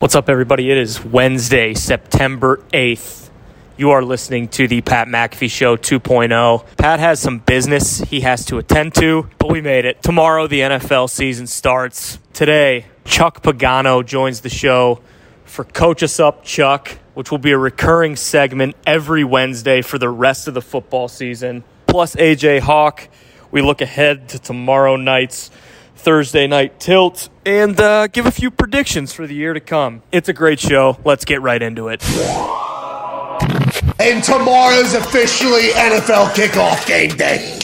[0.00, 0.70] What's up, everybody?
[0.70, 3.30] It is Wednesday, September 8th.
[3.76, 6.64] You are listening to the Pat McAfee Show 2.0.
[6.76, 10.00] Pat has some business he has to attend to, but we made it.
[10.00, 12.20] Tomorrow, the NFL season starts.
[12.32, 15.00] Today, Chuck Pagano joins the show
[15.44, 20.10] for Coach Us Up, Chuck, which will be a recurring segment every Wednesday for the
[20.10, 21.64] rest of the football season.
[21.88, 23.08] Plus, AJ Hawk.
[23.50, 25.50] We look ahead to tomorrow night's
[25.98, 30.02] Thursday night tilt and uh, give a few predictions for the year to come.
[30.12, 30.98] It's a great show.
[31.04, 32.02] Let's get right into it.
[34.00, 37.58] And tomorrow's officially NFL kickoff game day.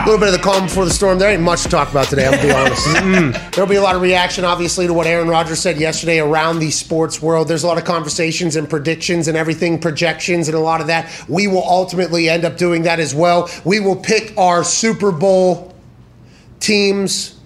[0.00, 1.18] A little bit of the calm before the storm.
[1.18, 3.52] There ain't much to talk about today, I'll be honest.
[3.52, 6.70] There'll be a lot of reaction, obviously, to what Aaron Rodgers said yesterday around the
[6.70, 7.48] sports world.
[7.48, 11.12] There's a lot of conversations and predictions and everything, projections, and a lot of that.
[11.28, 13.50] We will ultimately end up doing that as well.
[13.64, 15.74] We will pick our Super Bowl
[16.60, 17.39] teams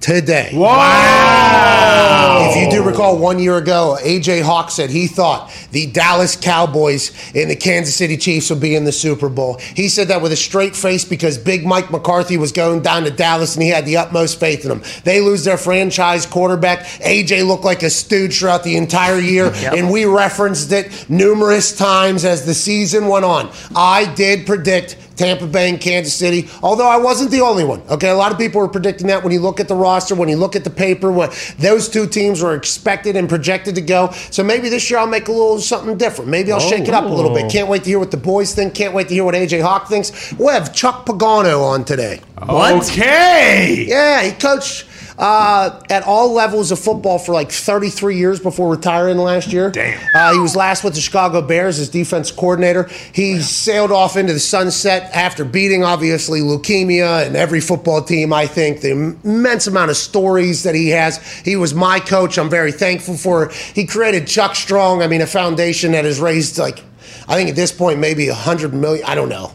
[0.00, 0.50] today.
[0.54, 2.50] Wow.
[2.50, 7.10] If you do recall, one year ago, AJ Hawk said he thought the Dallas Cowboys
[7.34, 9.58] and the Kansas City Chiefs would be in the Super Bowl.
[9.58, 13.10] He said that with a straight face because Big Mike McCarthy was going down to
[13.10, 14.82] Dallas and he had the utmost faith in them.
[15.04, 16.80] They lose their franchise quarterback.
[17.00, 22.24] AJ looked like a stooge throughout the entire year, and we referenced it numerous times
[22.24, 23.50] as the season went on.
[23.74, 27.82] I did predict Tampa Bay and Kansas City, although I wasn't the only one.
[27.88, 30.28] Okay, a lot of people were predicting that when you look at the roster, when
[30.28, 34.10] you look at the paper, when those two teams were expected and projected to go.
[34.30, 36.30] So maybe this year I'll make a little something different.
[36.30, 37.46] Maybe I'll shake it up a little bit.
[37.46, 37.50] Oh.
[37.50, 38.74] Can't wait to hear what the boys think.
[38.74, 40.32] Can't wait to hear what AJ Hawk thinks.
[40.34, 42.20] We'll have Chuck Pagano on today.
[42.38, 43.86] Okay.
[43.88, 44.86] Yeah, he coached
[45.18, 49.70] uh, at all levels of football for like 33 years before retiring last year.
[49.70, 49.98] Damn.
[50.14, 52.84] Uh, he was last with the Chicago Bears as defense coordinator.
[53.12, 58.46] He sailed off into the sunset after beating, obviously, leukemia and every football team, I
[58.46, 58.80] think.
[58.80, 58.90] The
[59.24, 61.24] immense amount of stories that he has.
[61.40, 62.38] He was my coach.
[62.38, 63.48] I'm very thankful for.
[63.74, 66.82] He created Chuck Strong, I mean, a foundation that has raised, like,
[67.28, 69.04] I think at this point, maybe 100 million.
[69.06, 69.52] I don't know.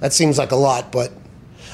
[0.00, 1.12] That seems like a lot, but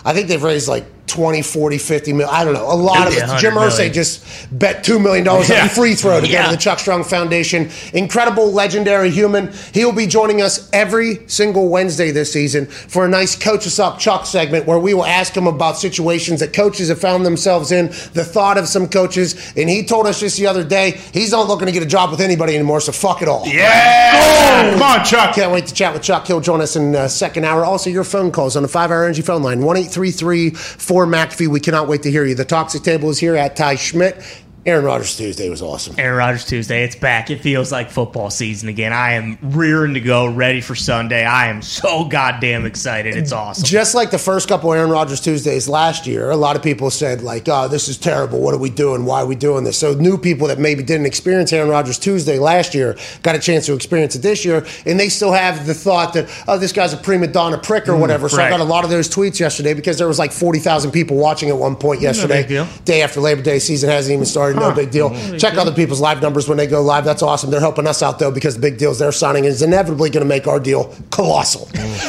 [0.04, 2.34] I think they've raised like 20, 40, 50 million.
[2.34, 2.66] I don't know.
[2.66, 3.20] A lot of it.
[3.20, 5.66] 100 Jim Irsay just bet $2 million on Yeah.
[5.66, 6.46] a free throw to go Yeah.
[6.46, 7.70] to the Chuck Strong Foundation.
[7.92, 9.52] Incredible, legendary human.
[9.74, 13.78] He will be joining us every single Wednesday this season for a nice Coach Us
[13.78, 17.72] Up Chuck segment where we will ask him about situations that coaches have found themselves
[17.72, 19.34] in, the thought of some coaches.
[19.56, 22.10] And he told us just the other day he's not looking to get a job
[22.10, 23.42] with anybody anymore, so fuck it all.
[23.46, 24.72] Yeah.
[24.72, 25.34] Come on, Chuck.
[25.34, 26.26] Can't wait to chat with Chuck.
[26.26, 27.64] He'll join us in the second hour.
[27.64, 31.48] Also, your phone calls on the five hour energy phone line 1 833 4 McAfee.
[31.48, 32.34] We cannot wait to hear you.
[32.34, 34.24] The Toxic Table is here at Ty Schmit.
[34.66, 35.94] Aaron Rodgers Tuesday was awesome.
[35.96, 37.30] Aaron Rodgers Tuesday, it's back.
[37.30, 38.92] It feels like football season again.
[38.92, 41.24] I am rearing to go, ready for Sunday.
[41.24, 43.16] I am so goddamn excited.
[43.16, 43.64] It's awesome.
[43.64, 47.22] Just like the first couple Aaron Rodgers Tuesdays last year, a lot of people said,
[47.22, 48.40] like, oh, this is terrible.
[48.40, 49.06] What are we doing?
[49.06, 49.78] Why are we doing this?
[49.78, 53.64] So, new people that maybe didn't experience Aaron Rodgers Tuesday last year got a chance
[53.64, 56.92] to experience it this year, and they still have the thought that, oh, this guy's
[56.92, 58.28] a prima donna prick or mm, whatever.
[58.28, 61.16] So, I got a lot of those tweets yesterday because there was like 40,000 people
[61.16, 62.42] watching at one point yesterday.
[62.42, 62.68] big deal.
[62.84, 64.49] Day after Labor Day season hasn't even started.
[64.56, 65.10] No big deal.
[65.38, 67.04] Check other people's live numbers when they go live.
[67.04, 67.50] That's awesome.
[67.50, 70.28] They're helping us out, though, because the big deals they're signing is inevitably going to
[70.28, 71.68] make our deal colossal.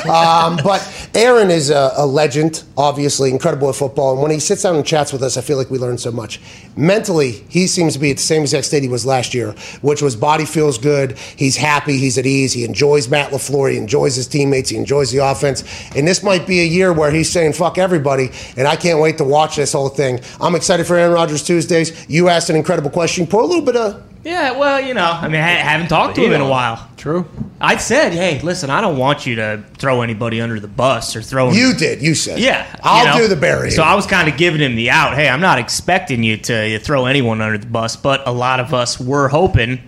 [0.10, 0.82] um, but
[1.16, 4.14] Aaron is a, a legend, obviously, incredible at football.
[4.14, 6.12] And when he sits down and chats with us, I feel like we learn so
[6.12, 6.40] much.
[6.76, 10.02] Mentally, he seems to be at the same exact state he was last year, which
[10.02, 11.18] was body feels good.
[11.18, 11.98] He's happy.
[11.98, 12.54] He's at ease.
[12.54, 13.72] He enjoys Matt LaFleur.
[13.72, 14.70] He enjoys his teammates.
[14.70, 15.64] He enjoys the offense.
[15.96, 18.32] And this might be a year where he's saying, fuck everybody.
[18.58, 20.22] And I can't wait to watch this whole thing.
[20.40, 22.10] I'm excited for Aaron Rodgers Tuesdays.
[22.10, 23.28] You asked an incredible question.
[23.28, 26.22] Put a little bit of Yeah, well, you know, I mean, I haven't talked to
[26.24, 26.90] him in a while.
[26.98, 27.28] True.
[27.60, 31.22] I said, hey, listen, I don't want you to throw anybody under the bus or
[31.22, 32.02] throw You did.
[32.02, 32.40] You said.
[32.40, 33.28] Yeah, I'll you know?
[33.28, 33.72] do the burying.
[33.72, 35.16] So I was kind of giving him the out.
[35.16, 38.74] Hey, I'm not expecting you to throw anyone under the bus, but a lot of
[38.74, 39.80] us were hoping,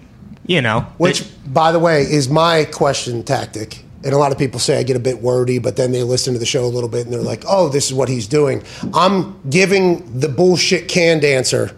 [0.46, 3.84] you know, Which, that- by the way, is my question tactic.
[4.04, 6.34] And a lot of people say I get a bit wordy, but then they listen
[6.34, 8.62] to the show a little bit and they're like, oh, this is what he's doing.
[8.94, 11.72] I'm giving the bullshit canned answer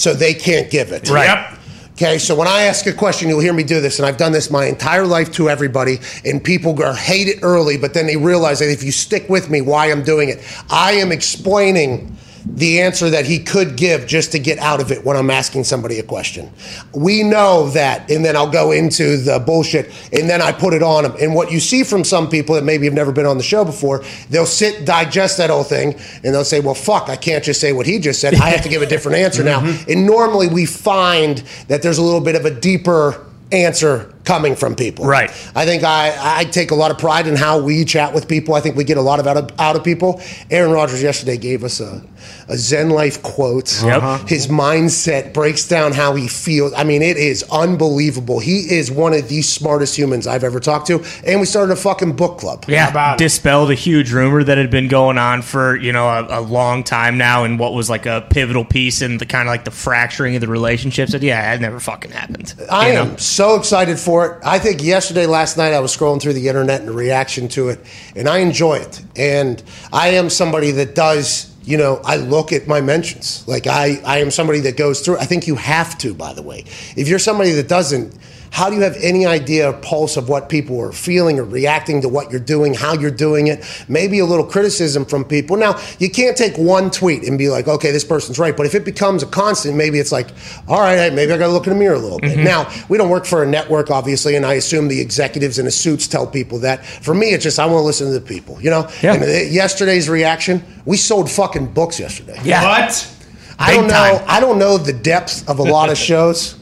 [0.00, 1.10] so they can't give it.
[1.10, 1.26] Right.
[1.26, 1.58] Yep.
[1.92, 4.32] Okay, so when I ask a question, you'll hear me do this, and I've done
[4.32, 8.16] this my entire life to everybody, and people are hate it early, but then they
[8.16, 10.38] realize that if you stick with me, why I'm doing it.
[10.70, 12.16] I am explaining
[12.54, 15.64] the answer that he could give just to get out of it when I'm asking
[15.64, 16.50] somebody a question.
[16.92, 20.82] We know that, and then I'll go into the bullshit, and then I put it
[20.82, 21.16] on them.
[21.20, 23.64] And what you see from some people that maybe have never been on the show
[23.64, 25.94] before, they'll sit, digest that whole thing,
[26.24, 28.34] and they'll say, well, fuck, I can't just say what he just said.
[28.34, 29.60] I have to give a different answer now.
[29.60, 29.90] Mm-hmm.
[29.90, 31.38] And normally we find
[31.68, 35.06] that there's a little bit of a deeper answer coming from people.
[35.06, 35.30] Right.
[35.54, 38.54] I think I, I take a lot of pride in how we chat with people.
[38.54, 40.20] I think we get a lot of out of, out of people.
[40.50, 42.02] Aaron Rodgers yesterday gave us a,
[42.48, 43.82] a Zen life quote.
[43.82, 44.02] Yep.
[44.02, 44.26] Uh-huh.
[44.26, 46.72] His mindset breaks down how he feels.
[46.74, 48.40] I mean, it is unbelievable.
[48.40, 51.04] He is one of the smartest humans I've ever talked to.
[51.24, 52.64] And we started a fucking book club.
[52.68, 53.24] Yeah, about it?
[53.24, 56.84] dispelled a huge rumor that had been going on for you know a, a long
[56.84, 59.70] time now, and what was like a pivotal piece in the kind of like the
[59.70, 61.12] fracturing of the relationships.
[61.12, 62.54] That yeah, it never fucking happened.
[62.70, 63.02] I you know?
[63.02, 64.38] am so excited for it.
[64.44, 67.80] I think yesterday, last night, I was scrolling through the internet and reaction to it,
[68.14, 69.02] and I enjoy it.
[69.16, 69.62] And
[69.92, 73.46] I am somebody that does, you know, I look at my mentions.
[73.46, 75.18] Like I, I am somebody that goes through.
[75.18, 76.64] I think you have to, by the way.
[76.96, 78.16] If you're somebody that doesn't,
[78.50, 82.02] how do you have any idea or pulse of what people are feeling or reacting
[82.02, 83.64] to what you're doing, how you're doing it?
[83.88, 85.56] Maybe a little criticism from people.
[85.56, 88.56] Now, you can't take one tweet and be like, okay, this person's right.
[88.56, 90.28] But if it becomes a constant, maybe it's like,
[90.68, 92.38] all right, maybe I got to look in the mirror a little bit.
[92.38, 95.70] Now, we don't work for a network, obviously, and I assume the executives in the
[95.70, 96.84] suits tell people that.
[96.84, 98.90] For me, it's just I want to listen to the people, you know?
[99.02, 99.14] Yeah.
[99.14, 102.38] And uh, yesterday's reaction, we sold fucking books yesterday.
[102.42, 102.62] Yeah.
[102.62, 103.16] What?
[103.58, 103.92] I don't know.
[103.92, 104.24] time.
[104.26, 106.59] I don't know the depth of a lot of shows.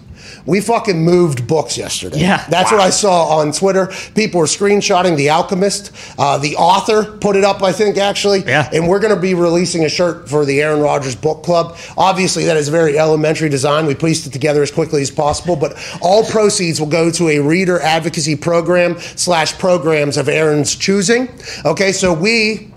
[0.49, 2.21] We fucking moved books yesterday.
[2.21, 2.43] Yeah.
[2.49, 3.93] that's what I saw on Twitter.
[4.15, 5.93] People were screenshotting The Alchemist.
[6.19, 8.45] Uh, the author put it up, I think, actually.
[8.45, 8.67] Yeah.
[8.73, 11.77] And we're going to be releasing a shirt for the Aaron Rodgers Book Club.
[11.99, 13.85] Obviously, that is a very elementary design.
[13.85, 17.41] We pieced it together as quickly as possible, but all proceeds will go to a
[17.41, 21.29] reader advocacy program slash programs of Aaron's choosing.
[21.67, 22.73] Okay, so we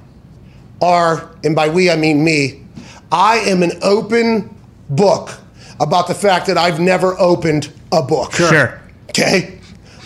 [0.82, 2.66] are, and by we I mean me,
[3.14, 4.54] I am an open
[4.90, 5.41] book
[5.82, 8.34] about the fact that I've never opened a book.
[8.34, 8.80] Sure.
[9.10, 9.60] Okay?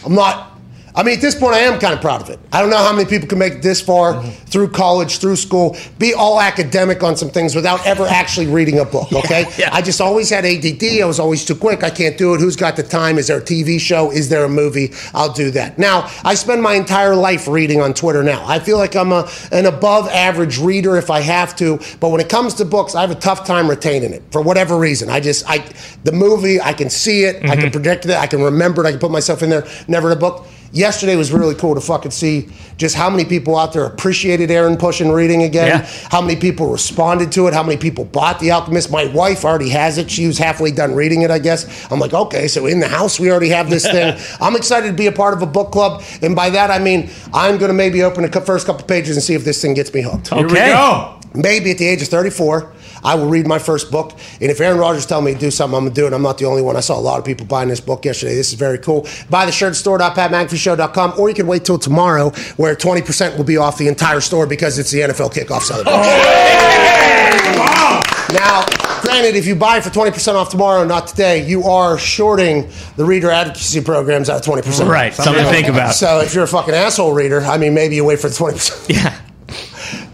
[0.06, 0.55] I'm not,
[0.95, 2.39] I mean, at this point, I am kind of proud of it.
[2.53, 4.30] I don't know how many people can make it this far mm-hmm.
[4.45, 8.86] through college, through school, be all academic on some things without ever actually reading a
[8.86, 9.45] book, okay?
[9.57, 9.69] yeah.
[9.74, 11.01] I just always had ADD.
[11.01, 11.83] I was always too quick.
[11.83, 12.39] I can't do it.
[12.39, 13.18] Who's got the time?
[13.18, 14.09] Is there a TV show?
[14.12, 14.94] Is there a movie?
[15.13, 15.77] I'll do that.
[15.77, 18.45] Now, I spend my entire life reading on Twitter now.
[18.47, 22.21] I feel like I'm a, an above average reader if I have to, but when
[22.21, 25.09] it comes to books, I have a tough time retaining it for whatever reason.
[25.09, 25.65] I just, I,
[26.03, 27.62] the movie, I can see it, I mm-hmm.
[27.62, 30.15] can predict it, I can remember it, I can put myself in there, never a
[30.15, 30.47] book.
[30.75, 34.75] Yesterday was really cool to fucking see just how many people out there appreciated Aaron
[34.75, 35.68] pushing reading again.
[35.68, 35.89] Yeah.
[36.12, 37.54] How many people responded to it?
[37.54, 38.92] How many people bought The Alchemist?
[38.92, 40.12] My wife already has it.
[40.12, 41.89] She was halfway done reading it, I guess.
[41.89, 44.19] I'm like, okay, so in the house we already have this thing.
[44.42, 47.10] I'm excited to be a part of a book club, and by that I mean
[47.33, 49.94] I'm going to maybe open the first couple pages and see if this thing gets
[49.94, 50.28] me hooked.
[50.33, 50.71] Here we Okay.
[50.71, 51.13] go.
[51.33, 52.74] Maybe at the age of 34,
[53.06, 54.13] I will read my first book.
[54.42, 56.13] And if Aaron Rodgers tell me to do something, I'm going to do it.
[56.13, 56.75] I'm not the only one.
[56.75, 58.36] I saw a lot of people buying this book yesterday.
[58.36, 59.07] This is very cool.
[59.30, 63.57] Buy the shirt at store.patmcafeeshow.com, or you can wait till tomorrow where 20% will be
[63.57, 66.02] off the entire store because it's the NFL kickoff celebration.
[66.02, 68.02] Oh,
[68.34, 68.66] now,
[69.02, 72.68] granted, if you buy for 20% off tomorrow, not today, you are shorting
[72.98, 74.90] the reader advocacy programs out of 20%.
[74.90, 75.94] Right, something to think about.
[75.94, 78.90] So if you're a fucking asshole reader, I mean, maybe you wait for the 20%.
[78.90, 79.18] Yeah.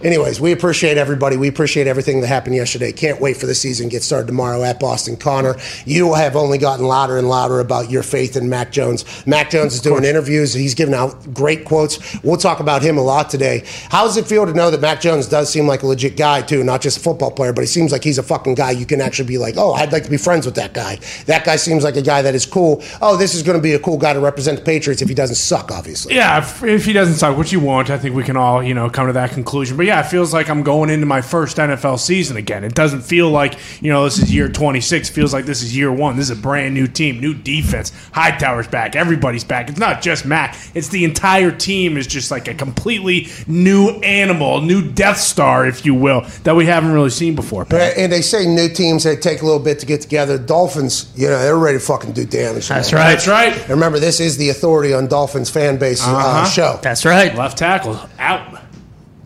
[0.03, 1.37] Anyways, we appreciate everybody.
[1.37, 2.91] We appreciate everything that happened yesterday.
[2.91, 5.55] Can't wait for the season to get started tomorrow at Boston Connor.
[5.85, 9.05] You have only gotten louder and louder about your faith in Mac Jones.
[9.27, 10.53] Mac Jones is doing interviews.
[10.53, 12.21] He's giving out great quotes.
[12.23, 13.63] We'll talk about him a lot today.
[13.89, 16.41] How does it feel to know that Mac Jones does seem like a legit guy
[16.41, 18.85] too, not just a football player, but he seems like he's a fucking guy you
[18.85, 20.97] can actually be like, oh, I'd like to be friends with that guy.
[21.25, 22.81] That guy seems like a guy that is cool.
[23.01, 25.15] Oh, this is going to be a cool guy to represent the Patriots if he
[25.15, 26.15] doesn't suck, obviously.
[26.15, 28.73] Yeah, if, if he doesn't suck, which you won't, I think we can all, you
[28.73, 29.77] know, come to that conclusion.
[29.77, 32.63] But yeah, it feels like I'm going into my first NFL season again.
[32.63, 35.09] It doesn't feel like, you know, this is year 26.
[35.09, 36.15] It feels like this is year one.
[36.15, 37.91] This is a brand new team, new defense.
[38.13, 38.95] Hightower's back.
[38.95, 39.69] Everybody's back.
[39.69, 40.55] It's not just Mac.
[40.73, 45.85] It's the entire team is just like a completely new animal, new Death Star, if
[45.85, 47.65] you will, that we haven't really seen before.
[47.65, 47.97] Pat.
[47.97, 50.37] And they say new teams they take a little bit to get together.
[50.37, 52.67] Dolphins, you know, they're ready to fucking do damage.
[52.69, 53.01] That's man.
[53.01, 53.11] right.
[53.11, 53.53] That's right.
[53.61, 56.45] And remember, this is the authority on Dolphins fan base uh, Uh-huh.
[56.45, 56.79] show.
[56.81, 57.33] That's right.
[57.35, 58.60] Left tackle out.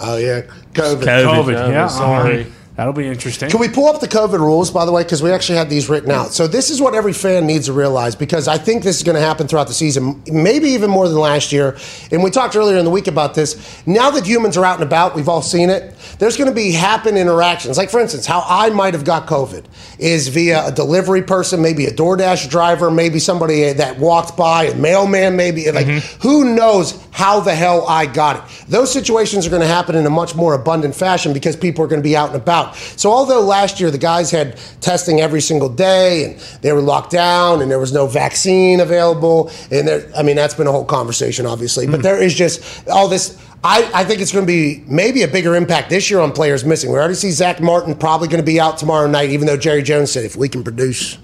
[0.02, 0.74] Oh yeah, COVID.
[0.74, 1.04] COVID.
[1.04, 1.56] COVID.
[1.56, 1.88] COVID, yeah.
[1.88, 2.42] sorry.
[2.42, 2.50] uh-huh.
[2.76, 3.50] That'll be interesting.
[3.50, 5.04] Can we pull up the COVID rules, by the way?
[5.04, 6.34] Because we actually had these written out.
[6.34, 9.16] So this is what every fan needs to realize because I think this is going
[9.16, 11.78] to happen throughout the season, maybe even more than last year.
[12.12, 13.82] And we talked earlier in the week about this.
[13.88, 15.96] Now that humans are out and about, we've all seen it.
[16.20, 17.78] There's going to be happen interactions.
[17.78, 19.64] Like for instance, how I might have got COVID
[19.98, 24.76] is via a delivery person, maybe a DoorDash driver, maybe somebody that walked by, a
[24.76, 25.72] mailman, maybe.
[25.72, 26.22] Like mm-hmm.
[26.22, 28.66] who knows how the hell I got it?
[28.68, 31.88] Those situations are going to happen in a much more abundant fashion because people are
[31.88, 32.65] going to be out and about.
[32.74, 37.12] So although last year the guys had testing every single day and they were locked
[37.12, 40.86] down and there was no vaccine available, and there, I mean that's been a whole
[40.86, 41.88] conversation, obviously.
[41.88, 42.02] But hmm.
[42.04, 43.42] there is just all this.
[43.64, 46.64] I, I think it's going to be maybe a bigger impact this year on players
[46.64, 46.92] missing.
[46.92, 49.82] We already see Zach Martin probably going to be out tomorrow night, even though Jerry
[49.82, 51.18] Jones said if we can produce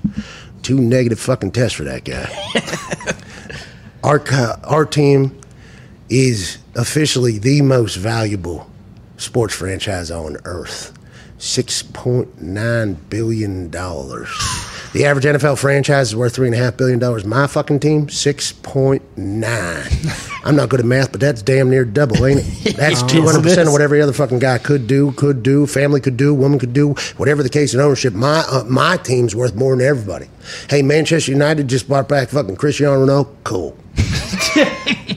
[0.63, 2.29] two negative fucking tests for that guy.
[4.03, 4.23] Our
[4.63, 5.39] our team
[6.09, 8.69] is officially the most valuable
[9.17, 10.97] sports franchise on earth.
[11.41, 14.29] Six point nine billion dollars.
[14.93, 17.25] The average NFL franchise is worth three and a half billion dollars.
[17.25, 19.89] My fucking team, six point nine.
[20.43, 22.75] I'm not good at math, but that's damn near double, ain't it?
[22.77, 25.99] That's two hundred percent of what every other fucking guy could do, could do, family
[25.99, 28.13] could do, woman could do, whatever the case in ownership.
[28.13, 30.29] My uh, my team's worth more than everybody.
[30.69, 33.35] Hey, Manchester United just bought back fucking Cristiano Ronaldo.
[33.43, 33.75] Cool.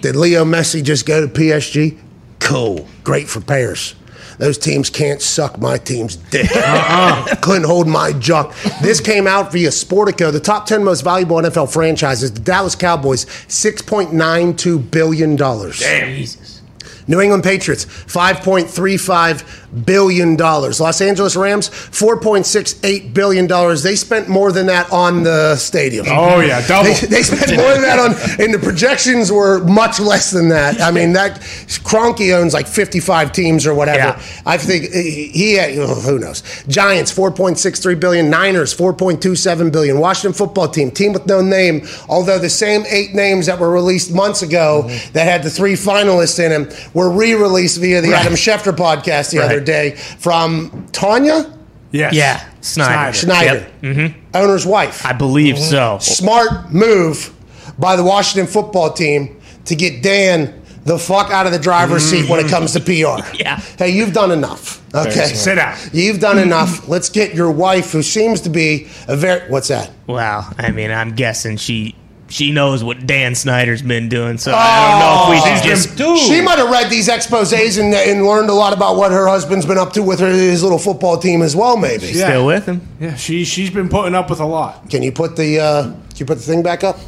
[0.01, 1.99] Did Leo Messi just go to PSG?
[2.39, 2.89] Cool.
[3.03, 3.95] Great for Paris.
[4.39, 6.51] Those teams can't suck my team's dick.
[6.55, 7.35] Uh-uh.
[7.43, 8.55] Couldn't hold my junk.
[8.83, 10.33] This came out via Sportico.
[10.33, 15.37] The top 10 most valuable NFL franchises, the Dallas Cowboys, $6.92 billion.
[15.37, 15.71] Damn.
[16.17, 16.63] Jesus.
[17.07, 20.35] New England Patriots, $5.35 billion.
[20.37, 20.81] dollars.
[20.81, 23.47] Los Angeles Rams, $4.68 billion.
[23.83, 26.07] They spent more than that on the stadium.
[26.09, 26.93] Oh yeah, double.
[26.95, 30.81] They, they spent more than that on, and the projections were much less than that.
[30.81, 33.99] I mean, that Kroenke owns like 55 teams or whatever.
[33.99, 34.23] Yeah.
[34.47, 36.43] I think he, he who knows.
[36.69, 41.87] Giants 4.63 billion, Niners 4.27 billion, Washington Football Team, team with no name.
[42.09, 45.13] Although the same eight names that were released months ago mm-hmm.
[45.13, 49.41] that had the three finalists in them were re-released via the Adam Schefter podcast the
[49.41, 49.64] other Right.
[49.65, 51.55] Day from Tanya
[51.95, 52.15] yes.
[52.15, 53.17] Yeah, Snyder.
[53.17, 53.81] Schneider, Yep.
[53.83, 54.21] Mm-hmm.
[54.35, 55.07] owner's wife.
[55.07, 55.65] I believe mm-hmm.
[55.65, 55.99] so.
[56.01, 57.33] Smart move
[57.79, 62.29] by the Washington Football Team to get Dan the fuck out of the driver's seat
[62.29, 63.25] when it comes to PR.
[63.35, 63.57] Yeah.
[63.79, 64.83] Hey, you've done enough.
[64.95, 65.27] Okay.
[65.29, 65.77] Sit down.
[65.93, 66.89] You've done enough.
[66.89, 69.91] Let's get your wife, who seems to be a very what's that?
[70.07, 71.97] Well, I mean, I'm guessing she
[72.35, 75.97] she knows what Dan Snyder's been doing, so I don't know if we she's should
[75.97, 76.29] been- just.
[76.29, 79.65] She might have read these exposés and, and learned a lot about what her husband's
[79.65, 81.77] been up to with her, his little football team as well.
[81.77, 82.07] Maybe.
[82.07, 82.31] Yeah.
[82.31, 82.81] Still with him?
[82.99, 84.91] Yeah, she she's been putting up with a lot.
[84.91, 86.99] Can you put the uh, can you put the thing back up?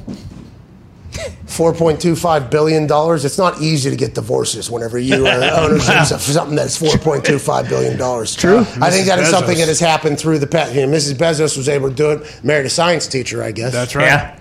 [1.46, 3.24] Four point two five billion dollars.
[3.24, 7.24] It's not easy to get divorces whenever you are owners of something that's four point
[7.24, 8.36] two five billion dollars.
[8.36, 8.58] True.
[8.80, 9.30] I think that is Bezos.
[9.30, 10.74] something that has happened through the past.
[10.74, 11.14] You know, Mrs.
[11.14, 12.44] Bezos was able to do it.
[12.44, 13.72] Married a science teacher, I guess.
[13.72, 14.04] That's right.
[14.04, 14.38] Yeah.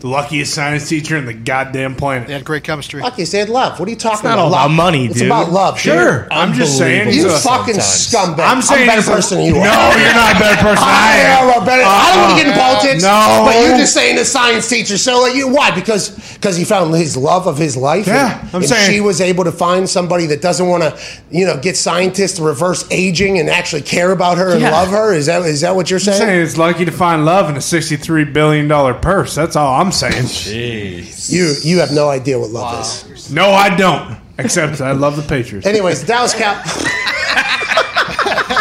[0.00, 2.26] The luckiest science teacher in the goddamn planet.
[2.28, 3.02] They had great chemistry.
[3.02, 3.78] Fuck you said love.
[3.78, 4.42] What are you talking not about?
[4.44, 4.70] all about Love.
[4.70, 5.78] money, It's about love.
[5.78, 6.22] Sure.
[6.22, 6.28] dude.
[6.32, 7.08] I'm just saying.
[7.12, 8.38] You he's fucking sometimes.
[8.38, 8.48] scumbag.
[8.50, 9.64] I'm saying a better he's a- person than you are.
[9.64, 10.78] No, you're not a better person.
[10.88, 11.48] I I am.
[11.50, 11.82] am a better.
[11.84, 12.72] I don't want to get in Uh-uh.
[12.72, 13.02] politics.
[13.02, 13.42] No.
[13.44, 14.96] but you're just saying the science teacher.
[14.96, 15.70] So like, you why?
[15.70, 18.06] Because because he found his love of his life.
[18.06, 20.98] Yeah, and, I'm and saying- she was able to find somebody that doesn't want to,
[21.30, 24.70] you know, get scientists to reverse aging and actually care about her and Yeah.
[24.70, 25.12] love her.
[25.12, 26.18] Is that is that what you're I'm saying?
[26.22, 28.66] saying it's lucky to find love in a $63 billion
[29.02, 29.34] purse.
[29.34, 30.24] That's all I'm saying.
[30.24, 31.32] Jeez.
[31.32, 33.30] You you have no idea what love is.
[33.32, 34.18] No, I don't.
[34.38, 35.66] Except I love the Patriots.
[35.66, 36.62] Anyways, Dallas Cow.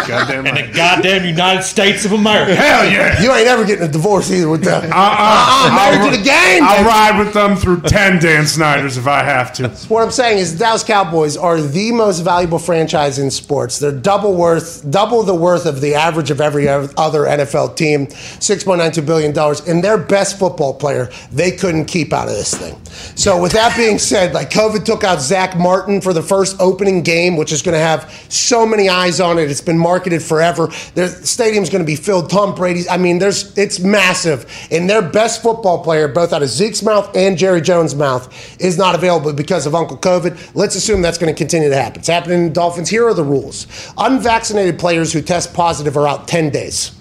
[0.09, 0.67] Goddamn In right.
[0.67, 2.55] the goddamn United States of America.
[2.55, 3.21] Hell yeah.
[3.21, 4.83] You ain't ever getting a divorce either with that.
[4.85, 4.89] Uh-uh.
[4.93, 6.63] Uh-uh, married I'll- to the game.
[6.63, 9.69] I'll ride with them through 10 Dan Snyders if I have to.
[9.89, 13.79] What I'm saying is the Dallas Cowboys are the most valuable franchise in sports.
[13.79, 19.05] They're double worth, double the worth of the average of every other NFL team, $6.92
[19.05, 19.37] billion.
[19.67, 22.75] And their best football player, they couldn't keep out of this thing.
[23.15, 27.01] So with that being said, like COVID took out Zach Martin for the first opening
[27.01, 29.49] game, which is going to have so many eyes on it.
[29.49, 30.69] It's been marketed forever.
[30.95, 32.29] Their stadium's going to be filled.
[32.29, 32.87] Tom Brady's.
[32.87, 34.45] I mean, there's it's massive.
[34.71, 38.29] And their best football player, both out of Zeke's mouth and Jerry Jones' mouth,
[38.61, 40.55] is not available because of Uncle COVID.
[40.55, 41.99] Let's assume that's going to continue to happen.
[41.99, 42.89] It's happening in the Dolphins.
[42.89, 46.91] Here are the rules: unvaccinated players who test positive are out 10 days.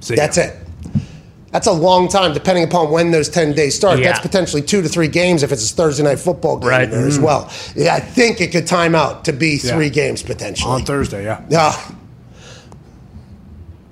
[0.00, 0.56] See That's it.
[1.52, 3.98] That's a long time, depending upon when those 10 days start.
[3.98, 4.06] Yeah.
[4.06, 6.90] That's potentially two to three games if it's a Thursday night football game Right.
[6.90, 7.24] there as mm.
[7.24, 7.52] well.
[7.76, 9.92] Yeah, I think it could time out to be three Yeah.
[9.92, 10.72] games potentially.
[10.72, 11.42] On Thursday, yeah.
[11.50, 11.78] Yeah.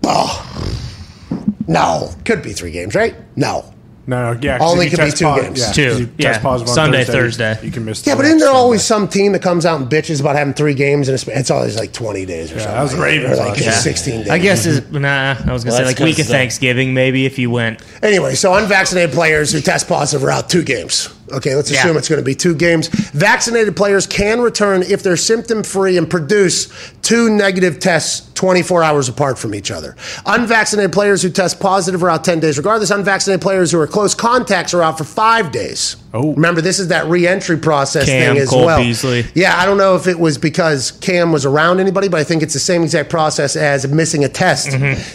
[0.04, 0.46] Oh.
[1.68, 2.10] No.
[2.24, 3.14] Could be three games, right?
[3.36, 3.64] No.
[4.06, 4.58] No, no, yeah.
[4.58, 5.58] 'cause Only could be test two po- games.
[5.60, 6.28] Yeah, 'cause Two, you yeah.
[6.32, 7.66] test positive on Sunday, Thursday, Thursday.
[7.66, 8.04] You can miss.
[8.04, 8.58] Yeah, but isn't there Sunday.
[8.60, 11.38] always some team that comes out and bitches about having three games and a?
[11.38, 12.74] It's always like 20 days or something.
[12.74, 13.72] that was like Ravens Or like last year.
[13.72, 14.30] 16 days.
[14.30, 14.68] I guess mhm.
[14.68, 15.36] is nah.
[15.46, 17.80] I was gonna Well, say like week 'cause of Thanksgiving maybe if you went.
[18.02, 21.08] Anyway, so unvaccinated players who test positive are out two games.
[21.32, 21.80] Okay, let's Yeah.
[21.80, 22.88] assume it's going to be two games.
[22.88, 26.68] Vaccinated players can return if they're symptom free and produce
[27.02, 29.94] two negative tests 24 hours apart from each other.
[30.24, 32.56] Unvaccinated players who test positive are out 10 days.
[32.56, 35.96] Regardless, unvaccinated players who are close contacts are out for five days.
[36.14, 36.32] Oh.
[36.32, 38.78] Remember, this is that re-entry process Cam, thing as Cole well.
[38.80, 39.26] Beasley.
[39.34, 42.42] Yeah, I don't know if it was because Cam was around anybody, but I think
[42.42, 44.68] it's the same exact process as missing a test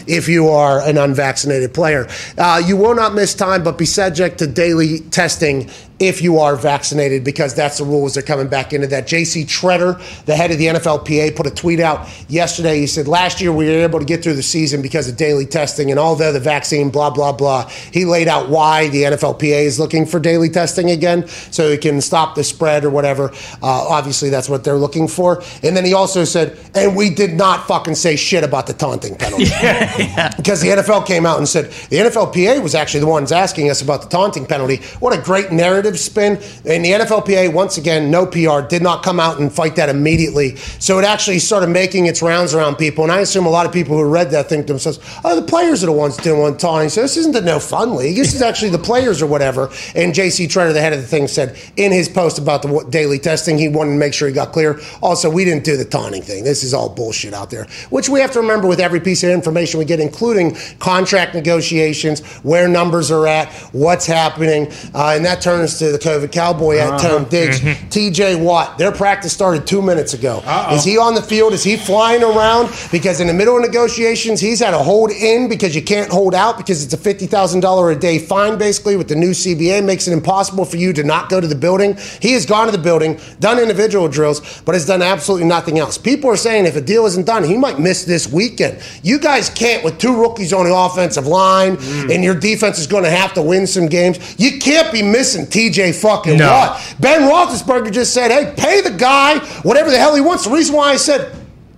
[0.08, 2.08] if you are an unvaccinated player.
[2.38, 5.70] Uh, you will not miss time, but be subject to daily testing
[6.08, 8.14] if you are vaccinated because that's the rules.
[8.14, 9.08] They're coming back into that.
[9.08, 12.80] JC Tretter, the head of the NFLPA, put a tweet out yesterday.
[12.80, 15.46] He said last year we were able to get through the season because of daily
[15.46, 19.80] testing, and although the vaccine, blah blah blah, he laid out why the NFLPA is
[19.80, 23.32] looking for daily testing again, so it can stop the spread or whatever.
[23.62, 25.44] Uh, obviously, that's what they're looking for.
[25.64, 29.16] And then he also said, and we did not fucking say shit about the taunting
[29.16, 29.46] penalty
[30.38, 33.82] because the NFL came out and said the NFLPA was actually the ones asking us
[33.82, 34.78] about the taunting penalty.
[35.00, 36.34] What a great narrative spin.
[36.66, 40.56] And the NFLPA, once again, no PR, did not come out and fight that immediately.
[40.56, 43.04] So it actually started making its rounds around people.
[43.04, 45.46] And I assume a lot of people who read that think to themselves, oh, the
[45.46, 46.90] players are the ones doing one taunting.
[46.90, 48.16] So this isn't the no fun league.
[48.16, 49.66] This is actually the players or whatever.
[49.96, 53.20] And JC Tretter, the head of the thing, said in his post about the daily
[53.20, 54.80] testing, he wanted to make sure he got clear.
[55.02, 56.44] Also, we didn't do the taunting thing.
[56.44, 59.30] This is all bullshit out there, which we have to remember with every piece of
[59.30, 64.68] information we get, including contract negotiations, where numbers are at, what's happening.
[64.94, 67.10] Uh, and that turns to the COVID cowboy at uh-huh.
[67.10, 67.60] Tone Diggs.
[67.60, 67.88] Mm-hmm.
[67.88, 70.44] TJ Watt, their practice started two minutes ago.
[70.72, 71.54] Is he on the field?
[71.54, 72.70] Is he flying around?
[72.92, 76.36] Because in the middle of negotiations, he's had a hold in because you can't hold
[76.36, 79.84] out because it's a $50,000 a day fine, basically, with the new CBA.
[79.86, 81.98] Makes it impossible for you to not go to the building.
[82.22, 85.98] He has gone to the building, done individual drills, but has done absolutely nothing else.
[85.98, 88.80] People are saying if a deal isn't done, he might miss this weekend.
[89.04, 92.14] You guys can't, with two rookies on the offensive line, mm.
[92.14, 94.36] and your defense is going to have to win some games.
[94.38, 96.50] You can't be missing TJ fucking No.
[96.50, 96.96] Watt.
[97.00, 100.76] Ben Roethlisberger just said, "Hey, pay the guy whatever the hell he wants." The reason
[100.76, 101.32] why I said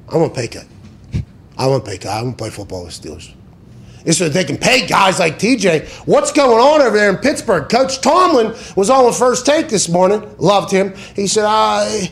[0.09, 0.65] I want pay cut.
[1.57, 2.11] I want pay cut.
[2.11, 3.31] I want to play football with Steelers.
[4.05, 5.85] Is so that they can pay guys like TJ.
[6.05, 7.67] What's going on over there in Pittsburgh?
[7.67, 10.23] Coach Tomlin was on the first take this morning.
[10.37, 10.95] Loved him.
[11.15, 12.09] He said, I.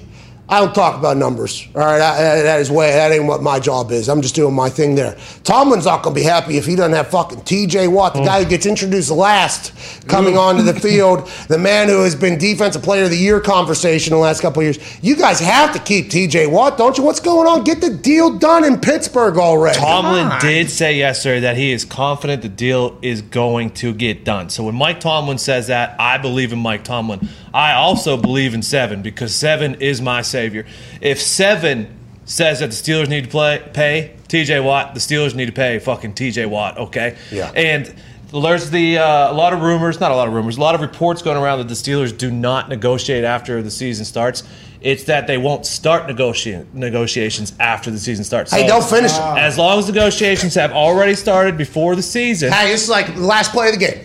[0.48, 1.68] I don't talk about numbers.
[1.74, 2.92] All right, I, that is way.
[2.92, 4.08] That ain't what my job is.
[4.08, 5.18] I'm just doing my thing there.
[5.44, 7.88] Tomlin's not gonna be happy if he doesn't have fucking T.J.
[7.88, 9.74] Watt, the guy who gets introduced last,
[10.08, 14.12] coming onto the field, the man who has been defensive player of the year conversation
[14.12, 15.04] the last couple of years.
[15.04, 16.46] You guys have to keep T.J.
[16.46, 17.04] Watt, don't you?
[17.04, 17.64] What's going on?
[17.64, 19.80] Get the deal done in Pittsburgh already.
[19.80, 24.50] Tomlin did say yesterday that he is confident the deal is going to get done.
[24.50, 27.28] So when Mike Tomlin says that, I believe in Mike Tomlin.
[27.55, 30.65] I also believe in Seven because Seven is my savior.
[31.00, 31.88] If Seven
[32.25, 35.79] says that the Steelers need to play, pay TJ Watt, the Steelers need to pay
[35.79, 37.15] fucking TJ Watt, okay?
[37.31, 37.51] Yeah.
[37.55, 37.95] And
[38.33, 40.81] there's the uh, a lot of rumors, not a lot of rumors, a lot of
[40.81, 44.44] reports going around that the Steelers do not negotiate after the season starts.
[44.81, 48.51] It's that they won't start negotiate, negotiations after the season starts.
[48.51, 52.51] Hey, So- don't finish as long as negotiations have already started before the season.
[52.51, 54.00] Hey, it's like the last play of the game.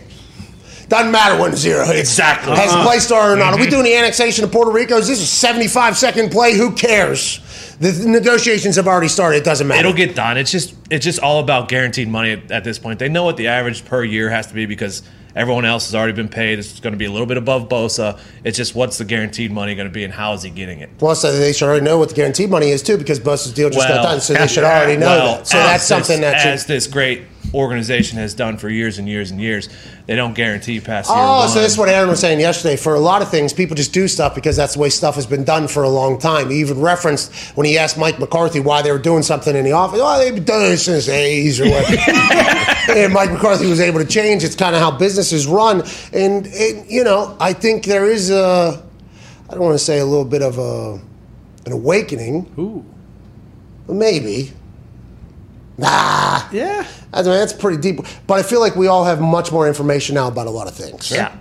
[0.90, 2.00] Doesn't matter when zero hits.
[2.00, 2.57] Exactly.
[2.57, 3.55] Has the play started or not?
[3.55, 4.96] Are we doing the annexation of Puerto Rico?
[4.96, 6.55] Is this a 75 second play?
[6.57, 7.38] Who cares?
[7.79, 9.37] The negotiations have already started.
[9.37, 9.79] It doesn't matter.
[9.79, 10.37] It'll get done.
[10.37, 12.98] It's just it's just all about guaranteed money at, at this point.
[12.98, 15.05] They know what the average per year has to be because
[15.37, 16.59] everyone else has already been paid.
[16.59, 18.18] It's going to be a little bit above Bosa.
[18.42, 20.90] It's just what's the guaranteed money going to be and how is he getting it?
[20.98, 23.70] Plus, uh, they should already know what the guaranteed money is too, because Buster's deal
[23.70, 25.46] just got done, so they should already know well, that.
[25.46, 26.68] So that's something this, that as should.
[26.68, 29.68] this great organization has done for years and years and years.
[30.06, 31.48] They don't guarantee past year Oh, one.
[31.48, 32.76] so this is what Aaron was saying yesterday.
[32.76, 35.26] For a lot of things, people just do stuff because that's the way stuff has
[35.26, 36.50] been done for a long time.
[36.50, 39.72] He even referenced when he asked Mike McCarthy why they were doing something in the
[39.72, 40.00] office.
[40.02, 42.90] Oh, they've been doing it since the 80s or what.
[42.96, 44.44] and Mike McCarthy was able to change.
[44.44, 45.82] It's kind of how businesses run.
[46.12, 48.82] And, and, you know, I think there is a,
[49.48, 51.00] I don't want to say a little bit of a,
[51.66, 52.52] an awakening.
[52.58, 52.84] Ooh.
[53.92, 54.52] Maybe.
[55.80, 56.42] Nah.
[56.52, 56.86] Yeah.
[57.12, 58.00] I mean, that's pretty deep.
[58.26, 60.74] But I feel like we all have much more information now about a lot of
[60.74, 61.10] things.
[61.10, 61.34] yeah.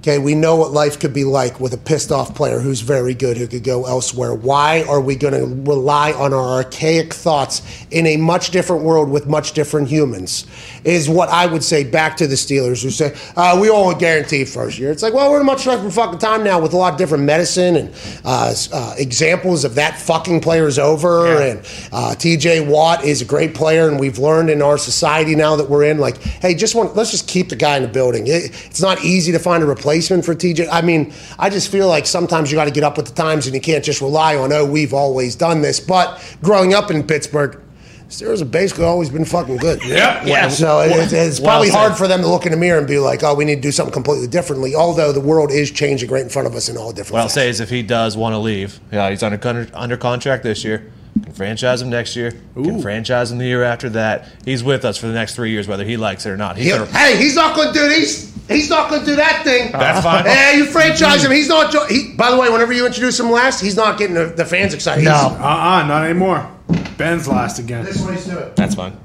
[0.00, 3.14] Okay, we know what life could be like with a pissed off player who's very
[3.14, 4.32] good who could go elsewhere.
[4.32, 9.10] Why are we going to rely on our archaic thoughts in a much different world
[9.10, 10.46] with much different humans?
[10.84, 14.44] Is what I would say back to the Steelers who say, uh, we all guarantee
[14.44, 14.92] first year.
[14.92, 16.98] It's like, well, we're in a much different fucking time now with a lot of
[16.98, 17.92] different medicine and
[18.24, 21.42] uh, uh, examples of that fucking player's over.
[21.42, 21.58] And
[21.90, 25.68] uh, TJ Watt is a great player, and we've learned in our society now that
[25.68, 28.28] we're in, like, hey, just want, let's just keep the guy in the building.
[28.28, 30.68] It, it's not easy to find a replacement for TJ.
[30.70, 33.46] I mean, I just feel like sometimes you got to get up with the times,
[33.46, 35.80] and you can't just rely on, oh, we've always done this.
[35.80, 37.60] But growing up in Pittsburgh,
[38.08, 39.84] Steelers have basically always been fucking good.
[39.84, 40.24] Yeah.
[40.24, 40.48] Yeah.
[40.48, 41.76] So it, it's, it's Well probably said.
[41.76, 43.60] hard for them to look in the mirror and be like, oh, we need to
[43.60, 44.74] do something completely differently.
[44.74, 47.28] Although the world is changing right in front of us in all different What I'll
[47.28, 50.64] say is if he does want to leave, yeah, he's under con- under contract this
[50.64, 50.90] year.
[51.22, 52.32] Can franchise him next year.
[52.54, 54.26] Can franchise him the year after that.
[54.44, 56.56] He's with us for the next three years, whether he likes it or not.
[56.56, 58.32] He's He'll- gonna- hey, he's not going to do these.
[58.48, 59.70] He's not going to do that thing.
[59.72, 60.24] That's fine.
[60.24, 61.30] Hey, you franchise him.
[61.30, 61.70] He's not.
[61.70, 64.44] Jo- he, by the way, whenever you introduce him last, he's not getting the, the
[64.44, 65.04] fans excited.
[65.04, 65.10] No.
[65.14, 66.50] He's- Uh uh not anymore.
[66.96, 67.84] Ben's last again.
[67.84, 68.50] This is what he's doing.
[68.56, 68.96] That's fine.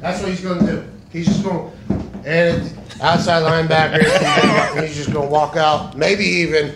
[0.00, 0.84] That's what he's going to do.
[1.12, 4.82] He's just going to and outside linebacker.
[4.86, 5.96] he's just going to walk out.
[5.96, 6.74] Maybe even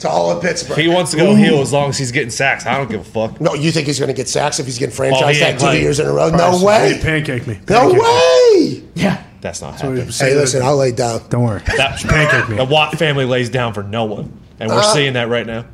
[0.00, 0.76] to all of Pittsburgh.
[0.78, 2.66] He wants to go heel as long as he's getting sacks.
[2.66, 3.40] I don't give a fuck.
[3.40, 5.60] no, you think he's going to get sacks if he's getting Oh, he franchised ain't
[5.60, 6.30] tag two years in a row?
[6.30, 6.98] Bryce, No way.
[7.02, 7.58] Pancake me.
[7.68, 8.00] No Pancake me.
[8.00, 8.82] way.
[8.94, 9.22] Yeah.
[9.46, 10.06] That's not That's what happening.
[10.06, 11.22] was Hey, listen, I'll lay down.
[11.28, 11.60] Don't worry.
[11.76, 12.56] That, Pancake me.
[12.56, 15.64] the Watt family lays down for no one, and we're Uh, seeing that right now.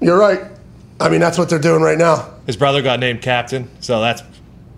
[0.00, 0.40] You're right.
[1.00, 2.26] I mean, that's what they're doing right now.
[2.46, 4.22] His brother got named captain, so that's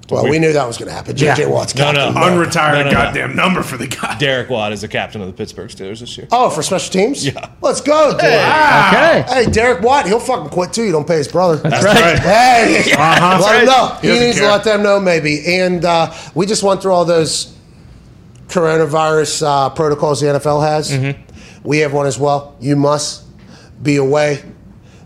[0.09, 1.15] Well, we knew that was going to happen.
[1.17, 1.47] JJ Yeah.
[1.49, 2.13] Watt's No, no.
[2.13, 2.23] captain.
[2.23, 2.91] Unretired No, no, no.
[2.93, 4.17] goddamn number for the guy.
[4.19, 6.27] Derek Watt is the captain of the Pittsburgh Steelers this year.
[6.33, 7.25] Oh, for special teams?
[7.25, 7.49] Yeah.
[7.61, 8.21] Let's go, dude.
[8.25, 9.25] Okay.
[9.29, 10.83] Hey, Derek Watt, he'll fucking quit too.
[10.85, 11.57] You don't pay his brother.
[11.57, 12.19] That's right.
[12.19, 13.39] Hey, Uh-huh.
[13.45, 13.97] let him know.
[14.01, 14.49] He He, doesn't needs care.
[14.49, 15.59] to let them know, maybe.
[15.59, 17.53] And uh, we just went through all those
[18.51, 20.91] coronavirus uh, protocols the NFL has.
[20.91, 21.21] Mm-hmm.
[21.69, 22.57] We have one as well.
[22.61, 23.25] You must
[23.83, 24.43] be away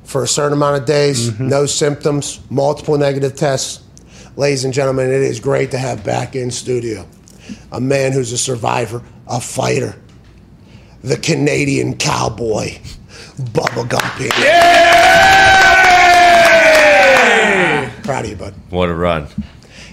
[0.04, 1.48] for a certain amount of days, Mm-hmm.
[1.48, 3.82] no symptoms, multiple negative tests.
[4.36, 7.06] Ladies and gentlemen, it is great to have back in studio
[7.72, 9.94] a man who's a survivor, a fighter,
[11.02, 12.70] the Canadian cowboy,
[13.52, 14.30] Bubba Gumpy.
[18.02, 18.54] Proud of you, bud.
[18.70, 19.26] What a run.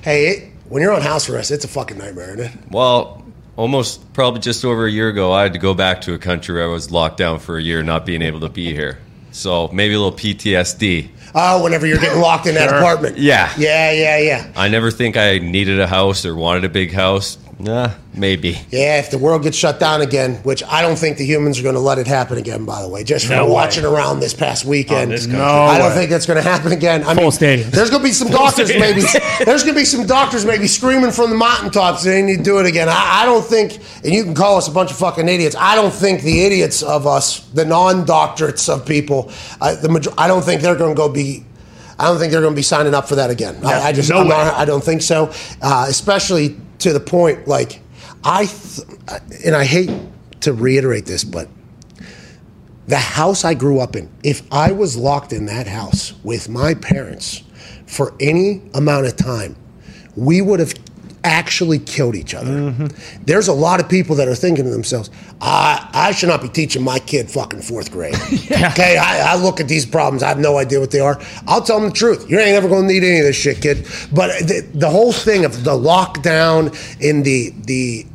[0.02, 2.72] Hey, it, when you're on house arrest, it's a fucking nightmare, isn't it?
[2.72, 3.21] Well,
[3.62, 6.56] almost probably just over a year ago, I had to go back to a country
[6.56, 8.98] where I was locked down for a year, not being able to be here.
[9.32, 11.10] So maybe a little PTSD.
[11.28, 13.20] Oh, ah, whenever you're getting locked in that apartment.
[13.20, 13.54] Yeah.
[13.58, 14.52] Yeah, yeah, yeah.
[14.56, 17.38] I never think I needed a house or wanted a big house.
[17.64, 18.60] Nah, maybe.
[18.72, 21.64] Yeah, if the world gets shut down again, which I don't think the humans are
[21.64, 23.52] going to let it happen again, by the way, just from No way.
[23.52, 25.12] watching around this past weekend.
[25.12, 25.28] this.
[25.28, 25.96] No I don't way.
[25.96, 27.02] think that's going to happen again.
[27.04, 27.70] I Full mean, stadium.
[27.70, 29.02] There's going to be some doctors maybe.
[29.46, 32.44] There's going to be some doctors maybe screaming from the mountaintops that they need to
[32.44, 32.90] do it again.
[32.90, 35.56] I, I don't think, and you can call us a bunch of fucking idiots.
[35.58, 40.28] I don't think the idiots of us, the non-doctorates of people, uh, the major- I
[40.28, 41.46] don't think they're going to go be.
[42.00, 43.64] I don't think they're going to be signing up for that again.
[43.64, 45.32] I, I just, no I'm not, I don't think so.
[45.62, 47.82] Uh, especially to the point, like
[48.24, 48.88] I, th-
[49.46, 49.92] and I hate
[50.42, 51.48] to reiterate this, but
[52.88, 56.74] the house I grew up in, if I was locked in that house with my
[56.74, 57.44] parents
[57.86, 59.56] for any amount of time,
[60.16, 60.74] we would have
[61.24, 62.52] actually killed each other.
[62.52, 63.24] Mm-hmm.
[63.26, 66.50] There's a lot of people that are thinking to themselves, I, I should not be
[66.50, 68.16] teaching my kid fucking fourth grade.
[68.72, 71.20] Okay, I, I look at these problems, I have no idea what they are.
[71.48, 72.30] I'll tell them the truth.
[72.30, 73.88] You ain't ever gonna need any of this shit, kid.
[74.14, 78.06] But the, the whole thing of the lockdown in the the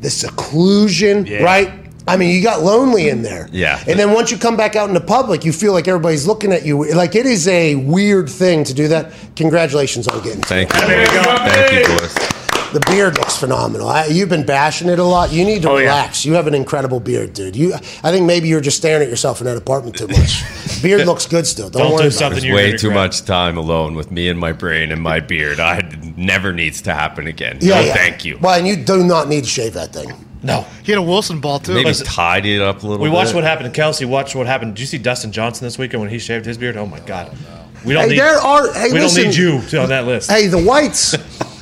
[0.00, 1.85] the seclusion, right?
[2.08, 3.48] I mean, you got lonely in there.
[3.50, 3.82] Yeah.
[3.88, 6.64] And then once you come back out into public, you feel like everybody's looking at
[6.64, 6.92] you.
[6.94, 9.12] Like it is a weird thing to do that.
[9.36, 10.42] Congratulations on getting.
[10.42, 10.80] Thank you.
[10.86, 11.22] There you go.
[11.22, 12.14] Thank you, boys.
[12.72, 13.88] The beard looks phenomenal.
[13.88, 15.32] I, you've been bashing it a lot.
[15.32, 15.84] You need to Oh, yeah.
[15.84, 16.24] relax.
[16.26, 17.54] You have an incredible beard, dude.
[17.56, 17.78] You, I
[18.10, 20.42] think maybe you're just staring at yourself in that apartment too much.
[20.82, 21.70] beard looks good still.
[21.70, 22.52] Don't, Don't worry do about something it.
[22.52, 22.94] Way too regret.
[23.06, 25.58] much time alone with me and my brain and my beard.
[25.60, 25.80] I
[26.16, 27.58] never needs to happen again.
[27.60, 27.94] Yeah, no, yeah.
[27.94, 28.36] thank you.
[28.40, 30.12] Well, and you do not need to shave that thing.
[30.42, 30.66] No.
[30.84, 31.74] He had a Wilson ball too.
[31.74, 33.14] Maybe Listen, tidy it up a little We bit.
[33.14, 34.04] watched what happened to Kelsey.
[34.04, 34.74] Watch what happened.
[34.74, 36.76] Did you see Dustin Johnson this weekend when he shaved his beard?
[36.76, 37.36] Oh my god.
[37.84, 38.18] We don't Hey, need.
[38.18, 38.72] there are.
[38.72, 40.30] Hey, we listen, don't need you to- on that list.
[40.30, 41.16] Hey, the whites.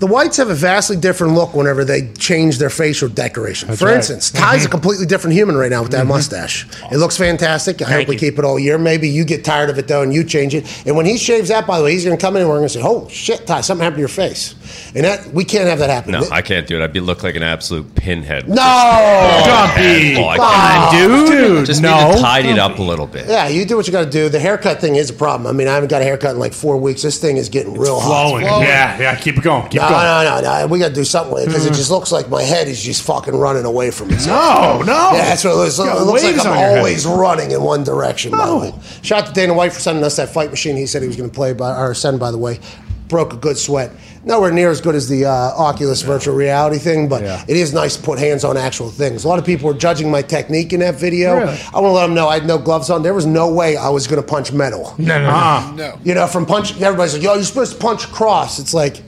[0.00, 3.68] The whites have a vastly different look whenever they change their facial decoration.
[3.76, 3.96] For right.
[3.96, 4.70] instance, Ty's a mm-hmm.
[4.70, 6.08] completely different human right now with that mm-hmm.
[6.08, 6.66] mustache.
[6.90, 7.82] It looks fantastic.
[7.82, 8.18] I hope we you.
[8.18, 8.78] keep it all year.
[8.78, 10.86] Maybe you get tired of it though and you change it.
[10.86, 12.56] And when he shaves that, by the way, he's going to come in and we're
[12.56, 14.54] going to say, "Oh shit, Ty, something happened to your face."
[14.94, 16.12] And that we can't have that happen.
[16.12, 16.82] No, I can't do it.
[16.84, 18.48] I'd be look like an absolute pinhead.
[18.48, 18.54] no.
[18.54, 20.16] Dumpy.
[20.16, 21.12] Oh, I Come can't.
[21.12, 22.08] on, Dude, Just no.
[22.08, 23.26] need to tidy it up a little bit.
[23.28, 24.28] Yeah, you do what you got to do.
[24.28, 25.46] The haircut thing is a problem.
[25.46, 27.02] I mean, I haven't got a haircut in like four weeks.
[27.02, 28.08] This thing is getting real hot.
[28.30, 28.44] Flowing.
[28.44, 29.14] Yeah, yeah.
[29.16, 29.62] Keep it going.
[29.68, 30.02] Keep No, going.
[30.02, 30.66] no, no, no.
[30.66, 31.76] We got to do something with it because it mm-hmm.
[31.76, 34.84] just looks like my head is just fucking running away from itself.
[34.86, 35.16] No, no.
[35.16, 36.34] Yeah, that's what it looks, it looks like.
[36.46, 36.78] I'm on your head.
[36.78, 38.32] always running in one direction.
[38.32, 38.58] By the No.
[38.60, 40.76] way, shout out to Dana White for sending us that fight machine.
[40.76, 42.18] He said he was going to play by or send.
[42.20, 42.58] By the way,
[43.08, 43.90] broke a good sweat.
[44.22, 47.42] Nowhere near as good as the uh, Oculus virtual reality thing, but Yeah.
[47.48, 49.24] it is nice to put hands on actual things.
[49.24, 51.38] A lot of people were judging my technique in that video.
[51.38, 51.58] Really?
[51.72, 53.02] I want to let them know I had no gloves on.
[53.02, 54.94] There was no way I was going to punch metal.
[54.98, 55.72] No, no, Uh-uh.
[55.74, 55.98] no.
[56.04, 58.58] You know, from punch, everybody's like, yo, you're supposed to punch across.
[58.58, 59.00] It's like,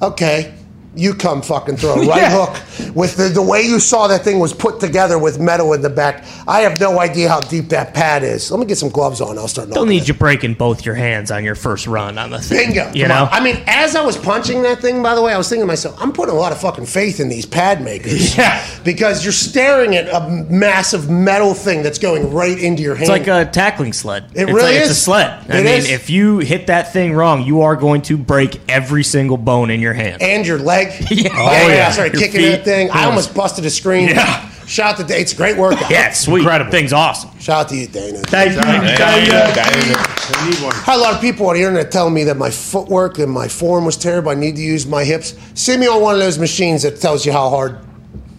[0.00, 0.54] okay,
[0.96, 2.46] you come fucking throw a right Yeah.
[2.46, 2.94] hook.
[2.96, 5.90] With the, the way you saw that thing was put together with metal in the
[5.90, 8.50] back, I have no idea how deep that pad is.
[8.50, 9.36] Let me get some gloves on.
[9.38, 9.68] I'll start.
[9.70, 10.08] They'll need it.
[10.08, 12.72] you breaking both your hands on your first run on the thing.
[12.72, 12.92] Bingo.
[12.94, 13.22] You Come know?
[13.24, 13.28] on.
[13.32, 15.66] I mean, as I was punching that thing, by the way, I was thinking to
[15.66, 18.36] myself, I'm putting a lot of fucking faith in these pad makers.
[18.36, 18.64] Yeah.
[18.84, 23.10] Because you're staring at a massive metal thing that's going right into your hand.
[23.10, 24.24] It's like a tackling sled.
[24.34, 25.30] It it's really like, It's a sled.
[25.50, 25.90] I It mean, is.
[25.90, 29.80] if you hit that thing wrong, you are going to break every single bone in
[29.80, 30.22] your hand.
[30.22, 30.85] and your leg.
[31.10, 31.28] Yeah.
[31.32, 31.74] Oh, Oh, yeah.
[31.74, 31.86] yeah.
[31.88, 32.50] I started Your kicking feet.
[32.50, 32.90] that thing.
[32.90, 34.08] I almost busted a screen.
[34.08, 34.50] Yeah.
[34.66, 35.20] Shout out to Dana.
[35.20, 35.88] It's a great workout.
[35.90, 36.40] yeah, it's sweet.
[36.40, 36.72] Incredible.
[36.72, 37.30] Thing's awesome.
[37.38, 38.18] Shout out to you, Dana.
[38.26, 38.60] Thank you.
[38.60, 40.72] They need one.
[40.74, 43.30] I had a lot of people on the internet telling me that my footwork and
[43.30, 44.30] my form was terrible.
[44.30, 45.34] I need to use my hips.
[45.54, 47.78] See me on one of those machines that tells you how hard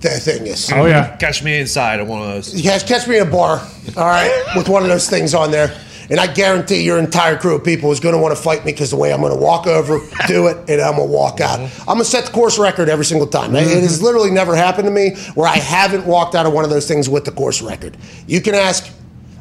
[0.01, 0.69] that thing is.
[0.71, 1.15] Oh yeah.
[1.17, 2.53] Catch me inside of one of those.
[2.53, 3.59] You catch me in a bar,
[3.95, 5.75] all right, with one of those things on there,
[6.09, 8.71] and I guarantee your entire crew of people is going to want to fight me
[8.71, 11.41] because the way I'm going to walk over, do it, and I'm going to walk
[11.41, 11.59] out.
[11.59, 13.55] I'm going to set the course record every single time.
[13.55, 14.05] It has mm-hmm.
[14.05, 17.09] literally never happened to me where I haven't walked out of one of those things
[17.09, 17.97] with the course record.
[18.27, 18.91] You can ask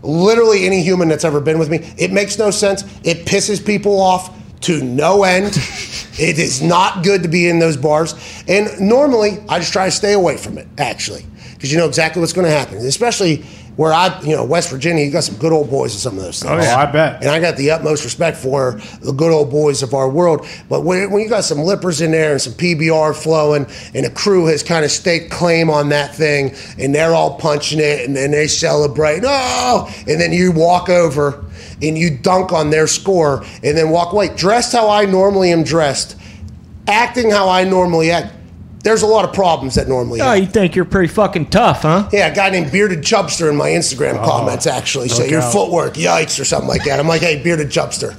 [0.02, 1.78] literally any human that's ever been with me.
[1.96, 2.82] It makes no sense.
[3.04, 5.46] It pisses people off to no end.
[6.18, 8.14] it is not good to be in those bars.
[8.48, 11.24] And normally, I just try to stay away from it, actually,
[11.54, 13.44] because you know exactly what's going to happen, especially
[13.76, 16.24] where I, you know, West Virginia, you got some good old boys in some of
[16.24, 16.64] those oh, things.
[16.64, 16.78] Oh, yeah.
[16.78, 17.22] I bet.
[17.22, 20.46] And I got the utmost respect for the good old boys of our world.
[20.68, 24.10] But when, when you got some lippers in there and some PBR flowing, and a
[24.10, 28.16] crew has kind of staked claim on that thing, and they're all punching it, and
[28.16, 31.44] then they celebrate, oh, and then you walk over
[31.82, 35.62] and you dunk on their score, and then walk away, dressed how I normally am
[35.62, 36.16] dressed,
[36.88, 38.32] acting how I normally act.
[38.86, 40.42] There's a lot of problems that normally Oh, happen.
[40.42, 42.08] you think you're pretty fucking tough, huh?
[42.12, 45.52] Yeah, a guy named Bearded Chubster in my Instagram oh, comments actually say your doubt.
[45.52, 47.00] footwork, yikes, or something like that.
[47.00, 48.14] I'm like, hey, Bearded Chubster,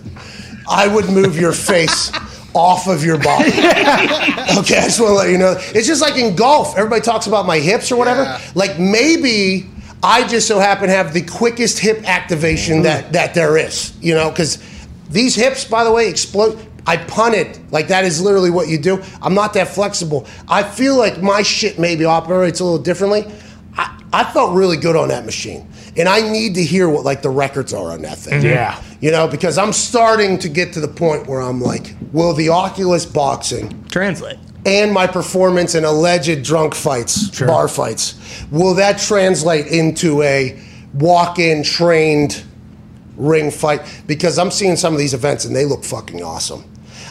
[0.70, 2.12] I would move your face
[2.54, 3.48] off of your body.
[3.50, 5.56] okay, I just want to let you know.
[5.58, 6.78] It's just like in golf.
[6.78, 8.38] Everybody talks about my hips or whatever.
[8.54, 9.70] Like maybe
[10.04, 12.84] I just so happen to have the quickest hip activation mm-hmm.
[12.84, 13.96] that that there is.
[14.02, 14.62] You know, because
[15.10, 16.60] these hips, by the way, explode.
[16.88, 17.60] I punt it.
[17.72, 19.04] Like that is literally what you do.
[19.22, 20.26] I'm not that flexible.
[20.48, 23.26] I feel like my shit maybe operates a little differently.
[23.76, 25.68] I, I felt really good on that machine.
[25.98, 28.36] And I need to hear what like the records are on that thing.
[28.36, 28.48] Mm-hmm.
[28.48, 28.82] Yeah.
[29.02, 32.50] You know, because I'm starting to get to the point where I'm like, will the
[32.50, 34.38] Oculus boxing Translate.
[34.66, 38.16] and my performance in alleged drunk fights, bar fights,
[38.52, 40.60] will that translate into a
[40.94, 42.44] walk-in trained
[43.18, 43.82] ring fight?
[44.08, 46.64] Because I'm seeing some of these events and they look fucking awesome.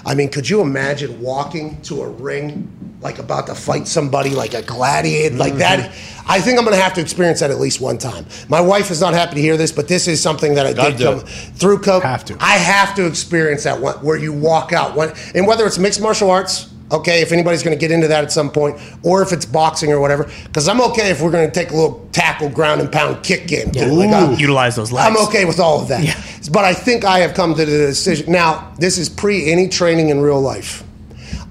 [0.07, 4.55] I mean, could you imagine walking to a ring like about to fight somebody like
[4.55, 5.59] a gladiator like mm-hmm.
[5.59, 5.91] that?
[6.29, 8.25] I think I'm going to have to experience that at least one time.
[8.49, 10.97] My wife is not happy to hear this, but this is something that I Gotta
[10.97, 11.29] did come it.
[11.57, 12.05] through coke.
[12.05, 12.37] Have to.
[12.39, 16.01] I have to experience that one where you walk out one, and whether it's mixed
[16.01, 19.33] martial arts, okay, if anybody's going to get into that at some point, or if
[19.33, 22.49] it's boxing or whatever, because I'm okay if we're going to take a little tackle,
[22.49, 23.71] ground and pound kick game.
[23.73, 23.87] too.
[23.87, 25.09] Like, I'm- Utilize those legs.
[25.09, 26.05] I'm okay with all of that.
[26.53, 28.31] But I think I have come to the decision.
[28.31, 30.85] Now, this is pre any training in real life.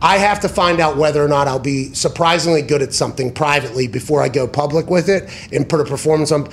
[0.02, 3.88] I have to find out whether or not I'll be surprisingly good at something privately
[3.88, 6.48] before I go public with it and put a performance on.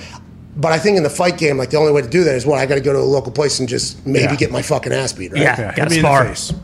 [0.55, 2.45] But I think in the fight game, like the only way to do that is
[2.45, 4.35] what I got to go to a local place and just maybe Yeah.
[4.35, 5.41] get my fucking ass beat, right?
[5.41, 5.59] Yeah.
[5.59, 6.57] Yeah, Gotta hit me in the spar.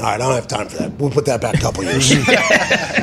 [0.00, 0.92] All right, I don't have time for that.
[0.92, 2.08] We'll put that back a couple years.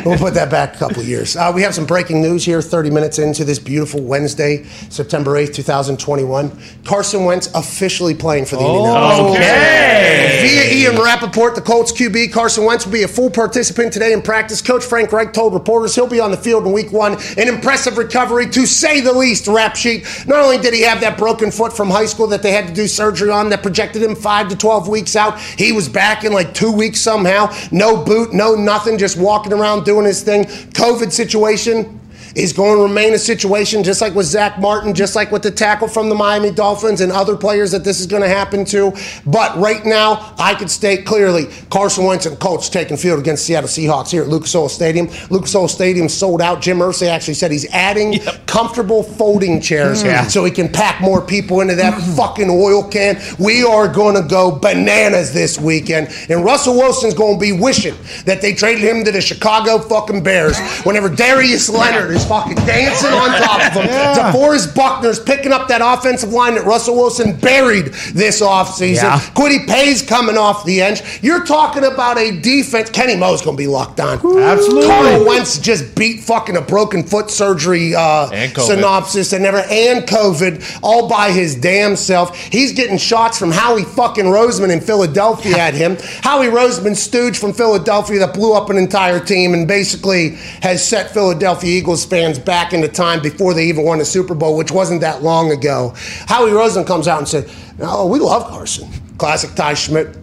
[0.04, 1.36] we'll put that back a couple years.
[1.36, 5.54] Uh, we have some breaking news here 30 minutes into this beautiful Wednesday, September 8th,
[5.54, 6.60] 2021.
[6.86, 9.38] Carson Wentz officially playing for the Indianapolis Colts.
[9.38, 14.24] Via Ian Rapoport, the Colts QB, Carson Wentz will be a full participant today in
[14.24, 14.60] practice.
[14.60, 17.14] Coach Frank Reich told reporters he'll be on the field in week one.
[17.38, 20.04] An impressive recovery, to say the least, rap sheet.
[20.26, 22.74] Not only did he have that broken foot from high school that they had to
[22.74, 26.34] do surgery on that projected him 5 to 12 weeks out, he was back in
[26.34, 27.54] like two weeks somehow.
[27.72, 30.46] No boot, no nothing, just walking around doing his thing.
[30.46, 32.00] COVID situation
[32.36, 35.52] is going to remain a situation just like with Zach Martin, just like with the
[35.52, 38.94] tackle from the Miami Dolphins and other players that this is going to happen to.
[39.26, 43.70] But right now, I could state clearly Carson Wentz and Colts taking field against Seattle
[43.70, 45.08] Seahawks here at Lucas Oil Stadium.
[45.30, 46.62] Lucas Oil Stadium sold out.
[46.62, 50.30] Jim Irsay actually said he's adding comfortable folding chairs mm.
[50.30, 52.16] so he can pack more people into that mm-hmm.
[52.16, 53.20] fucking oil can.
[53.40, 56.10] We are going to go bananas this weekend.
[56.30, 60.24] And Russell Wilson's going to be wishing that they traded him to the Chicago fucking
[60.24, 63.88] Bears whenever Darius Leonard is fucking dancing on top of him.
[63.88, 69.04] DeForest Buckner's picking up that offensive line that Russell Wilson buried this offseason.
[69.04, 69.20] Yeah.
[69.36, 71.02] Kwity Paye's coming off the edge.
[71.24, 72.90] You're talking about a defense.
[72.90, 74.16] Kenny Moore's going to be locked on.
[74.18, 74.88] Absolutely.
[74.88, 80.04] Carl Wentz just beat fucking a broken foot surgery uh, And synopsis and never and
[80.08, 82.38] COVID all by his damn self.
[82.38, 85.98] He's getting shots from Howie fucking Roseman in Philadelphia at him.
[86.22, 91.12] Howie Roseman, stooge from Philadelphia that blew up an entire team and basically has set
[91.12, 95.02] Philadelphia Eagles fans back into time before they even won the Super Bowl, which wasn't
[95.02, 95.94] that long ago.
[96.28, 100.16] Howie Rosen comes out and said, "Oh, we love Carson." Classic Ty Schmit.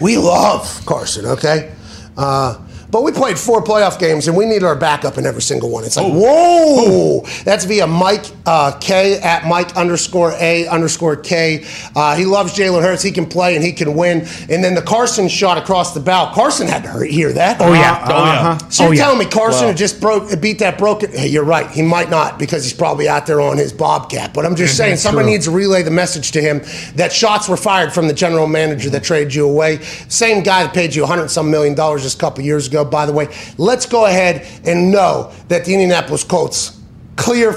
[0.00, 1.72] We love Carson, okay?
[2.16, 2.58] Uh,
[2.90, 5.84] but we played four playoff games and we needed our backup in every single one.
[5.84, 7.22] It's like, whoa!
[7.44, 11.64] That's via Mike uh, K at Mike underscore A underscore K.
[11.94, 13.02] Uh, he loves Jalen Hurts.
[13.02, 14.20] He can play and he can win.
[14.48, 16.32] And then the Carson shot across the bow.
[16.34, 17.60] Carson had to hear that.
[17.60, 18.04] Oh, yeah.
[18.08, 18.58] Oh, yeah.
[18.68, 19.02] So you're Oh, yeah.
[19.02, 21.10] telling me Carson had just broke beat that broken?
[21.12, 21.70] Hey, you're right.
[21.70, 24.32] He might not because he's probably out there on his bobcat.
[24.34, 26.60] But I'm just saying, somebody needs to relay the message to him
[26.96, 29.78] that shots were fired from the general manager that traded you away.
[30.08, 32.79] Same guy that paid you 100 some million dollars just a couple years ago.
[32.80, 33.28] Ago, by the way.
[33.58, 36.80] Let's go ahead and know that the Indianapolis Colts
[37.16, 37.54] clear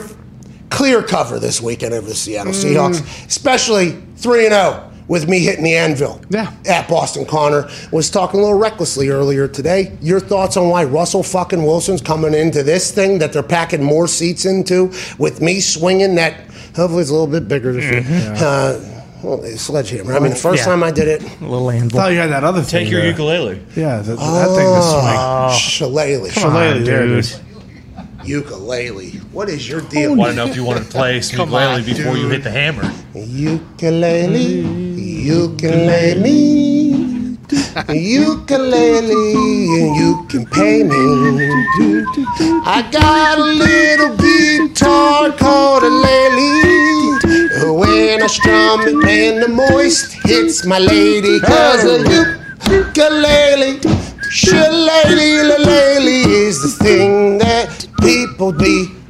[0.70, 5.76] clear cover this weekend over the Seattle Seahawks, especially 3 0 with me hitting the
[5.76, 6.20] anvil.
[6.30, 6.52] Yeah.
[6.68, 9.96] At Boston Connor was talking a little recklessly earlier today.
[10.02, 14.08] Your thoughts on why Russell fucking Wilson's coming into this thing that they're packing more
[14.08, 16.34] seats into with me swinging that
[16.76, 18.04] hopefully it's a little bit bigger this year.
[18.36, 18.93] Uh,
[19.24, 20.14] well, sledgehammer.
[20.16, 20.66] I mean, the oh, first Yeah.
[20.72, 22.00] time I did it, A little I anvil.
[22.00, 22.82] thought you had that other thing.
[22.84, 23.10] Take your there.
[23.12, 23.62] ukulele.
[23.76, 25.18] Yeah, that, that thing to swing.
[25.18, 26.32] oh, shillelagh.
[26.32, 27.40] Shillelagh, there it is.
[28.26, 29.10] Ukulele.
[29.32, 30.16] What is your deal?
[30.16, 32.90] Want to know if you want to play some ukulele before you hit the hammer?
[33.14, 34.62] Ukulele,
[35.36, 36.32] ukulele,
[37.92, 40.96] ukulele, and you can pay me.
[42.66, 47.23] I got a little guitar called a lily.
[47.62, 51.40] When I strum it, man, the moist hits my lady.
[51.40, 52.00] Cause a
[52.72, 53.80] ukulele,
[54.30, 59.03] shillelagh, is the thing that people be.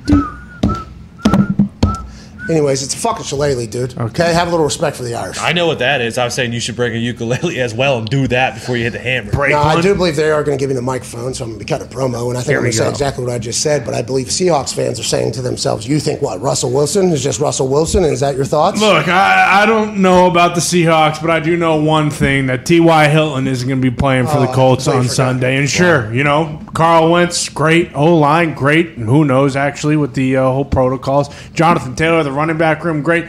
[2.49, 3.97] Anyways, it's a fucking shillelagh, dude.
[3.97, 4.33] Okay.
[4.33, 5.37] have a little respect for the Irish.
[5.39, 6.17] I know what that is.
[6.17, 8.83] I was saying you should break a ukulele as well and do that before you
[8.83, 9.31] hit the hammer.
[9.49, 11.59] No, I do believe they are going to give me the microphone, so I'm going
[11.59, 13.33] to be cutting a promo, and I think Here I'm going to say exactly what
[13.33, 13.85] I just said.
[13.85, 16.41] But I believe Seahawks fans are saying to themselves, "You think what?
[16.41, 18.03] Russell Wilson is just Russell Wilson?
[18.03, 21.55] Is that your thoughts?" Look, I, I don't know about the Seahawks, but I do
[21.55, 23.07] know one thing that T.Y.
[23.07, 25.07] Hilton isn't going to be playing for the Oh, Colts on.
[25.07, 25.57] Sunday.
[25.57, 27.93] And sure, you know, Carl Wentz, great.
[27.95, 28.97] O line, great.
[28.97, 31.29] And who knows, actually, with the uh, whole protocols.
[31.53, 33.25] Jonathan Taylor, the running back room, great.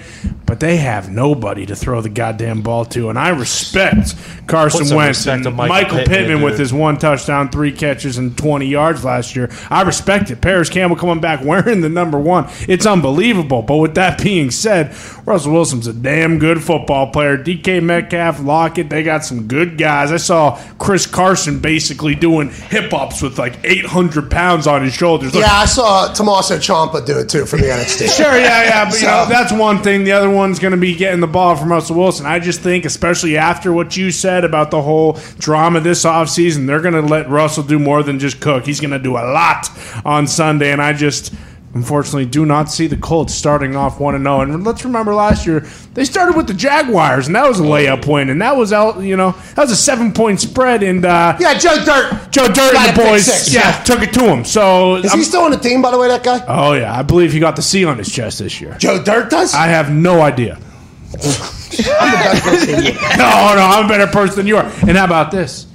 [0.54, 3.10] But they have nobody to throw the goddamn ball to.
[3.10, 4.14] And I respect
[4.46, 8.38] Carson Wentz respect and Michael, Michael Pittman, Pittman, with his one touchdown, three catches, and
[8.38, 9.50] 20 yards last year.
[9.68, 10.40] I respect it.
[10.40, 12.48] Parris Campbell coming back wearing the number one.
[12.68, 13.62] It's unbelievable.
[13.62, 14.94] But with that being said,
[15.26, 17.36] Russell Wilson's a damn good football player.
[17.36, 20.12] DK Metcalf, Lockett, they got some good guys.
[20.12, 25.34] I saw Chris Carson basically doing hip ups with like 800 pounds on his shoulders.
[25.34, 28.16] Look, yeah, I saw Tommaso Ciampa do it too from the NXT.
[28.16, 30.04] Sure, yeah, yeah, but you know, that's one thing.
[30.04, 32.26] The other one's going to be getting the ball from Russell Wilson.
[32.26, 36.82] I just think, especially after what you said about the whole drama this offseason, they're
[36.82, 38.66] going to let Russell do more than just cook.
[38.66, 39.70] He's going to do a lot
[40.04, 41.32] on Sunday, and I just.
[41.74, 44.42] Unfortunately, do not see the Colts starting off one and zero.
[44.42, 48.06] And let's remember last year they started with the Jaguars, and that was a layup
[48.06, 49.00] win, and that was out.
[49.00, 52.30] You know that was a seven point spread, and uh, Yeah, Joe Dirt.
[52.30, 53.82] Joe Dirt and the boys, six, yeah, yeah.
[53.82, 54.44] took it to him.
[54.44, 56.06] So Is I'm- he still on the team, by the way?
[56.06, 58.76] That guy, oh yeah, I believe he got the C on his chest this year.
[58.78, 59.52] Joe Dirt does.
[59.52, 60.58] I have no idea.
[61.84, 61.90] no,
[63.18, 64.64] no, I'm a better person than you are.
[64.86, 65.66] And how about this?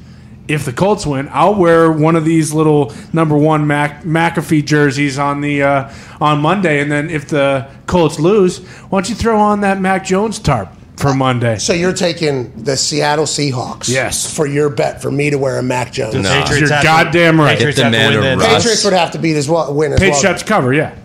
[0.49, 5.19] If the Colts win, I'll wear one of these little number one Mac, McAfee jerseys
[5.19, 8.57] on the uh, on Monday, and then if the Colts lose,
[8.89, 11.57] why don't you throw on that Mac Jones tarp for Monday?
[11.59, 14.35] so you're taking the Seattle Seahawks, Yes.
[14.35, 16.15] for your bet for me to wear a Mac Jones.
[16.15, 16.23] No.
[16.41, 17.55] Patriots You're goddamn right.
[17.55, 18.39] Patriots Get have the to win a then.
[18.39, 18.55] rest.
[18.57, 20.37] Patriots would have to beat as well, win as Patriots well.
[20.39, 20.95] to cover, yeah,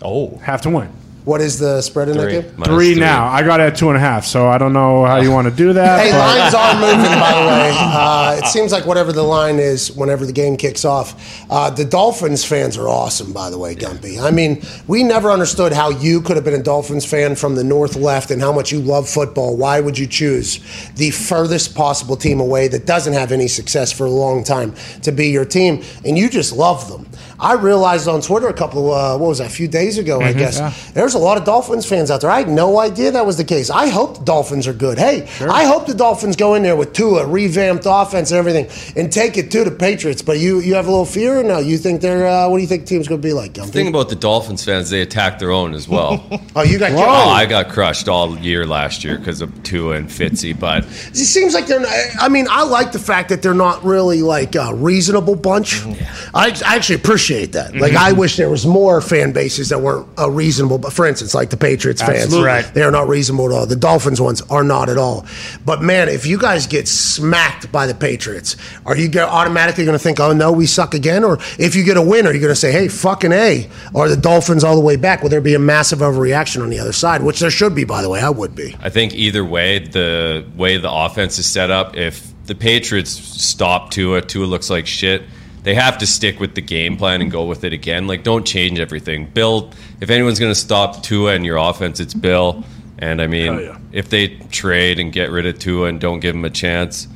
[0.00, 0.88] Oh, have to win.
[1.24, 2.34] What is the spread in Three.
[2.36, 2.54] that game?
[2.56, 3.26] Minus Three, now.
[3.28, 5.48] I got it at two and a half, so I don't know how you want
[5.48, 6.00] to do that.
[6.04, 7.72] Hey, but- lines are moving, by the way.
[7.78, 11.14] Uh, it seems like whatever the line is, whenever the game kicks off.
[11.48, 14.20] Uh, the Dolphins fans are awesome, by the way, Gumpy.
[14.20, 17.62] I mean, we never understood how you could have been a Dolphins fan from the
[17.64, 19.56] North left and how much you love football.
[19.56, 20.58] Why would you choose
[20.96, 25.12] the furthest possible team away that doesn't have any success for a long time to
[25.12, 25.84] be your team?
[26.04, 27.06] And you just love them.
[27.42, 30.32] I realized on Twitter a couple, uh, what was that, a few days ago, I
[30.32, 30.60] guess,
[30.92, 32.30] there's a lot of Dolphins fans out there.
[32.30, 33.68] I had no idea that was the case.
[33.68, 34.96] I hope the Dolphins are good.
[34.96, 39.12] Hey, I hope the Dolphins go in there with Tua, revamped offense and everything, and
[39.12, 40.22] take it to the Patriots.
[40.22, 41.58] But you, you have a little fear or no?
[41.58, 43.64] You think they're, uh, what do you think the team's going to be like, The
[43.66, 46.24] thing about the Dolphins fans, they attack their own as well.
[46.54, 47.08] oh, you got Oh, killed.
[47.08, 51.54] I got crushed all year last year because of Tua and Fitzy, but It seems
[51.54, 51.80] like they're.
[51.80, 55.80] Not, I mean, I like the fact that they're not really like a reasonable bunch.
[55.80, 56.36] Mm-hmm.
[56.36, 57.74] I, I actually appreciate that.
[57.74, 60.78] Like, I wish there was more fan bases that weren't uh, reasonable.
[60.78, 62.64] But for instance, like the Patriots fans, Right.
[62.74, 63.66] they are not reasonable at all.
[63.66, 65.26] The Dolphins ones are not at all.
[65.64, 70.02] But man, if you guys get smacked by the Patriots, are you automatically going to
[70.02, 71.24] think, "Oh no, we suck again"?
[71.24, 73.68] Or if you get a win, are you going to say, "Hey, fucking a"?
[73.94, 75.22] Are the Dolphins all the way back?
[75.22, 77.22] Will there be a massive overreaction on the other side?
[77.22, 78.20] Which there should be, by the way.
[78.20, 78.76] I would be.
[78.80, 83.90] I think either way, the way the offense is set up, if the Patriots stop
[83.90, 85.22] Tua, Tua looks like shit.
[85.62, 88.06] They have to stick with the game plan and go with it again.
[88.08, 89.26] Like, don't change everything.
[89.26, 89.70] Bill,
[90.00, 92.64] if anyone's going to stop Tua and your offense, it's Bill.
[92.98, 93.78] And I mean, yeah.
[93.92, 97.06] if they trade and get rid of Tua and don't give him a chance,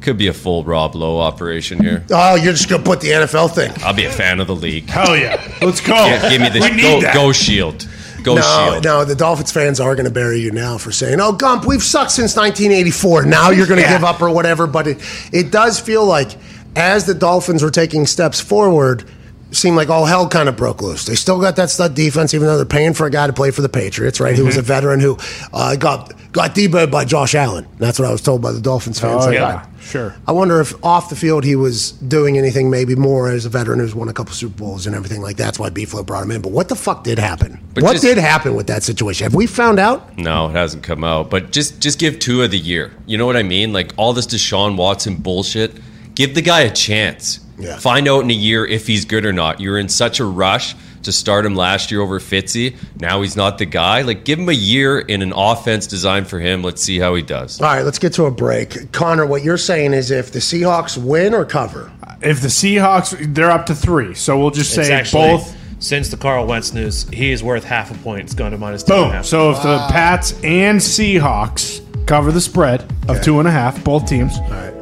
[0.00, 2.04] could be a full Rob Lowe operation here.
[2.10, 3.72] Oh, you're just going to put the NFL thing.
[3.84, 4.88] I'll be a fan of the league.
[4.88, 5.40] Hell yeah.
[5.62, 5.94] Let's go.
[5.94, 7.88] Yeah, give me the go, go shield.
[8.24, 8.84] Go No, shield.
[8.84, 11.82] no, the Dolphins fans are going to bury you now for saying, "Oh, Gump, we've
[11.82, 13.94] sucked since 1984." Now you're going to Yeah.
[13.98, 14.68] give up or whatever.
[14.68, 14.98] But it,
[15.32, 16.30] it does feel like
[16.76, 19.04] as the Dolphins were taking steps forward,
[19.50, 21.04] seemed like all hell kind of broke loose.
[21.04, 23.50] They still got that stud defense, even though they're paying for a guy to play
[23.50, 24.34] for the Patriots, right?
[24.34, 25.18] Who was a veteran who
[25.52, 27.66] uh, got got deboed by Josh Allen.
[27.78, 29.24] That's what I was told by the Dolphins fans.
[29.24, 30.14] Oh, Like, yeah, sure.
[30.26, 33.80] I wonder if off the field he was doing anything maybe more as a veteran
[33.80, 35.42] who's won a couple Super Bowls and everything like that.
[35.44, 36.40] That's why B-Flow brought him in.
[36.40, 37.60] But what the fuck did happen?
[37.74, 39.24] But what just- did happen with that situation?
[39.26, 40.16] Have we found out?
[40.16, 41.28] No, it hasn't come out.
[41.28, 42.92] But just just give two of the year.
[43.04, 43.74] You know what I mean?
[43.74, 45.72] Like all this Deshaun Watson bullshit.
[46.14, 47.40] Give the guy a chance.
[47.58, 47.78] Yeah.
[47.78, 49.60] Find out in a year if he's good or not.
[49.60, 52.76] You're in such a rush to start him last year over Fitzy.
[53.00, 54.02] Now he's not the guy.
[54.02, 56.62] Like give him a year in an offense designed for him.
[56.62, 57.60] Let's see how he does.
[57.60, 58.92] All right, let's get to a break.
[58.92, 61.90] Connor, what you're saying is if the Seahawks win or cover,
[62.20, 65.56] If the Seahawks, they're up to three, so we'll just say actually, both.
[65.80, 68.20] Since the Carl Wentz news, he is worth half a point.
[68.22, 69.12] It's gone to minus two and a Boom.
[69.14, 69.24] half.
[69.24, 74.06] So if the Pats and Seahawks cover the spread of two and a half, both
[74.06, 74.81] teams, all right,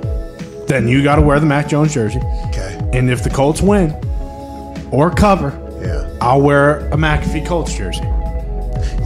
[0.70, 2.20] then you got to wear the Mac Jones jersey.
[2.48, 3.90] okay, And if the Colts win
[4.90, 5.50] or cover,
[5.82, 6.08] yeah.
[6.20, 8.04] I'll wear a McAfee Colts jersey.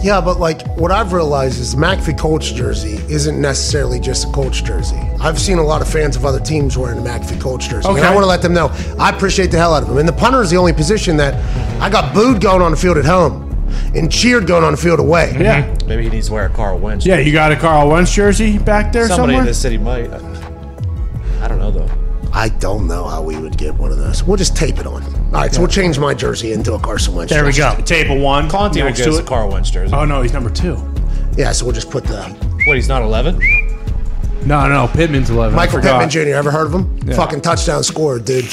[0.02, 4.32] Yeah, but like what I've realized is the McAfee Colts jersey isn't necessarily just a
[4.32, 4.96] Colts jersey.
[5.20, 7.88] I've seen a lot of fans of other teams wearing the McAfee Colts jersey.
[7.88, 9.96] And I want to let them know I appreciate the hell out of them.
[9.98, 11.34] And the punter is the only position that
[11.80, 13.50] I got booed going on the field at home
[13.94, 15.34] and cheered going on the field away.
[15.38, 15.74] Yeah.
[15.86, 17.06] Maybe he needs to wear a Carl Wentz.
[17.06, 19.40] Yeah, you got a Carl Wentz jersey back there Somebody somewhere?
[19.40, 20.10] in this city might.
[21.54, 22.30] I don't know though.
[22.32, 24.24] I don't know how we would get one of those.
[24.24, 25.04] We'll just tape it on.
[25.04, 27.32] All right, so we'll change my jersey into a Carson Wentz.
[27.32, 27.76] There we jersey.
[27.76, 27.84] go.
[27.84, 28.48] Tape of one.
[28.50, 29.26] Conti would next to a it.
[29.26, 29.94] Carl Wentz jersey.
[29.94, 30.76] Oh, no, he's number two.
[31.36, 32.22] Yeah, so we'll just put the
[32.66, 32.74] What?
[32.76, 33.38] He's not eleven.
[34.46, 34.88] No, no, no.
[34.88, 35.54] Pittman's 11.
[35.54, 36.00] I Michael forgot.
[36.00, 36.34] Pittman Jr.
[36.34, 36.98] Ever heard of him?
[37.06, 37.14] Yeah.
[37.14, 38.44] Fucking touchdown scorer, dude.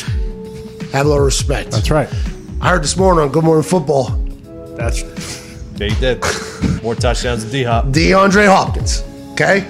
[0.93, 1.71] Have a little respect.
[1.71, 2.09] That's right.
[2.61, 4.11] I heard this morning on Good Morning Football,
[4.77, 5.01] That's
[5.77, 6.23] Yeah, he did.
[6.83, 7.85] More touchdowns than D Hop.
[7.87, 9.03] DeAndre Hopkins.
[9.33, 9.61] Okay?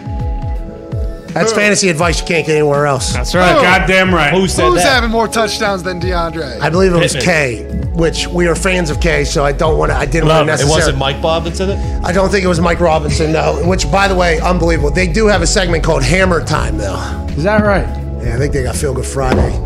[1.34, 3.14] That's fantasy advice you can't get anywhere else.
[3.14, 3.56] That's right.
[3.56, 3.62] Oh.
[3.62, 4.34] goddamn right.
[4.34, 4.94] Who said Who's that?
[4.96, 6.60] having more touchdowns than DeAndre?
[6.60, 7.26] I believe it was Pittman.
[7.26, 9.98] K, which we are fans of K, so I don't want to.
[9.98, 10.78] I didn't want to It necessarily.
[10.80, 11.78] wasn't Mike Bob that said it.
[12.04, 13.62] I don't think it was Mike Robinson, no.
[13.68, 14.92] Which, by the way, unbelievable.
[14.92, 16.98] They do have a segment called Hammer Time, though.
[17.30, 17.88] Is that right?
[18.24, 19.58] Yeah, I think they got Feel Good Friday.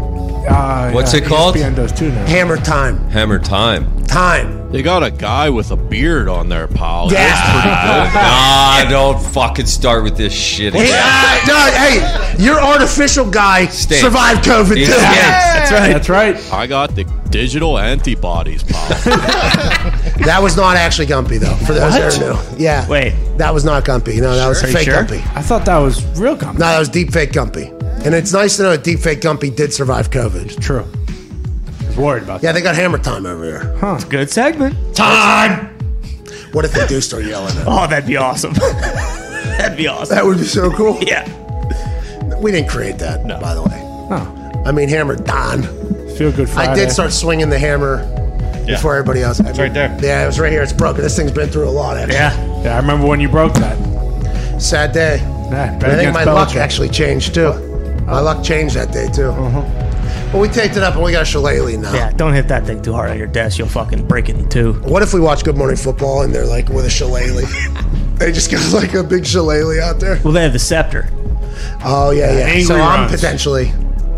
[0.48, 1.56] Uh, What's yeah, it called?
[1.56, 2.26] ESPN does too now.
[2.28, 3.00] Hammer Time.
[3.10, 4.04] Hammer time.
[4.06, 4.65] Time.
[4.76, 7.10] They got a guy with a beard on there, pal.
[7.10, 8.84] Yeah.
[8.84, 11.02] nah, don't fucking start with this shit Hey, again.
[11.02, 14.02] uh, no, hey, your artificial guy Stink.
[14.02, 14.92] survived COVID, He too.
[14.92, 15.06] stinks.
[15.06, 15.94] That's right.
[15.94, 16.54] That's right.
[16.54, 18.90] I got the digital antibodies, pal.
[20.26, 22.58] That was not actually Gumpy, though, for those that are new.
[22.64, 22.88] Yeah.
[22.90, 23.12] Wait.
[23.38, 24.20] That was not Gumpy.
[24.22, 25.04] No, that was Are fake sure?
[25.04, 25.20] Gumpy.
[25.38, 26.54] I thought that was real Gumpy.
[26.54, 27.70] No, that was deep fake Gumpy.
[28.06, 30.46] And it's nice to know that deep fake Gumpy did survive COVID.
[30.48, 30.86] It's True.
[31.96, 33.76] I was worried about Yeah, they got hammer time over here.
[33.80, 34.00] Huh.
[34.10, 34.76] Good segment.
[34.96, 35.68] Time!
[36.52, 38.54] What if they do start yelling at Oh, that'd be awesome.
[38.54, 40.16] that'd be awesome.
[40.16, 40.98] That would be so cool.
[41.02, 41.24] Yeah.
[42.40, 43.40] We didn't create that, No.
[43.40, 43.70] by the way.
[44.10, 44.68] that.
[44.68, 45.64] I mean, hammer Don.
[45.66, 46.72] Oh, feel good Friday.
[46.72, 47.98] I did start swinging the hammer
[48.66, 49.40] before everybody else.
[49.40, 49.98] It's right there.
[50.02, 50.64] Yeah, it was right here.
[50.64, 51.02] It's broken.
[51.02, 51.98] This thing's been through a lot.
[51.98, 52.16] Actually.
[52.16, 52.62] Yeah.
[52.64, 54.62] Yeah, I remember when you broke that.
[54.62, 55.18] Sad day.
[55.52, 56.56] Yeah, I think against my luck Belichick.
[56.58, 57.54] actually changed too.
[58.06, 59.30] My luck changed that day too.
[59.30, 59.85] Uh-huh.
[60.32, 61.94] But we taped it up and we got a shillelagh now.
[61.94, 63.58] Yeah, don't hit that thing too hard on your desk.
[63.58, 64.74] You'll fucking break it in two.
[64.82, 67.46] What if we watch Good Morning Football and they're like with a shillelagh?
[68.16, 70.20] they just got like a big shillelagh out there.
[70.24, 71.10] Well, they have the scepter.
[71.84, 72.46] Oh yeah, yeah.
[72.46, 73.12] Angry so I'm runs.
[73.12, 73.72] potentially.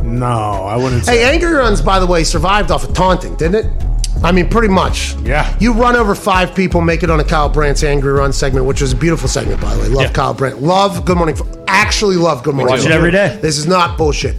[0.04, 1.18] No, I wouldn't say.
[1.20, 3.84] Hey, Angry Runs, by the way, survived off of taunting, didn't it?
[4.24, 5.16] I mean, pretty much.
[5.18, 5.56] Yeah.
[5.60, 8.82] You run over five people, make it on a Kyle Brandt's Angry Run segment, which
[8.82, 9.88] was a beautiful segment, by the way.
[9.90, 10.12] Love Yeah.
[10.12, 10.62] Kyle Brandt.
[10.62, 11.38] Love Good Morning.
[11.68, 12.74] Actually, love Good Morning.
[12.76, 13.38] Watch it every day.
[13.42, 14.36] This is not bullshit.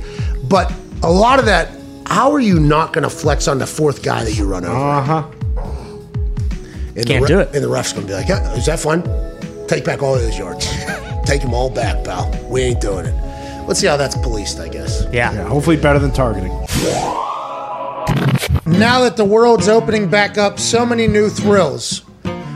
[0.49, 0.73] But
[1.03, 1.71] a lot of that,
[2.07, 4.77] how are you not going to flex on the fourth guy that you run over?
[4.77, 5.31] Uh huh.
[6.97, 7.55] And Can't the do it.
[7.55, 9.03] And the ref's going to be like, yeah, is that fun?
[9.69, 10.67] Take back all those yards.
[11.25, 12.29] Take them all back, pal.
[12.49, 13.15] We ain't doing it.
[13.69, 15.05] Let's see how that's policed, I guess.
[15.13, 15.33] Yeah.
[15.33, 16.53] Yeah, hopefully better than targeting.
[18.67, 22.03] Now that the world's opening back up, so many new thrills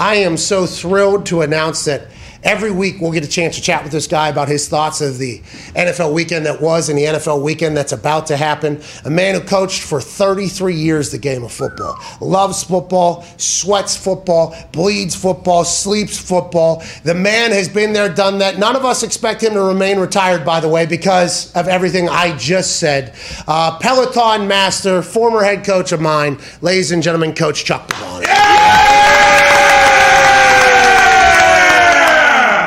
[0.00, 2.08] I am so thrilled to announce that
[2.42, 5.18] every week we'll get a chance to chat with this guy about his thoughts of
[5.18, 5.40] the
[5.76, 8.80] NFL weekend that was and the NFL weekend that's about to happen.
[9.04, 14.56] A man who coached for 33 years the game of football, loves football, sweats football,
[14.72, 16.82] bleeds football, sleeps football.
[17.04, 18.58] The man has been there, done that.
[18.58, 22.34] None of us expect him to remain retired, by the way, because of everything I
[22.38, 23.14] just said.
[23.46, 28.99] Uh, Peloton master, former head coach of mine, ladies and gentlemen, Coach Chuck Pagano.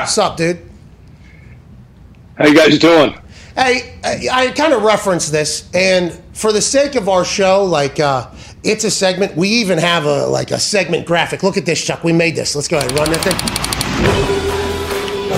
[0.03, 0.59] What's up, dude?
[2.35, 3.17] How you guys doing?
[3.55, 8.01] Hey, I, I kind of referenced this, and for the sake of our show, like
[8.01, 8.29] uh,
[8.65, 9.37] it's a segment.
[9.37, 11.41] We even have a like a segment graphic.
[11.41, 12.03] Look at this, Chuck.
[12.03, 12.53] We made this.
[12.53, 13.33] Let's go ahead and run that thing.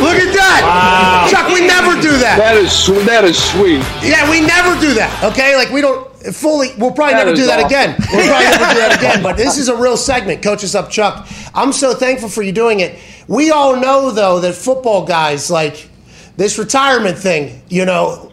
[0.01, 1.47] Look at that, Chuck.
[1.53, 2.37] We never do that.
[2.39, 3.85] That is sw- that is sweet.
[4.01, 5.23] Yeah, we never do that.
[5.31, 6.69] Okay, like we don't fully.
[6.77, 7.67] We'll probably That never is do that awesome.
[7.67, 7.95] again.
[8.11, 9.23] We'll probably never do that again.
[9.23, 10.41] But this is a real segment.
[10.41, 11.27] Coach us up, Chuck.
[11.53, 12.99] I'm so thankful for you doing it.
[13.27, 15.89] We all know though that football guys like
[16.37, 17.61] this retirement thing.
[17.69, 18.31] You know.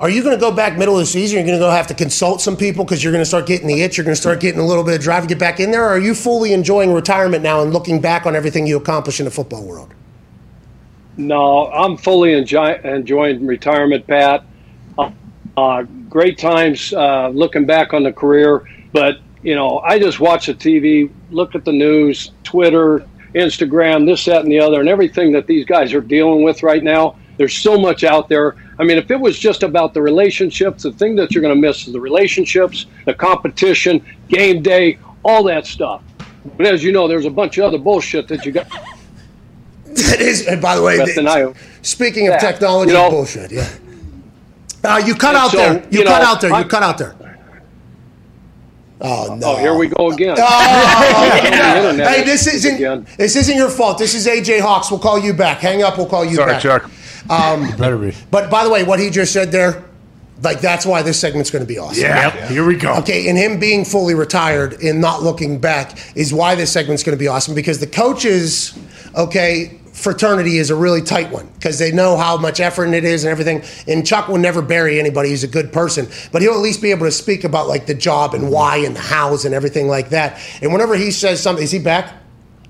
[0.00, 1.38] Are you going to go back middle of the season?
[1.38, 3.66] You're going to go have to consult some people because you're going to start getting
[3.66, 3.96] the itch.
[3.96, 5.82] You're going to start getting a little bit of drive to get back in there.
[5.82, 9.24] Or are you fully enjoying retirement now and looking back on everything you accomplished in
[9.24, 9.92] the football world?
[11.16, 14.44] No, I'm fully enjoy- enjoying retirement, Pat.
[14.96, 15.10] Uh,
[15.56, 20.46] uh, great times uh, looking back on the career, but you know, I just watch
[20.46, 25.32] the TV, look at the news, Twitter, Instagram, this, that, and the other, and everything
[25.32, 27.16] that these guys are dealing with right now.
[27.36, 28.56] There's so much out there.
[28.80, 31.60] I mean, if it was just about the relationships, the thing that you're going to
[31.60, 36.02] miss is the relationships, the competition, game day, all that stuff.
[36.56, 38.66] But as you know, there's a bunch of other bullshit that you got.
[39.90, 40.46] It is.
[40.46, 40.96] And by the way,
[41.82, 42.38] speaking of Yeah.
[42.38, 43.50] technology, You know- bullshit.
[43.50, 43.68] Yeah.
[44.84, 45.82] Uh, you cut And out so, there.
[45.90, 46.50] You, you cut know, out there.
[46.50, 47.14] You I- cut out there.
[49.00, 49.52] Oh no!
[49.52, 50.34] Oh, here we go again.
[50.40, 53.06] Oh, The internet hey, this isn't again.
[53.16, 53.96] this isn't your fault.
[53.96, 54.90] This is AJ Hawk's.
[54.90, 55.58] We'll call you back.
[55.58, 55.96] Hang up.
[55.98, 56.62] We'll call you Sorry, back.
[56.62, 56.90] Chuck.
[57.28, 58.12] Better be.
[58.32, 59.84] But by the way, what he just said there,
[60.42, 62.02] like that's why this segment's going to be awesome.
[62.02, 62.48] Yeah.
[62.48, 62.94] Here we go.
[62.96, 67.16] Okay, and him being fully retired and not looking back is why this segment's going
[67.16, 68.76] to be awesome because the coaches,
[69.14, 73.24] okay, fraternity is a really tight one because they know how much effort it is
[73.24, 73.62] and everything.
[73.86, 75.30] And Chuck will never bury anybody.
[75.30, 77.94] He's a good person, but he'll at least be able to speak about like the
[77.94, 80.40] job and why and the hows and everything like that.
[80.62, 82.14] And whenever he says something, is he back?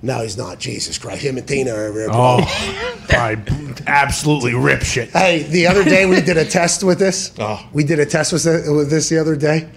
[0.00, 0.60] No, he's not.
[0.60, 2.06] Jesus Christ, him and Tina are.
[2.10, 5.10] Oh, probably absolutely rip shit.
[5.10, 7.32] Hey, the other day we did a test with this.
[7.38, 7.68] Oh.
[7.72, 9.68] We did a test with this, with this the other day,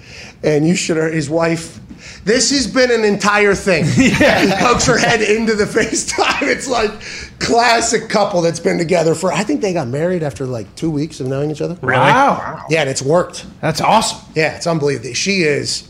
[0.44, 0.98] and you should.
[1.14, 1.80] His wife.
[2.24, 3.86] This has been an entire thing.
[4.02, 4.46] Yeah.
[4.46, 6.44] He pokes her head into the FaceTime.
[6.44, 6.92] It's like
[7.40, 9.32] classic couple that's been together for.
[9.32, 11.78] I think they got married after like two weeks of knowing each other.
[11.82, 12.00] Really?
[12.00, 12.66] Wow.
[12.70, 13.46] Yeah, and it's worked.
[13.62, 14.20] That's awesome.
[14.36, 15.14] Yeah, it's unbelievable.
[15.14, 15.88] She is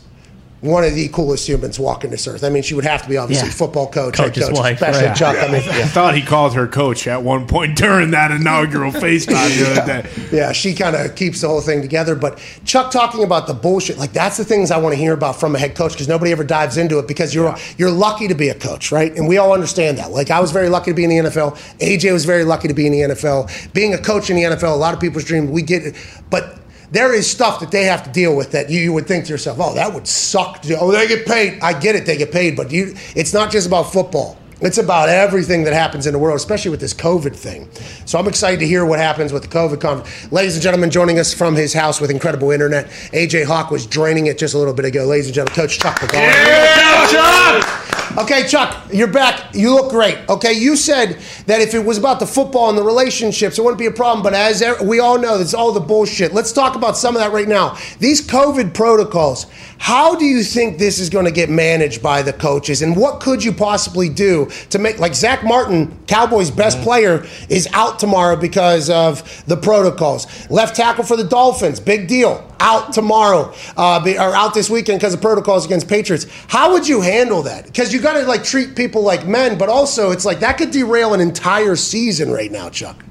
[0.62, 2.44] one of the coolest humans walking this earth.
[2.44, 3.54] I mean, she would have to be obviously Yeah.
[3.54, 5.16] football coach, Coach's head coach, wife, especially right.
[5.16, 5.36] Chuck.
[5.36, 9.58] I mean, I thought he called her coach at one point during that inaugural FaceTime
[9.58, 10.08] the other day.
[10.30, 12.14] Yeah, she kind of keeps the whole thing together.
[12.14, 15.40] But Chuck talking about the bullshit, like that's the things I want to hear about
[15.40, 18.34] from a head coach because nobody ever dives into it because you're you're lucky to
[18.36, 19.12] be a coach, right?
[19.16, 20.12] And we all understand that.
[20.12, 21.56] Like I was very lucky to be in the NFL.
[21.80, 23.50] AJ was very lucky to be in the NFL.
[23.72, 25.50] Being a coach in the NFL, a lot of people's dream.
[25.50, 25.96] We get it,
[26.30, 26.60] but.
[26.92, 29.30] There is stuff that they have to deal with that you, you would think to
[29.30, 30.78] yourself, "Oh, that would suck." to.
[30.78, 31.58] Oh, they get paid.
[31.62, 34.36] I get it, they get paid, but you, it's not just about football.
[34.60, 37.68] It's about everything that happens in the world, especially with this COVID thing.
[38.04, 40.30] So I'm excited to hear what happens with the COVID conference.
[40.30, 44.26] Ladies and gentlemen, joining us from his house with incredible internet, AJ Hawk was draining
[44.26, 45.04] it just a little bit ago.
[45.04, 46.20] Ladies and gentlemen, Coach Chuck McCall.
[46.20, 47.81] Yeah, Chuck!
[48.18, 49.54] Okay, Chuck, you're back.
[49.54, 50.18] You look great.
[50.28, 53.78] Okay, you said that if it was about the football and the relationships, it wouldn't
[53.78, 54.22] be a problem.
[54.22, 56.34] But as we all know, that's all the bullshit.
[56.34, 57.78] Let's talk about some of that right now.
[58.00, 59.46] These COVID protocols.
[59.78, 63.20] How do you think this is going to get managed by the coaches, and what
[63.20, 66.84] could you possibly do to make like Zack Martin, Cowboys' best mm-hmm.
[66.84, 70.48] player, is out tomorrow because of the protocols.
[70.50, 75.14] Left tackle for the Dolphins, big deal, out tomorrow uh, or out this weekend because
[75.14, 76.26] of protocols against Patriots.
[76.46, 77.66] How would you handle that?
[77.66, 80.70] Because you got to like treat people like men, but also it's like that could
[80.70, 83.04] derail an entire season right now, Chuck.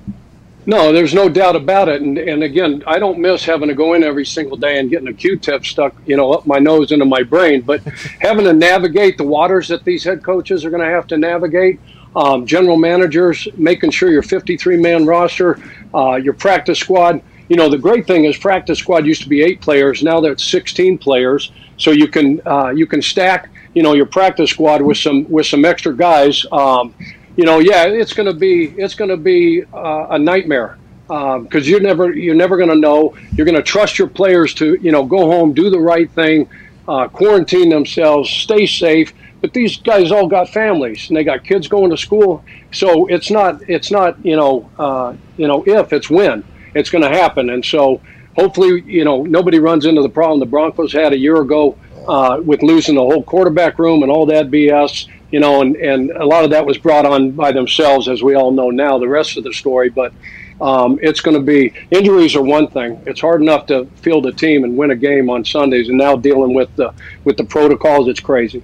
[0.65, 2.01] No, there's no doubt about it.
[2.01, 5.07] And, and again, I don't miss having to go in every single day and getting
[5.07, 7.61] a Q-tip stuck, you know, up my nose into my brain.
[7.61, 7.81] But
[8.21, 11.79] having to navigate the waters that these head coaches are going to have to navigate,
[12.15, 15.59] um, general managers, making sure your 53-man roster,
[15.95, 17.21] uh, your practice squad.
[17.49, 20.03] You know, the great thing is practice squad used to be eight players.
[20.03, 24.49] Now they're 16 players, so you can uh, you can stack, you know, your practice
[24.49, 26.45] squad with some with some extra guys.
[26.51, 26.93] Um,
[27.37, 31.37] you know, yeah, it's going to be it's going to be uh, a nightmare because
[31.37, 33.15] um, you're never you're never going to know.
[33.33, 36.49] You're going to trust your players to you know go home, do the right thing,
[36.87, 39.13] uh, quarantine themselves, stay safe.
[39.39, 43.31] But these guys all got families and they got kids going to school, so it's
[43.31, 46.43] not it's not you know uh, you know if it's when
[46.75, 47.49] it's going to happen.
[47.49, 48.01] And so
[48.35, 51.77] hopefully you know nobody runs into the problem the Broncos had a year ago
[52.07, 56.11] uh, with losing the whole quarterback room and all that BS you know, and, and
[56.11, 59.07] a lot of that was brought on by themselves, as we all know now, the
[59.07, 59.89] rest of the story.
[59.89, 60.13] But
[60.59, 63.01] um, it's going to be injuries are one thing.
[63.05, 66.15] It's hard enough to field a team and win a game on Sundays, and now
[66.15, 66.93] dealing with the
[67.23, 68.63] with the protocols, it's crazy.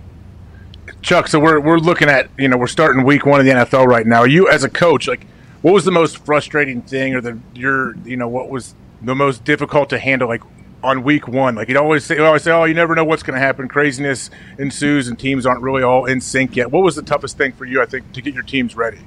[1.02, 3.88] Chuck, so we're we're looking at you know we're starting week one of the NFL
[3.88, 4.20] right now.
[4.20, 5.26] Are you as a coach like
[5.62, 9.46] what was the most frustrating thing, or the your you know what was the most
[9.46, 10.42] difficult to handle like
[10.84, 11.56] on week one.
[11.56, 13.68] Like you always say, always say, oh, you never know what's going to happen.
[13.68, 16.72] Craziness ensues, and teams aren't really all in sync yet.
[16.72, 17.82] What was the toughest thing for you?
[17.82, 19.00] I think to get your teams ready.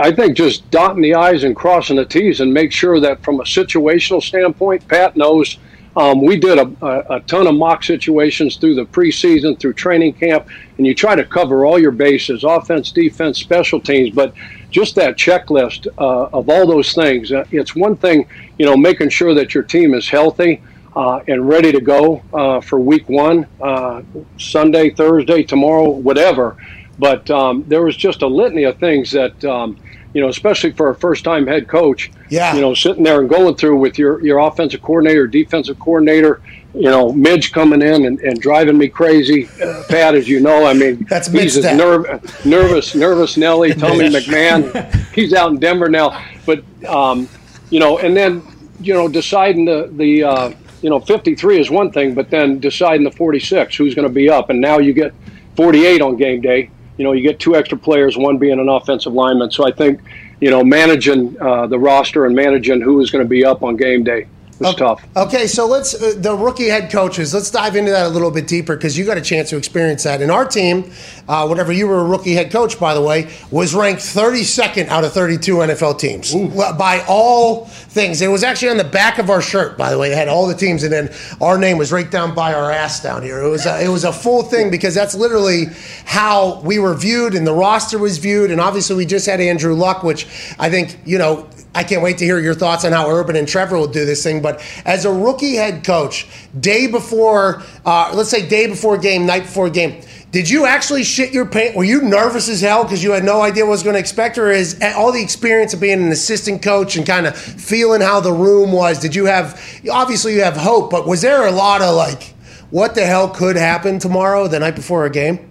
[0.00, 3.40] I think just dotting the i's and crossing the t's, and make sure that from
[3.40, 5.58] a situational standpoint, Pat knows.
[5.96, 10.12] Um, we did a, a, a, ton of mock situations through the preseason, through training
[10.12, 14.14] camp, and you try to cover all your bases offense, defense, special teams.
[14.14, 14.34] But
[14.70, 17.32] just that checklist uh, of all those things.
[17.32, 18.28] Uh, it's one thing,
[18.58, 20.60] you know, making sure that your team is healthy
[20.94, 24.02] uh, and ready to go uh, for week one, uh,
[24.38, 26.56] Sunday, Thursday, tomorrow, whatever.
[26.98, 29.78] But um, there was just a litany of things that, um,
[30.16, 32.54] you know, especially for a first-time head coach, yeah.
[32.54, 36.40] you know, sitting there and going through with your your offensive coordinator, defensive coordinator,
[36.72, 39.46] you know, Midge coming in and, and driving me crazy.
[39.62, 44.08] Uh, Pat, as you know, I mean, That's he's a nerv- nervous, nervous Nelly, Tommy
[44.08, 44.94] McMahon.
[45.14, 46.24] He's out in Denver now.
[46.46, 47.28] But, um,
[47.68, 48.42] you know, and then,
[48.80, 53.04] you know, deciding the, the uh, you know, 53 is one thing, but then deciding
[53.04, 54.48] the 46, who's going to be up.
[54.48, 55.12] And now you get
[55.56, 56.70] 48 on game day.
[56.96, 59.50] You know, you get two extra players, one being an offensive lineman.
[59.50, 60.00] So I think,
[60.40, 63.76] you know, managing uh, the roster and managing who is going to be up on
[63.76, 64.26] game day
[64.58, 65.06] it's okay, tough.
[65.16, 67.34] Okay, so let's uh, the rookie head coaches.
[67.34, 70.04] Let's dive into that a little bit deeper because you got a chance to experience
[70.04, 70.22] that.
[70.22, 70.90] And our team,
[71.28, 75.04] uh, whenever you were a rookie head coach, by the way, was ranked 32nd out
[75.04, 76.48] of 32 NFL teams Ooh.
[76.48, 78.22] by all things.
[78.22, 80.10] It was actually on the back of our shirt, by the way.
[80.10, 83.02] It had all the teams, and then our name was right down by our ass
[83.02, 83.42] down here.
[83.42, 85.66] It was a, it was a full thing because that's literally
[86.06, 88.50] how we were viewed, and the roster was viewed.
[88.50, 90.26] And obviously, we just had Andrew Luck, which
[90.58, 91.46] I think you know
[91.76, 94.22] I can't wait to hear your thoughts on how Urban and Trevor will do this
[94.22, 94.40] thing.
[94.40, 96.26] But as a rookie head coach,
[96.58, 100.00] day before, uh, let's say day before game, night before game,
[100.32, 101.76] did you actually shit your pants?
[101.76, 104.38] Were you nervous as hell because you had no idea what was going to expect,
[104.38, 108.20] or is all the experience of being an assistant coach and kind of feeling how
[108.20, 108.98] the room was?
[108.98, 109.60] Did you have?
[109.90, 112.34] Obviously, you have hope, but was there a lot of like,
[112.70, 115.50] what the hell could happen tomorrow, the night before a game?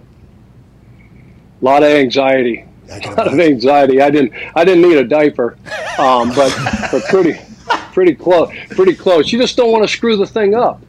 [1.62, 4.00] A lot of anxiety a lot of anxiety.
[4.00, 5.56] I didn't I didn't need a diaper,
[5.98, 6.56] um, but
[6.90, 7.38] but pretty
[7.92, 9.32] pretty close pretty close.
[9.32, 10.82] You just don't want to screw the thing up.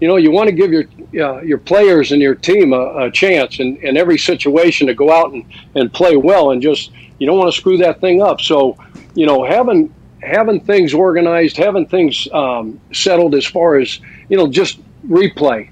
[0.00, 0.84] You know, you want to give your
[1.24, 5.12] uh, your players and your team a, a chance in, in every situation to go
[5.12, 5.44] out and,
[5.74, 8.40] and play well, and just you don't want to screw that thing up.
[8.40, 8.76] So,
[9.14, 14.48] you know, having having things organized, having things um, settled as far as you know,
[14.48, 15.70] just replay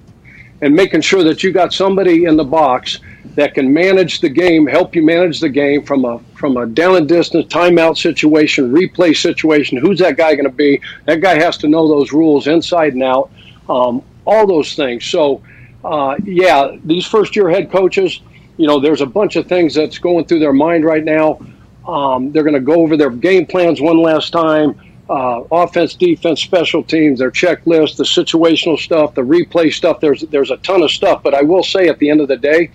[0.63, 2.99] and making sure that you got somebody in the box
[3.35, 6.97] that can manage the game, help you manage the game from a from a down
[6.97, 9.79] and distance timeout situation, replay situation.
[9.79, 10.81] Who's that guy going to be?
[11.07, 13.31] That guy has to know those rules inside and out,
[13.69, 15.05] um, all those things.
[15.05, 15.43] So,
[15.85, 18.21] uh, yeah, these first year head coaches,
[18.57, 21.41] you know, there's a bunch of things that's going through their mind right now.
[21.87, 24.79] Um, they're going to go over their game plans one last time.
[25.11, 29.99] Uh, offense, defense, special teams, their checklist, the situational stuff, the replay stuff.
[29.99, 32.37] There's there's a ton of stuff, but I will say at the end of the
[32.37, 32.71] day,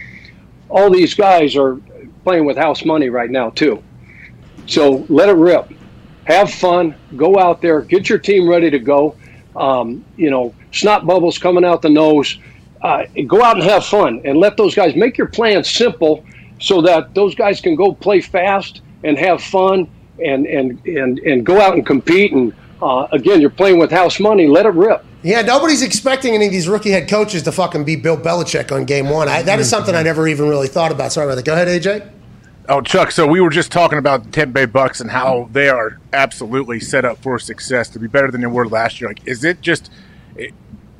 [0.67, 1.79] all these guys are
[2.25, 3.81] playing with house money right now too.
[4.67, 5.71] So let it rip.
[6.25, 6.95] Have fun.
[7.15, 7.79] Go out there.
[7.79, 9.15] Get your team ready to go.
[9.55, 12.37] Um, you know, snot bubbles coming out the nose.
[12.81, 16.25] Uh, go out and have fun and let those guys make your plan simple
[16.59, 19.87] so that those guys can go play fast and have fun
[20.23, 22.31] and and and, and go out and compete.
[22.31, 24.47] And uh, again, you're playing with house money.
[24.47, 25.03] Let it rip.
[25.23, 28.85] Yeah, nobody's expecting any of these rookie head coaches to fucking be Bill Belichick on
[28.85, 29.27] game one.
[29.27, 31.11] I, that is something I never even really thought about.
[31.11, 31.45] Sorry about that.
[31.45, 32.11] Go ahead, AJ.
[32.69, 33.11] Oh, Chuck.
[33.11, 36.79] So we were just talking about the Tampa Bay Bucs and how they are absolutely
[36.79, 39.09] set up for success to be better than they were last year.
[39.09, 39.91] Like, is it just
[40.35, 40.53] it,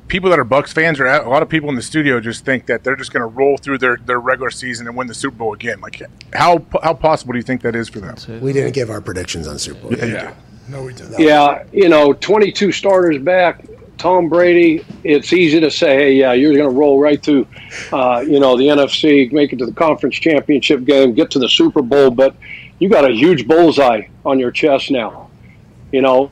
[0.08, 2.66] people that are Bucs fans, or a lot of people in the studio, just think
[2.66, 5.36] that they're just going to roll through their, their regular season and win the Super
[5.36, 5.80] Bowl again?
[5.80, 6.02] Like,
[6.32, 8.16] how how possible do you think that is for them?
[8.40, 9.94] We didn't give our predictions on Super Bowl.
[9.98, 10.34] Yeah.
[10.68, 11.18] No, we didn't.
[11.18, 13.64] Yeah, you know, 22 starters back.
[13.98, 17.46] Tom Brady, it's easy to say, hey, yeah, you're going to roll right through,
[17.92, 21.48] uh, you know, the NFC, make it to the conference championship game, get to the
[21.48, 22.36] Super Bowl, but
[22.78, 25.30] you got a huge bullseye on your chest now,
[25.92, 26.30] you know,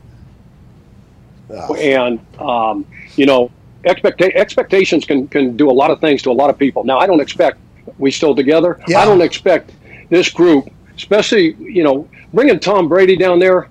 [1.79, 3.51] and um, you know,
[3.85, 6.85] expecta- expectations can can do a lot of things to a lot of people.
[6.85, 7.59] Now, I don't expect
[7.99, 8.80] we still together.
[8.89, 9.01] Yeah.
[9.01, 9.72] I don't expect
[10.09, 13.68] this group, especially you know, bringing Tom Brady down there.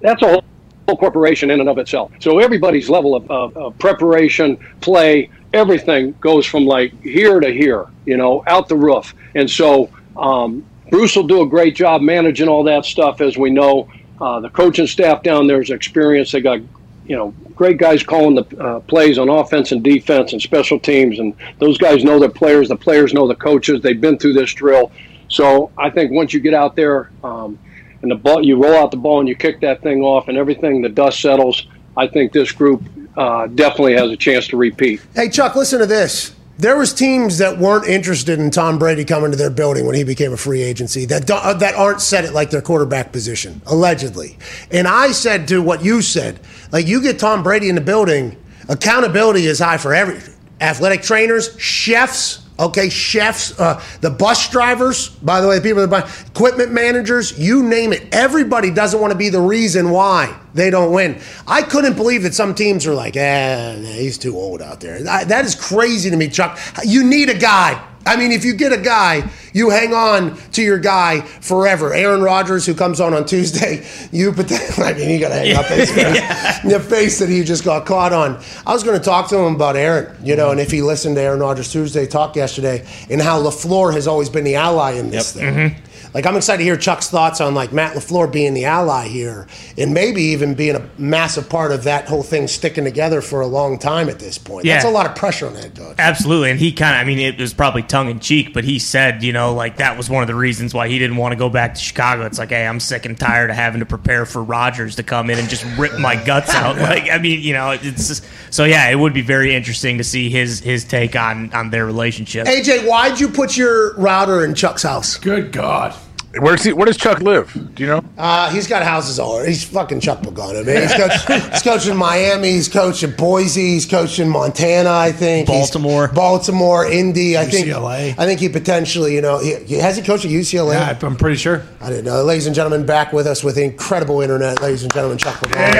[0.00, 0.44] That's a whole
[0.86, 2.12] whole corporation in and of itself.
[2.20, 7.86] So everybody's level of, of, of preparation, play, everything goes from like here to here,
[8.04, 9.14] you know, out the roof.
[9.34, 13.50] And so um, Bruce will do a great job managing all that stuff, as we
[13.50, 13.88] know.
[14.20, 16.32] Uh, the coaching staff down there is experienced.
[16.32, 16.60] They got,
[17.06, 21.18] you know, great guys calling the uh, plays on offense and defense and special teams,
[21.18, 22.68] and those guys know their players.
[22.68, 23.80] The players know the coaches.
[23.80, 24.92] They've been through this drill.
[25.28, 27.58] So I think once you get out there um,
[28.02, 30.36] and the ball, you roll out the ball and you kick that thing off, and
[30.36, 31.66] everything, the dust settles.
[31.96, 32.82] I think this group
[33.16, 35.00] uh, definitely has a chance to repeat.
[35.14, 36.35] Hey, Chuck, listen to this.
[36.58, 40.04] There was teams that weren't interested in Tom Brady coming to their building when he
[40.04, 44.38] became a free agency that uh, that aren't set it like their quarterback position allegedly.
[44.70, 46.40] And I said to what you said,
[46.72, 48.36] like you get Tom Brady in the building,
[48.70, 50.18] accountability is high for every
[50.60, 52.42] athletic trainers, chefs.
[52.58, 57.38] Okay, chefs, uh, the bus drivers, by the way, the people that buy equipment managers,
[57.38, 58.08] you name it.
[58.12, 61.20] Everybody doesn't want to be the reason why they don't win.
[61.46, 64.98] I couldn't believe that some teams are like, eh, he's too old out there.
[65.08, 66.58] I, that is crazy to me, Chuck.
[66.84, 67.82] You need a guy.
[68.06, 71.92] I mean, if you get a guy, you hang on to your guy forever.
[71.92, 74.30] Aaron Rodgers, who comes on on Tuesday, you
[74.78, 76.62] I mean, you got to hang up his face.
[76.62, 78.40] the face that he just got caught on.
[78.64, 81.16] I was going to talk to him about Aaron, you know, and if he listened
[81.16, 85.10] to Aaron Rodgers Tuesday talk yesterday, and how LaFleur has always been the ally in
[85.10, 85.74] this thing.
[86.14, 89.46] Like I'm excited to hear Chuck's thoughts on like Matt LaFleur being the ally here,
[89.76, 93.46] and maybe even being a massive part of that whole thing sticking together for a
[93.46, 94.64] long time at this point.
[94.64, 94.74] Yeah.
[94.74, 95.96] That's a lot of pressure on that coach.
[95.98, 99.22] Absolutely, and he kind of—I mean, it was probably tongue in cheek, but he said,
[99.22, 101.48] you know, like that was one of the reasons why he didn't want to go
[101.48, 102.24] back to Chicago.
[102.24, 105.30] It's like, hey, I'm sick and tired of having to prepare for Rodgers to come
[105.30, 106.76] in and just rip my guts out.
[106.86, 110.04] Like, I mean, you know, it's just, so yeah, it would be very interesting to
[110.04, 112.46] see his his take on on their relationship.
[112.46, 115.16] AJ, why'd you put your router in Chuck's house?
[115.16, 115.94] Good God.
[116.40, 117.52] Where's he, where does Chuck live?
[117.74, 118.04] Do you know?
[118.18, 119.46] Uh, he's got houses all over.
[119.46, 120.82] He's fucking Chuck Pagano, man.
[120.82, 122.50] He's, coach, he's coaching Miami.
[122.50, 123.60] He's coaching Boise.
[123.74, 125.48] He's coaching Montana, I think.
[125.48, 126.08] He's- Baltimore.
[126.08, 127.38] Baltimore, Indy.
[127.38, 127.68] I think.
[127.72, 130.74] I think he potentially, you know, he, he- has he coached at UCLA?
[130.74, 131.62] Yeah, I'm pretty sure.
[131.80, 132.22] I didn't know.
[132.22, 134.60] Ladies and gentlemen, back with us with incredible internet.
[134.60, 135.74] Ladies and gentlemen, Chuck Pagano.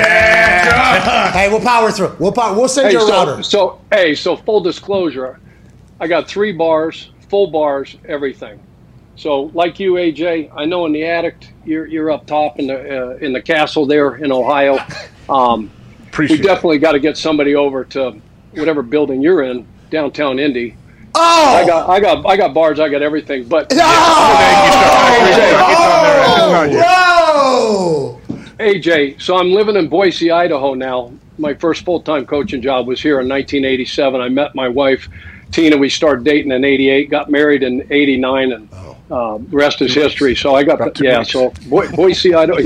[1.33, 2.17] hey, we'll power through.
[2.19, 2.55] We'll power.
[2.57, 3.43] We'll send Hey, you a so, router.
[3.43, 5.39] so hey, so full disclosure,
[6.01, 8.61] I got three bars, full bars, everything.
[9.17, 13.13] So like you, AJ, I know in the attic you're you're up top in the
[13.13, 14.79] uh, in the castle there in Ohio.
[15.29, 16.43] Um, we Appreciate it.
[16.45, 18.13] definitely got to get somebody over to
[18.53, 20.77] whatever building you're in downtown Indy.
[21.17, 23.49] Oh, I got I got I got bars, I got everything.
[23.49, 23.67] But
[25.57, 28.21] oh, bro!
[28.65, 31.13] AJ, so I'm living in Boise, Idaho now.
[31.39, 34.21] My first full time coaching job was here in 1987.
[34.21, 35.09] I met my wife,
[35.51, 35.77] Tina.
[35.77, 39.95] We started dating in 88, got married in 89, and uh, Um, the rest is
[39.95, 40.35] history.
[40.35, 42.61] So I got, two yeah, so Bo- Boise, Idaho.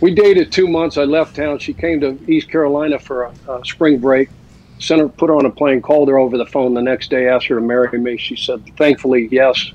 [0.00, 0.96] We dated two months.
[0.96, 1.58] I left town.
[1.58, 4.30] She came to East Carolina for a, a spring break.
[4.78, 7.28] Sent her, put her on a plane, called her over the phone the next day,
[7.28, 8.16] asked her to marry me.
[8.16, 9.72] She said, thankfully, yes.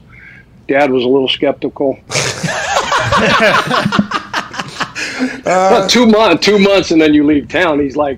[0.68, 2.00] Dad was a little skeptical.
[5.46, 7.80] Well, two months, two months, and then you leave town.
[7.80, 8.18] He's like,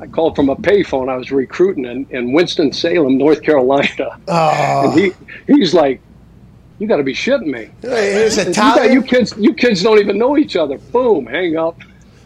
[0.00, 1.08] I called from a payphone.
[1.10, 4.90] I was recruiting in, in Winston Salem, North Carolina, Oh.
[4.90, 5.12] and he
[5.46, 6.00] he's like,
[6.82, 8.38] "You got to be shitting me." He's
[8.88, 10.78] You, you kids, you kids don't even know each other.
[10.78, 11.80] Boom, hang up.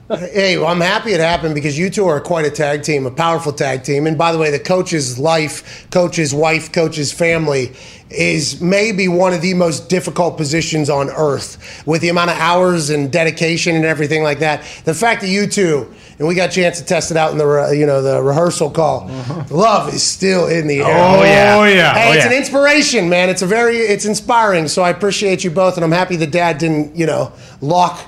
[0.08, 3.10] Hey, well, I'm happy it happened because you two are quite a tag team, a
[3.10, 4.06] powerful tag team.
[4.06, 7.72] And by the way, the coach's life, coach's wife, coach's family
[8.08, 12.88] is maybe one of the most difficult positions on earth with the amount of hours
[12.90, 14.62] and dedication and everything like that.
[14.84, 17.38] The fact that you two, and we got a chance to test it out in
[17.38, 19.10] the re- you know the rehearsal call.
[19.10, 19.44] Uh-huh.
[19.50, 20.84] Love is still in the air.
[20.86, 21.56] Oh, yeah.
[21.58, 21.94] Oh, yeah.
[21.94, 22.30] Hey, Oh, it's yeah.
[22.30, 23.28] an inspiration, man.
[23.28, 24.68] It's a very it's inspiring.
[24.68, 27.98] So I appreciate you both, and I'm happy the dad didn't you know lock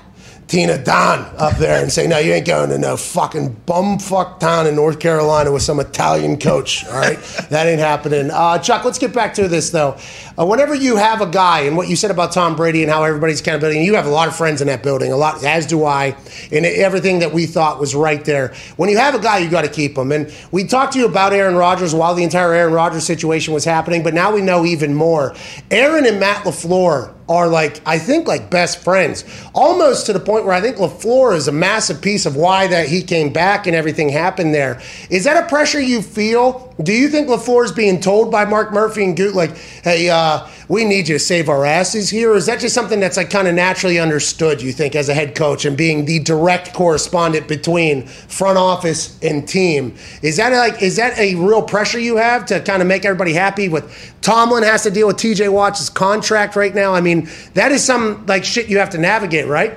[0.49, 4.67] Tina Don up there and say, no, you ain't going to no fucking bumfuck town
[4.67, 6.87] in North Carolina with some Italian coach.
[6.87, 7.19] All right,
[7.51, 8.31] that ain't happening.
[8.31, 9.99] Uh, Chuck, let's get back to this though.
[10.39, 13.05] Uh, whenever you have a guy, and what you said about Tom Brady and how
[13.05, 15.67] everybody's accountability, and you have a lot of friends in that building, a lot, as
[15.67, 16.17] do I,
[16.51, 18.55] and everything that we thought was right there.
[18.77, 20.13] When you have a guy, you got to keep him.
[20.13, 23.67] And we talked to you about Aaron Rodgers while the entire Aaron Rodgers situation was
[23.67, 25.35] happening, but now we know even more.
[25.71, 29.25] Aaron and Matt LaFleur are like I think like best friends,
[29.55, 32.89] almost to the point where I think LaFleur is a massive piece of why that
[32.89, 34.81] he came back and everything happened there.
[35.11, 36.75] Is that a pressure you feel?
[36.83, 40.47] Do you think LaFleur is being told by Mark Murphy and Gute like, "Hey, uh,
[40.69, 42.33] we need you to save our asses here"?
[42.33, 44.63] Or is that just something that's like kind of naturally understood?
[44.63, 49.49] You think as a head coach and being the direct correspondent between front office and
[49.49, 53.05] team, is that like is that a real pressure you have to kind of make
[53.05, 53.69] everybody happy?
[53.69, 53.91] With
[54.21, 55.49] Tomlin has to deal with T.J.
[55.49, 56.95] Watt's contract right now.
[56.95, 59.75] I mean, that is some like shit you have to navigate, right?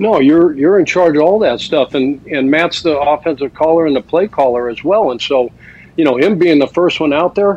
[0.00, 3.84] No, you're you're in charge of all that stuff, and and Matt's the offensive caller
[3.84, 5.10] and the play caller as well.
[5.10, 5.50] And so,
[5.96, 7.56] you know, him being the first one out there,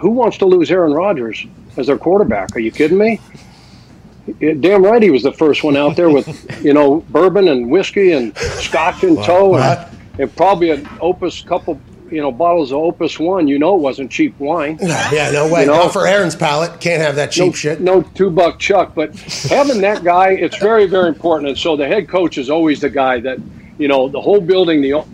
[0.00, 1.44] who wants to lose Aaron Rodgers
[1.76, 2.54] as their quarterback?
[2.56, 3.20] Are you kidding me?
[4.40, 6.28] Damn right, he was the first one out there with
[6.64, 11.80] you know bourbon and whiskey and scotch in tow, and, and probably an Opus couple
[12.10, 13.46] you know bottles of Opus One.
[13.46, 14.78] You know, it wasn't cheap wine.
[15.12, 15.60] Yeah, no way.
[15.60, 15.84] You know?
[15.84, 16.80] Not for Aaron's palate.
[16.80, 17.80] Can't have that cheap no, shit.
[17.80, 19.14] No two buck chuck, but
[19.48, 21.50] having that guy, it's very, very important.
[21.50, 23.38] And so the head coach is always the guy that,
[23.78, 25.04] you know, the whole building, the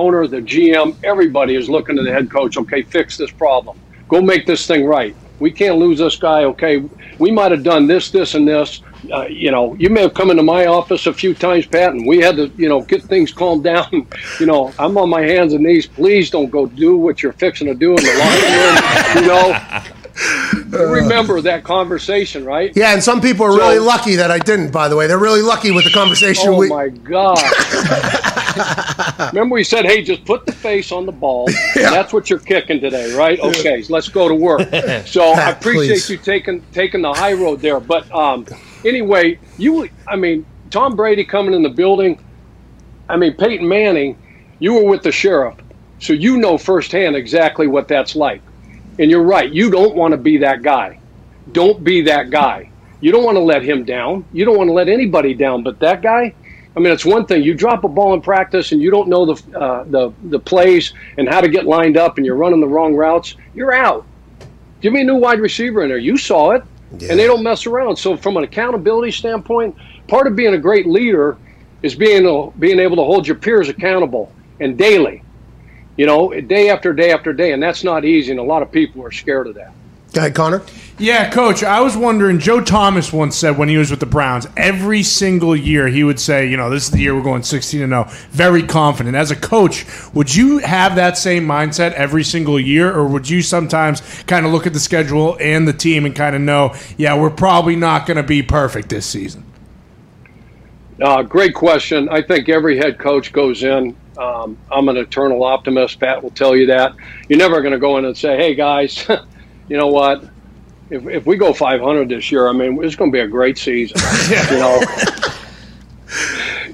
[0.00, 2.56] owner, the GM, everybody is looking to the head coach.
[2.56, 3.78] Okay, fix this problem.
[4.08, 5.14] Go make this thing right.
[5.38, 6.44] We can't lose this guy.
[6.44, 6.82] Okay,
[7.18, 8.82] we might have done this, this, and this.
[9.10, 12.06] Uh, you know, you may have come into my office a few times, Pat, and
[12.06, 14.06] we had to, you know, get things calmed down.
[14.40, 15.86] you know, I'm on my hands and knees.
[15.86, 19.22] Please don't go do what you're fixing to do in the locker room.
[19.22, 19.82] You know,
[20.84, 22.76] You remember that conversation, right?
[22.76, 24.70] Yeah, and some people are So- really lucky that I didn't.
[24.70, 26.48] By the way, they're really lucky with the conversation.
[26.48, 27.38] Oh we, my God!
[29.32, 32.38] Remember, we said, "Hey, just put the face on the ball." And that's what you're
[32.38, 33.38] kicking today, right?
[33.40, 34.60] Okay, so let's go to work.
[35.06, 37.80] So I appreciate you taking taking the high road there.
[37.80, 38.46] But um,
[38.84, 42.22] anyway, you, I mean, Tom Brady coming in the building.
[43.08, 44.16] I mean, Peyton Manning,
[44.58, 45.56] you were with the sheriff,
[45.98, 48.42] so you know firsthand exactly what that's like.
[48.98, 49.50] And you're right.
[49.50, 51.00] You don't want to be that guy.
[51.52, 52.70] Don't be that guy.
[53.00, 54.24] You don't want to let him down.
[54.32, 55.62] You don't want to let anybody down.
[55.62, 56.34] But that guy,
[56.76, 57.42] I mean, it's one thing.
[57.42, 60.92] You drop a ball in practice and you don't know the uh, the the plays
[61.18, 63.34] and how to get lined up, and you're running the wrong routes.
[63.54, 64.06] You're out.
[64.80, 65.98] Give me a new wide receiver in there.
[65.98, 66.62] You saw it,
[66.92, 67.96] and they don't mess around.
[67.96, 69.76] So, from an accountability standpoint,
[70.08, 71.36] part of being a great leader
[71.82, 75.22] is being able, being able to hold your peers accountable and daily.
[75.96, 78.30] You know, day after day after day, and that's not easy.
[78.30, 79.72] And a lot of people are scared of that.
[80.12, 80.62] Go ahead, Connor.
[81.00, 82.40] Yeah, coach, I was wondering.
[82.40, 86.20] Joe Thomas once said when he was with the Browns, every single year he would
[86.20, 88.04] say, you know, this is the year we're going 16 and 0.
[88.32, 89.16] Very confident.
[89.16, 93.40] As a coach, would you have that same mindset every single year, or would you
[93.40, 97.18] sometimes kind of look at the schedule and the team and kind of know, yeah,
[97.18, 99.42] we're probably not going to be perfect this season?
[101.00, 102.10] Uh, great question.
[102.10, 103.96] I think every head coach goes in.
[104.18, 105.98] Um, I'm an eternal optimist.
[105.98, 106.94] Pat will tell you that.
[107.30, 109.08] You're never going to go in and say, "Hey guys,
[109.70, 110.24] you know what?
[110.90, 113.58] If, if we go 500 this year, I mean, it's going to be a great
[113.58, 113.96] season."
[114.50, 114.80] you know.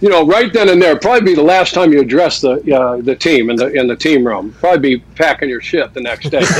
[0.01, 3.01] You know, right then and there, probably be the last time you address the uh,
[3.01, 4.53] the team in the in the team room.
[4.61, 6.45] Probably be packing your shit the next day.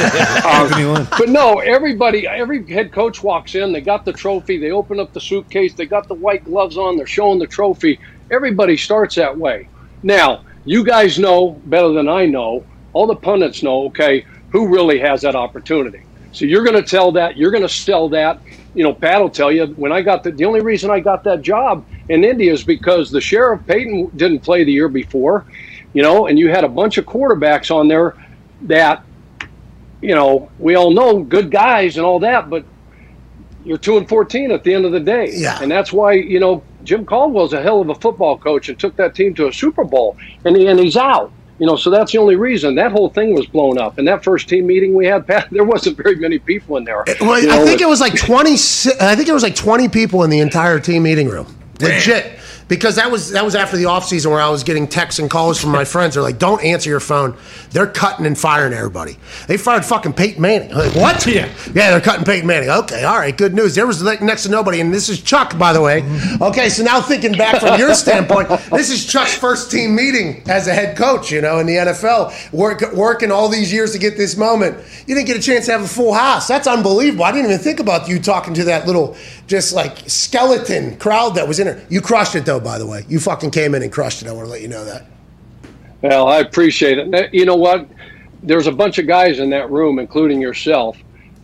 [0.47, 3.73] Um, but no, everybody, every head coach walks in.
[3.73, 4.59] They got the trophy.
[4.59, 5.75] They open up the suitcase.
[5.75, 6.97] They got the white gloves on.
[6.97, 7.99] They're showing the trophy.
[8.31, 9.69] Everybody starts that way.
[10.03, 12.65] Now, you guys know better than I know.
[12.93, 13.87] All the pundits know.
[13.87, 16.03] Okay, who really has that opportunity?
[16.37, 17.37] So you're going to tell that.
[17.37, 18.41] You're going to sell that.
[18.75, 21.25] You know, Pat will tell you when I got the the only reason I got
[21.25, 25.47] that job in Indy is because the sheriff Peyton didn't play the year before.
[25.95, 28.15] You know, and you had a bunch of quarterbacks on there
[28.63, 29.03] that
[30.03, 32.65] you know, we all know good guys and all that, but
[33.65, 35.31] you're two and fourteen at the end of the day.
[35.33, 35.59] Yeah.
[35.61, 38.95] And that's why, you know, Jim Caldwell's a hell of a football coach and took
[38.97, 41.33] that team to a Super Bowl, and he, and he's out.
[41.59, 43.97] You know, so that's the only reason that whole thing was blown up.
[43.99, 47.05] And that first team meeting we had, Pat, there wasn't very many people in there.
[47.21, 48.53] Well, You I know, think it was like twenty.
[49.01, 51.47] I think it was like twenty people in the entire team meeting room.
[51.81, 52.39] Legit.
[52.69, 55.61] Because that was that was after the offseason where I was getting texts and calls
[55.61, 56.15] from my friends.
[56.15, 57.37] They're like, "Don't answer your phone.
[57.71, 59.19] They're cutting and firing everybody.
[59.47, 60.73] They fired fucking Peyton Manning.
[60.73, 61.27] I'm like, what?
[61.27, 61.49] Yeah.
[61.75, 62.71] yeah, they're cutting Peyton Manning.
[62.71, 63.75] Okay, all right, good news.
[63.75, 66.03] There was like next to nobody, and this is Chuck, by the way.
[66.03, 66.43] Mm-hmm.
[66.43, 70.67] Okay, so now thinking back from your standpoint, this is Chuck's first team meeting as
[70.67, 71.31] a head coach.
[71.31, 74.77] You know, in the NFL, work, working all these years to get this moment.
[75.07, 76.49] You didn't get a chance to have a full house.
[76.49, 77.25] That's unbelievable.
[77.25, 79.17] I didn't even think about you talking to that little,
[79.47, 81.85] just like skeleton crowd that was in there.
[81.89, 83.05] You crushed it though, by the way.
[83.09, 84.29] You fucking came in and crushed it.
[84.29, 85.07] I want to let you know that.
[86.03, 87.15] Well, I appreciate it.
[87.15, 87.89] Uh, You know what?
[88.43, 90.97] There's a bunch of guys in that room, including yourself,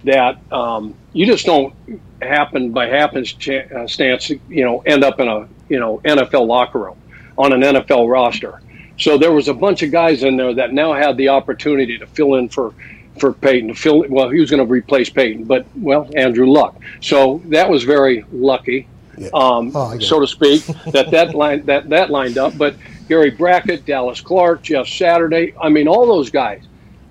[0.05, 1.75] that um, you just don't
[2.21, 6.99] happen by happenstance, you know, end up in a you know NFL locker room
[7.39, 8.61] on an NFL roster.
[8.99, 12.07] So there was a bunch of guys in there that now had the opportunity to
[12.07, 12.75] fill in for
[13.19, 14.05] for Peyton to fill.
[14.09, 16.81] Well, he was going to replace Peyton, but well, Andrew Luck.
[17.01, 18.89] So that was very lucky,
[19.35, 22.57] um, Oh, so to speak, that that line that that lined up.
[22.57, 22.77] But
[23.09, 25.55] Gary Brackett, Dallas Clark, Jeff Saturday.
[25.61, 26.63] I mean, all those guys.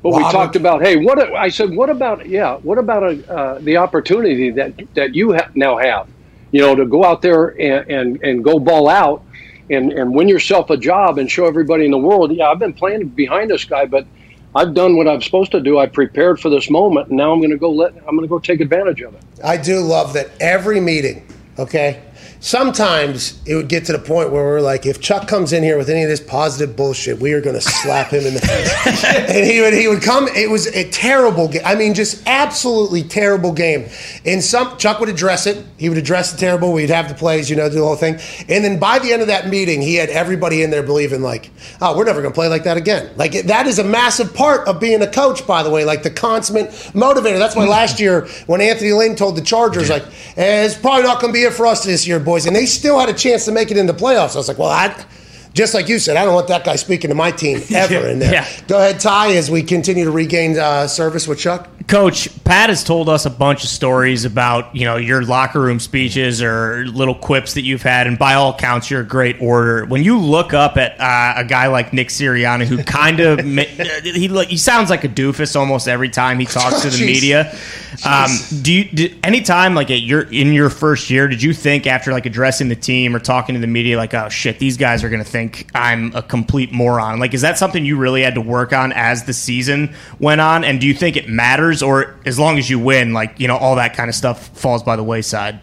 [0.04, 3.78] But we talked about, hey, what I said, what about, yeah, what about uh, the
[3.78, 6.08] opportunity that that you ha- now have,
[6.52, 9.24] you know, to go out there and, and, and go ball out
[9.70, 12.74] and, and win yourself a job and show everybody in the world, yeah, I've been
[12.74, 14.08] playing behind this guy, but
[14.54, 15.80] I've done what I'm supposed to do.
[15.80, 18.28] I prepared for this moment, and now I'm going to go let I'm going to
[18.28, 19.22] go take advantage of it.
[19.44, 21.26] I do love that every meeting,
[21.58, 22.04] okay?
[22.44, 25.78] Sometimes it would get to the point where we're like, if Chuck comes in here
[25.78, 29.06] with any of this positive bullshit, we are going to slap him in the face.
[29.30, 30.28] and he would he would come.
[30.30, 31.62] It was a terrible game.
[31.64, 33.90] I mean, just absolutely terrible game.
[34.26, 35.64] And some Chuck would address it.
[35.78, 36.74] He would address the terrible.
[36.74, 38.16] We'd have the plays, you know, do the whole thing.
[38.50, 41.52] And then by the end of that meeting, he had everybody in there believing like,
[41.80, 43.12] oh, we're never going to play like that again.
[43.18, 45.86] Like that is a massive part of being a coach, by the way.
[45.86, 47.38] Like the consummate motivator.
[47.38, 51.22] That's why last year when Anthony Lynn told the Chargers like, eh, it's probably not
[51.22, 53.52] going to be it for us this year, and they still had a chance to
[53.52, 54.36] make it into playoffs.
[54.36, 55.06] I was like, well, I.
[55.54, 58.20] Just like you said, I don't want that guy speaking to my team ever in
[58.20, 58.32] there.
[58.32, 58.48] Yeah.
[58.68, 61.68] Go ahead, Ty, as we continue to regain uh, service with Chuck.
[61.88, 65.78] Coach Pat has told us a bunch of stories about you know your locker room
[65.78, 69.86] speeches or little quips that you've had, and by all accounts, you're a great orator.
[69.86, 73.64] When you look up at uh, a guy like Nick Sirianni, who kind of ma-
[73.64, 77.06] he he sounds like a doofus almost every time he talks to the Jeez.
[77.06, 77.58] media.
[78.06, 78.30] Um,
[78.62, 82.14] do you did, anytime like at your in your first year, did you think after
[82.14, 85.10] like addressing the team or talking to the media like, oh shit, these guys are
[85.10, 85.41] going to think
[85.76, 87.20] I'm a complete moron?
[87.20, 90.64] Like, is that something you really had to work on as the season went on?
[90.64, 93.58] And do you think it matters, or as long as you win, like you know,
[93.58, 95.60] all that kind of stuff falls by the wayside?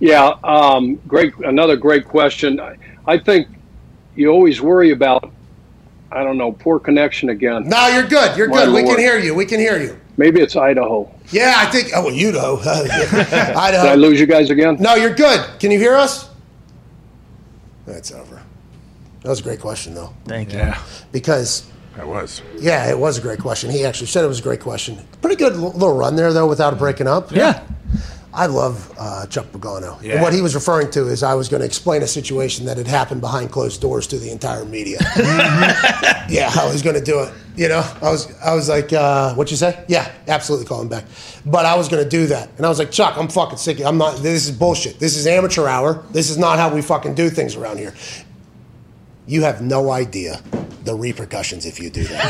[0.00, 1.34] Yeah, um, great.
[1.38, 2.60] Another great question.
[2.60, 2.76] I,
[3.06, 3.48] I think
[4.16, 5.30] you always worry about.
[6.12, 6.52] I don't know.
[6.52, 7.68] Poor connection again.
[7.68, 8.36] No, you're good.
[8.36, 8.74] You're My good.
[8.74, 9.34] We can hear you.
[9.34, 9.98] We can hear you.
[10.16, 11.10] Maybe it's Idaho.
[11.30, 11.88] Yeah, I think.
[11.94, 12.58] Oh, well, you know.
[12.62, 13.94] Did I Idaho.
[13.94, 14.76] lose you guys again?
[14.78, 15.40] No, you're good.
[15.58, 16.28] Can you hear us?
[17.86, 18.42] That's over.
[19.22, 20.58] That was a great question, though, Thank you.
[20.58, 20.78] Yeah,
[21.12, 22.42] because that was.
[22.58, 23.70] yeah, it was a great question.
[23.70, 24.98] He actually said it was a great question.
[25.22, 27.30] Pretty good little run there, though, without breaking up.
[27.32, 27.62] Yeah.
[28.34, 30.02] I love uh, Chuck Pagano.
[30.02, 30.14] Yeah.
[30.14, 32.76] And what he was referring to is I was going to explain a situation that
[32.76, 34.98] had happened behind closed doors to the entire media.
[36.28, 37.32] yeah, I was going to do it.
[37.54, 39.84] You know, I was, I was like, uh, what you say?
[39.86, 41.04] Yeah, absolutely call him back.
[41.46, 43.80] But I was going to do that, and I was like, Chuck, I'm fucking sick.
[43.80, 44.16] I'm not.
[44.16, 44.98] This is bullshit.
[44.98, 46.02] This is amateur hour.
[46.10, 47.94] This is not how we fucking do things around here.
[49.28, 50.42] You have no idea
[50.82, 52.24] the repercussions if you do that.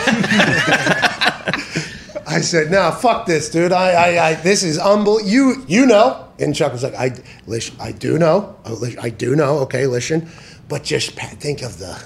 [2.35, 3.73] I said, "No, fuck this, dude.
[3.73, 5.29] I, I, I this is unbelievable.
[5.29, 7.13] You, you know." And Chuck was like, "I,
[7.47, 8.57] listen, I do know.
[9.01, 9.59] I do know.
[9.61, 10.29] Okay, listen,
[10.69, 12.03] but just think of the,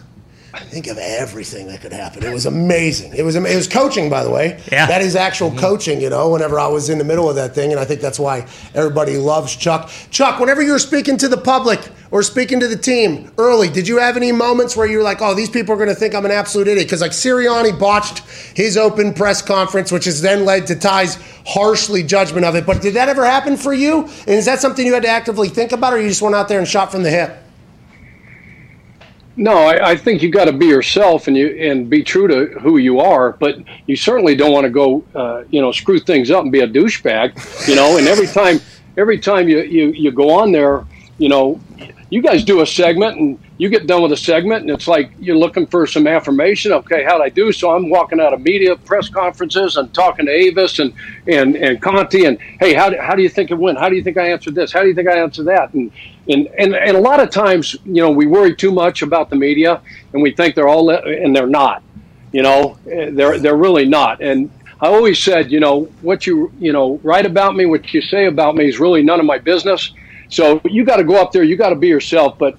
[0.65, 2.23] think of everything that could happen.
[2.25, 3.15] It was amazing.
[3.15, 4.61] It was, it was coaching, by the way.
[4.71, 4.87] Yeah.
[4.87, 5.59] that is actual mm-hmm.
[5.59, 6.01] coaching.
[6.01, 8.19] You know, whenever I was in the middle of that thing, and I think that's
[8.19, 9.91] why everybody loves Chuck.
[10.11, 11.81] Chuck, whenever you're speaking to the public
[12.11, 15.21] or speaking to the team early, did you have any moments where you were like,
[15.21, 16.87] "Oh, these people are going to think I'm an absolute idiot"?
[16.87, 18.21] Because like Sirianni botched
[18.57, 22.67] his open press conference, which has then led to Ty's harshly judgment of it.
[22.67, 24.03] But did that ever happen for you?
[24.03, 26.49] And is that something you had to actively think about, or you just went out
[26.49, 27.45] there and shot from the hip?
[29.39, 32.59] No, I, I think you got to be yourself and you and be true to
[32.59, 33.35] who you are.
[33.35, 36.61] But you certainly don't want to go, uh, you know, screw things up and be
[36.61, 37.99] a douchebag, you know.
[37.99, 38.59] And every time,
[38.97, 40.85] every time you you, you go on there,
[41.19, 41.61] you know,
[42.11, 45.13] you guys do a segment and you get done with a segment and it's like
[45.19, 46.73] you're looking for some affirmation.
[46.73, 47.53] Okay, how'd I do?
[47.53, 50.95] So I'm walking out of media press conferences and talking to Avis and
[51.27, 53.79] and and Conti and hey, how do, how do you think it went?
[53.79, 54.73] How do you think I answered this?
[54.73, 55.75] How do you think I answered that?
[55.75, 55.93] And
[56.29, 59.37] and and and a lot of times, you know, we worry too much about the
[59.37, 59.83] media
[60.15, 61.83] and we think they're all and they're not.
[62.33, 64.23] You know, they're they're really not.
[64.23, 64.51] And
[64.81, 68.27] I always said, you know, what you you know write about me, what you say
[68.27, 69.93] about me is really none of my business.
[70.29, 72.59] So you got to go up there, you got to be yourself, but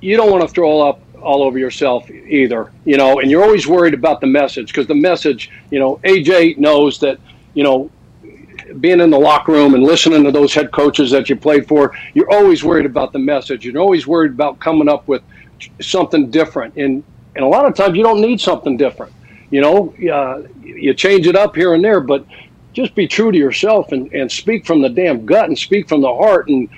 [0.00, 3.42] you don't want to throw all up all over yourself either, you know, and you're
[3.42, 7.18] always worried about the message because the message, you know, AJ knows that,
[7.54, 7.90] you know,
[8.80, 11.96] being in the locker room and listening to those head coaches that you played for,
[12.12, 13.64] you're always worried about the message.
[13.64, 15.22] You're always worried about coming up with
[15.80, 16.76] something different.
[16.76, 17.02] And,
[17.34, 19.12] and a lot of times you don't need something different.
[19.50, 22.26] You know, uh, you change it up here and there, but
[22.74, 26.02] just be true to yourself and, and speak from the damn gut and speak from
[26.02, 26.68] the heart and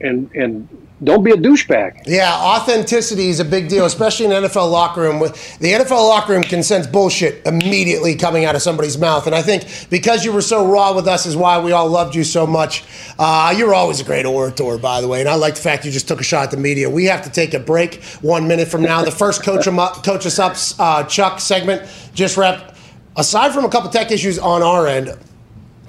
[0.00, 0.68] and and
[1.02, 2.02] don't be a douchebag.
[2.06, 5.20] Yeah, authenticity is a big deal, especially in NFL locker room.
[5.20, 9.42] The NFL locker room can sense bullshit immediately coming out of somebody's mouth, and I
[9.42, 12.48] think because you were so raw with us is why we all loved you so
[12.48, 12.82] much.
[13.16, 15.92] Uh, you're always a great orator, by the way, and I like the fact you
[15.92, 16.90] just took a shot at the media.
[16.90, 19.04] We have to take a break one minute from now.
[19.04, 22.77] The first coach, up, coach us up, uh, Chuck segment just wrapped
[23.18, 25.14] aside from a couple tech issues on our end,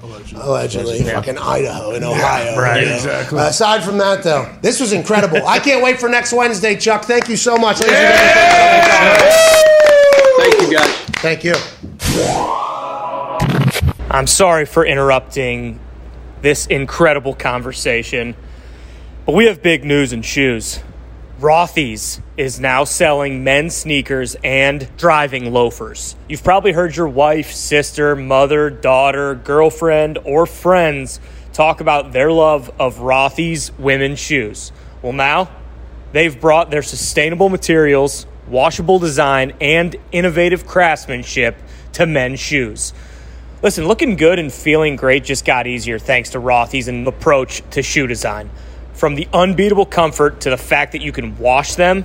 [0.02, 0.42] Allegedly.
[0.42, 0.98] Allegedly.
[1.00, 1.12] Yeah.
[1.14, 2.44] Fucking Idaho and Ohio.
[2.44, 2.94] Yeah, right, you know.
[2.94, 3.38] exactly.
[3.38, 5.46] Uh, aside from that, though, this was incredible.
[5.46, 7.04] I can't wait for next Wednesday, Chuck.
[7.04, 7.78] Thank you so much.
[7.78, 7.92] Thank
[10.62, 10.90] you, guys.
[11.20, 11.54] Thank you.
[14.10, 15.78] I'm sorry for interrupting
[16.40, 18.34] this incredible conversation,
[19.26, 20.80] but we have big news and shoes.
[21.40, 26.14] Rothy's is now selling men's sneakers and driving loafers.
[26.28, 31.18] You've probably heard your wife, sister, mother, daughter, girlfriend, or friends
[31.54, 34.70] talk about their love of Rothy's women's shoes.
[35.00, 35.50] Well, now
[36.12, 41.56] they've brought their sustainable materials, washable design, and innovative craftsmanship
[41.94, 42.92] to men's shoes.
[43.62, 47.82] Listen, looking good and feeling great just got easier thanks to Rothy's and approach to
[47.82, 48.50] shoe design.
[49.00, 52.04] From the unbeatable comfort to the fact that you can wash them,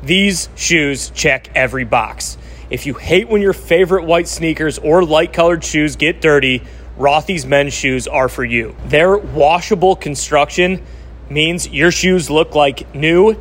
[0.00, 2.38] these shoes check every box.
[2.70, 6.62] If you hate when your favorite white sneakers or light colored shoes get dirty,
[6.96, 8.76] Rothy's men's shoes are for you.
[8.84, 10.86] Their washable construction
[11.28, 13.36] means your shoes look like new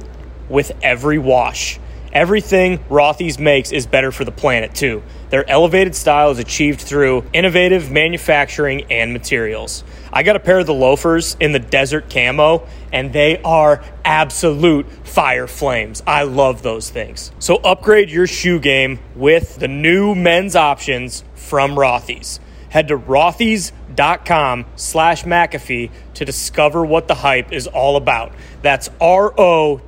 [0.50, 1.80] with every wash.
[2.12, 5.04] Everything Rothy's makes is better for the planet, too.
[5.30, 9.84] Their elevated style is achieved through innovative manufacturing and materials.
[10.12, 14.90] I got a pair of the loafers in the desert camo, and they are absolute
[15.08, 16.02] fire flames.
[16.08, 17.32] I love those things.
[17.40, 22.40] So upgrade your shoe game with the new men's options from Rothy's.
[22.70, 28.32] Head to rothys.com slash McAfee to discover what the hype is all about.
[28.62, 29.86] That's R-O-T-H-Y-S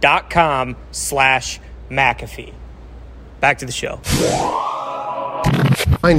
[0.00, 2.54] dot com slash McAfee.
[3.40, 4.00] Back to the show.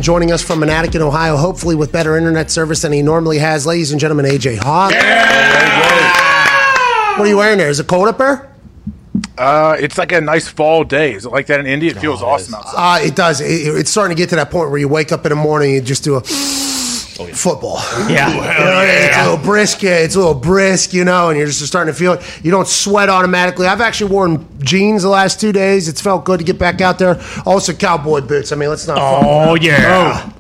[0.02, 3.40] Joining us from an attic in Ohio, hopefully with better internet service than he normally
[3.40, 4.92] has, ladies and gentlemen, AJ Hawk.
[4.92, 6.22] Yeah!
[7.18, 7.70] What are you wearing there?
[7.70, 8.52] Is it cold up there?
[9.38, 11.14] Uh, it's like a nice fall day.
[11.14, 11.92] Is it like that in India?
[11.92, 13.02] It feels awesome outside.
[13.02, 13.42] Uh, it does.
[13.42, 15.76] It, it's starting to get to that point where you wake up in the morning
[15.76, 16.22] and you just do a
[17.28, 17.78] football.
[18.10, 18.30] Yeah.
[18.32, 19.84] You know, It's a little brisk.
[19.84, 22.40] It's a little brisk, you know, and you're just starting to feel it.
[22.44, 23.68] You don't sweat automatically.
[23.68, 25.88] I've actually worn jeans the last two days.
[25.88, 27.22] It's felt good to get back out there.
[27.46, 28.52] Also, cowboy boots.
[28.52, 28.98] I mean, let's not.
[29.00, 30.32] Oh, yeah.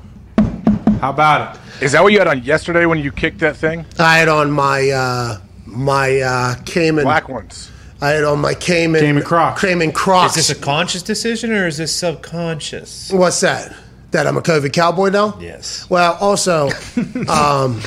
[1.00, 1.84] How about it?
[1.84, 3.86] Is that what you had on yesterday when you kicked that thing?
[3.98, 7.72] I had on my uh, my uh, Cayman Black ones.
[8.02, 9.62] I had on my Cayman Cayman Crocs.
[9.62, 10.38] Cayman Crocs.
[10.38, 13.12] Is this a conscious decision or is this subconscious?
[13.12, 13.76] What's that?
[14.12, 15.38] That I'm a COVID cowboy now?
[15.39, 15.89] Yes.
[15.89, 16.68] Well, also,
[17.30, 17.82] um,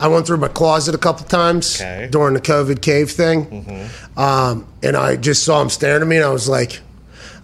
[0.00, 2.08] I went through my closet a couple times Okay.
[2.10, 6.24] during the COVID cave thing, um, and I just saw him staring at me, and
[6.24, 6.80] I was like,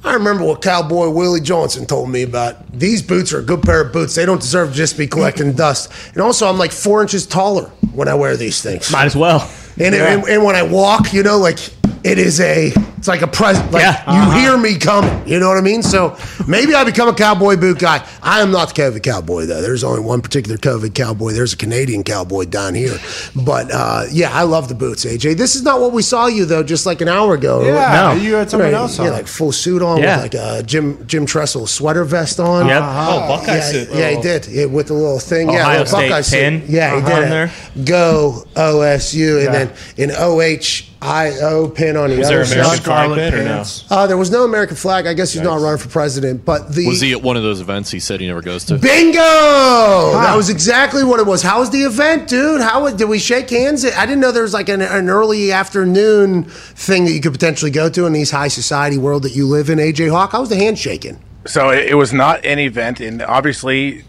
[0.02, 3.80] I remember what Cowboy Willie Johnson told me about these boots are a good pair
[3.80, 4.14] of boots.
[4.14, 5.90] They don't deserve to just be collecting dust.
[6.12, 8.92] And also, I'm like four inches taller when I wear these things.
[8.92, 9.50] Might as well.
[9.78, 11.58] And, and, and when I walk, you know, like
[12.04, 13.72] it is a, it's like a present.
[13.72, 14.34] Like Yeah.
[14.34, 15.26] you hear me coming.
[15.26, 15.82] You know what I mean?
[15.82, 18.06] So maybe I become a cowboy boot guy.
[18.22, 19.60] I am not the COVID cowboy though.
[19.62, 21.32] There's only one particular COVID cowboy.
[21.32, 22.96] There's a Canadian cowboy down here.
[23.34, 25.36] But uh, yeah, I love the boots, AJ.
[25.36, 27.62] This is not what we saw you though, just like an hour ago.
[27.64, 28.20] Yeah, No.
[28.20, 29.12] you had something Right, else yeah, on.
[29.12, 30.22] like full suit on Yeah.
[30.22, 32.66] with like a Jim Jim Tressel sweater vest on.
[32.68, 32.82] Yep.
[32.84, 33.88] Oh, Buckeye Yeah, suit.
[33.92, 34.46] yeah, he did.
[34.46, 35.50] Yeah, with the little thing.
[35.50, 36.36] yeah, little State Buckeye suit.
[36.38, 37.24] pin Yeah, he uh-huh did.
[37.24, 37.30] it.
[37.30, 37.50] there.
[37.84, 39.52] Go OSU, and Yeah.
[39.52, 42.82] then in OH, I owe pin on the Was other there American side.
[42.84, 43.54] flag pin or no?
[43.56, 43.84] pants.
[43.90, 45.06] Uh, there was no American flag.
[45.06, 46.44] I guess he's not running for president.
[46.46, 48.78] But the Was he at one of those events he said he never goes to?
[48.78, 49.18] Bingo!
[49.20, 51.42] That was exactly what it was.
[51.42, 52.60] How was the event, dude?
[52.62, 53.84] How did we shake hands?
[53.84, 57.70] I didn't know there was like an, an early afternoon thing that you could potentially
[57.70, 59.78] go to in these high society world that you live in.
[59.78, 61.20] AJ Hawk, how was the handshaking?
[61.46, 64.04] So it, it was not an event, and obviously,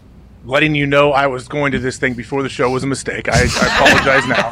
[0.46, 3.28] letting you know I was going to this thing before the show was a mistake.
[3.28, 4.50] I, I apologize now,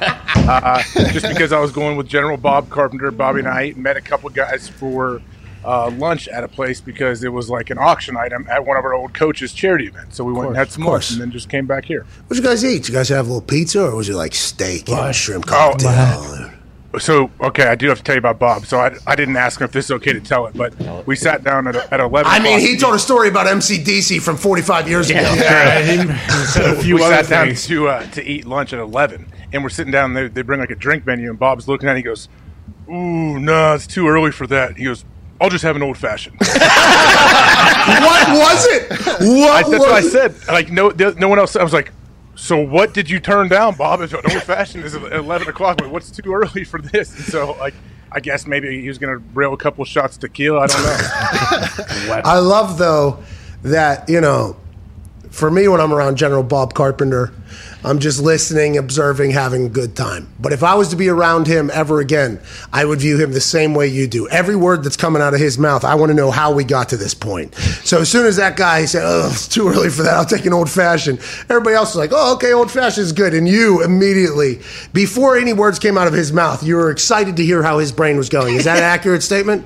[0.52, 3.10] uh, just because I was going with General Bob Carpenter.
[3.10, 5.22] Bobby and I met a couple guys for
[5.64, 8.84] uh, lunch at a place because it was like an auction item at one of
[8.84, 10.16] our old coaches' charity events.
[10.16, 12.04] So we went and had some lunch, and then just came back here.
[12.26, 12.78] What'd you guys eat?
[12.82, 15.74] Did you guys have a little pizza, or was it like steak and shrimp Oh,
[15.78, 16.50] cocktail?
[16.98, 18.66] So okay, I do have to tell you about Bob.
[18.66, 20.74] So I, I didn't ask him if this is okay to tell it, but
[21.06, 22.30] we sat down at, at eleven.
[22.30, 22.70] I mean, o'clock.
[22.70, 25.20] he told a story about MCDC from 45 years ago.
[25.20, 25.96] Yeah, he
[26.46, 27.66] said a few we sat down things.
[27.66, 30.14] to uh, to eat lunch at eleven, and we're sitting down.
[30.14, 31.96] They, they bring like a drink menu, and Bob's looking at.
[31.96, 32.28] it, He goes,
[32.88, 35.04] "Ooh, no, it's too early for that." He goes,
[35.40, 38.90] "I'll just have an old fashioned." what was it?
[38.90, 40.34] What I, that's was what I said.
[40.48, 41.56] Like no, no one else.
[41.56, 41.92] I was like,
[42.34, 44.00] "So what did you turn down, Bob?
[44.00, 47.74] It's old fashioned is eleven o'clock, but what's too early for this?" And so like.
[48.16, 50.60] I guess maybe he was going to rail a couple shots tequila.
[50.60, 52.22] I don't know.
[52.24, 53.24] I love though
[53.64, 54.56] that you know,
[55.30, 57.32] for me when I'm around General Bob Carpenter,
[57.84, 60.26] I'm just listening, observing, having a good time.
[60.40, 62.40] But if I was to be around him ever again,
[62.72, 64.26] I would view him the same way you do.
[64.28, 66.88] Every word that's coming out of his mouth, I want to know how we got
[66.90, 67.54] to this point.
[67.84, 70.14] So as soon as that guy said, "Oh, it's too early for that.
[70.14, 71.18] I'll take an old fashioned,"
[71.50, 74.60] everybody else was like, "Oh, okay, old fashioned is good." And you immediately,
[74.92, 77.92] before any words came out of his mouth, you were excited to hear how his
[77.92, 78.54] brain was going.
[78.54, 79.64] Is that an accurate statement?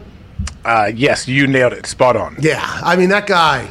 [0.65, 1.87] Uh, yes, you nailed it.
[1.87, 2.37] Spot on.
[2.41, 3.71] Yeah, I mean that guy.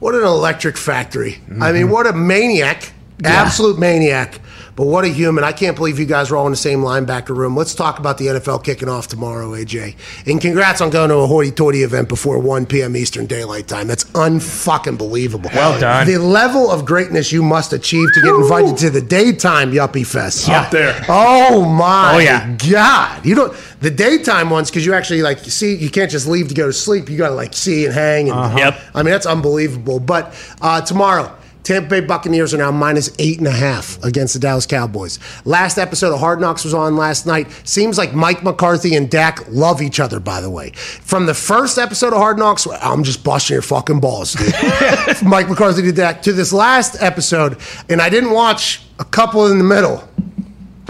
[0.00, 1.38] What an electric factory!
[1.60, 2.92] I mean, what a maniac,
[3.22, 4.40] absolute maniac.
[4.76, 5.44] But what a human!
[5.44, 7.56] I can't believe you guys are all in the same linebacker room.
[7.56, 9.94] Let's talk about the NFL kicking off tomorrow, AJ.
[10.26, 12.96] And congrats on going to a hoity-toity event before 1 p.m.
[12.96, 13.86] Eastern Daylight Time.
[13.86, 15.48] That's unfucking believable.
[15.54, 16.08] Well done.
[16.08, 20.48] The level of greatness you must achieve to get invited to the daytime Yuppie Fest.
[20.48, 21.00] Up there.
[21.08, 22.56] Oh my Oh, yeah.
[22.68, 23.24] God!
[23.24, 26.48] You don't the daytime ones because you actually like you see you can't just leave
[26.48, 27.08] to go to sleep.
[27.08, 28.28] You got to like see and hang.
[28.28, 28.80] And, Yep.
[28.92, 30.00] I mean that's unbelievable.
[30.00, 31.32] But uh, tomorrow.
[31.64, 35.18] Tampa Bay Buccaneers are now minus eight and a half against the Dallas Cowboys.
[35.46, 37.50] Last episode of Hard Knocks was on last night.
[37.64, 40.70] Seems like Mike McCarthy and Dak love each other, by the way.
[40.72, 44.52] From the first episode of Hard Knocks, I'm just busting your fucking balls, dude.
[45.24, 47.58] Mike McCarthy to Dak, to this last episode,
[47.88, 50.06] and I didn't watch a couple in the middle.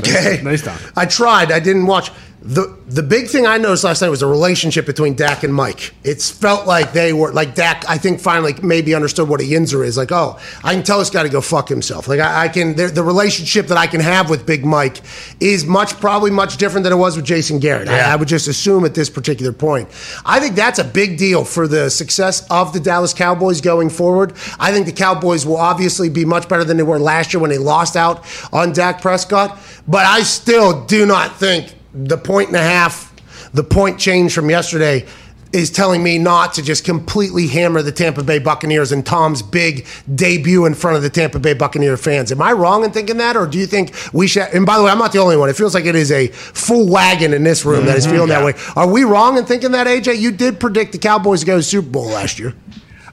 [0.01, 0.40] Okay.
[0.42, 0.80] Nice time.
[0.96, 1.52] I tried.
[1.52, 2.10] I didn't watch.
[2.44, 5.94] The the big thing I noticed last night was the relationship between Dak and Mike.
[6.04, 7.88] It's felt like they were like Dak.
[7.88, 9.96] I think finally maybe understood what a yinzer is.
[9.96, 12.06] Like, oh, I can tell this guy to go fuck himself.
[12.06, 12.76] Like, I, I can.
[12.76, 15.00] The, the relationship that I can have with Big Mike
[15.40, 17.88] is much probably much different than it was with Jason Garrett.
[17.88, 19.88] I, I would just assume at this particular point.
[20.26, 24.34] I think that's a big deal for the success of the Dallas Cowboys going forward.
[24.60, 27.48] I think the Cowboys will obviously be much better than they were last year when
[27.48, 28.22] they lost out
[28.52, 29.58] on Dak Prescott.
[29.88, 33.12] But I still do not think the point and a half,
[33.52, 35.06] the point change from yesterday
[35.54, 39.86] is telling me not to just completely hammer the Tampa Bay Buccaneers and Tom's big
[40.12, 42.32] debut in front of the Tampa Bay Buccaneer fans.
[42.32, 44.48] Am I wrong in thinking that, or do you think we should?
[44.52, 45.48] And by the way, I'm not the only one.
[45.48, 48.14] It feels like it is a full wagon in this room that is mm-hmm.
[48.14, 48.54] feeling that way.
[48.74, 50.18] Are we wrong in thinking that, AJ?
[50.18, 52.52] You did predict the Cowboys to go to the Super Bowl last year.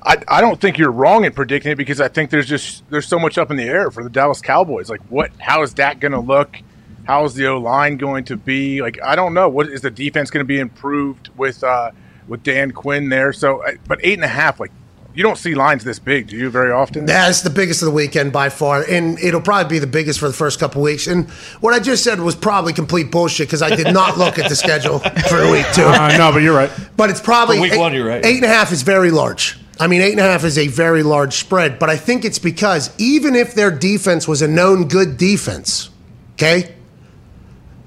[0.04, 3.08] I, I don't think you're wrong in predicting it because I think there's just there's
[3.08, 4.90] so much up in the air for the Dallas Cowboys.
[4.90, 5.30] Like, what?
[5.38, 6.58] How is that going to look?
[7.06, 8.82] How is the O line going to be?
[8.82, 9.50] Like, I don't know.
[9.50, 11.92] What is the defense going to be improved with uh,
[12.28, 13.34] with Dan Quinn there?
[13.34, 14.72] So, but eight and a half, like,
[15.14, 16.50] you don't see lines this big, do you?
[16.50, 17.06] Very often.
[17.06, 20.28] That's the biggest of the weekend by far, and it'll probably be the biggest for
[20.28, 21.08] the first couple weeks.
[21.08, 21.30] And
[21.60, 24.56] what I just said was probably complete bullshit because I did not look at the
[24.56, 25.84] schedule for week two.
[25.84, 26.72] Uh, no, but you're right.
[26.96, 28.26] But it's probably For week eight, one, you're right.
[28.26, 29.58] Eight and a half is very large.
[29.80, 31.80] I mean, eight and a half is a very large spread.
[31.80, 35.90] But I think it's because even if their defense was a known good defense,
[36.34, 36.76] okay,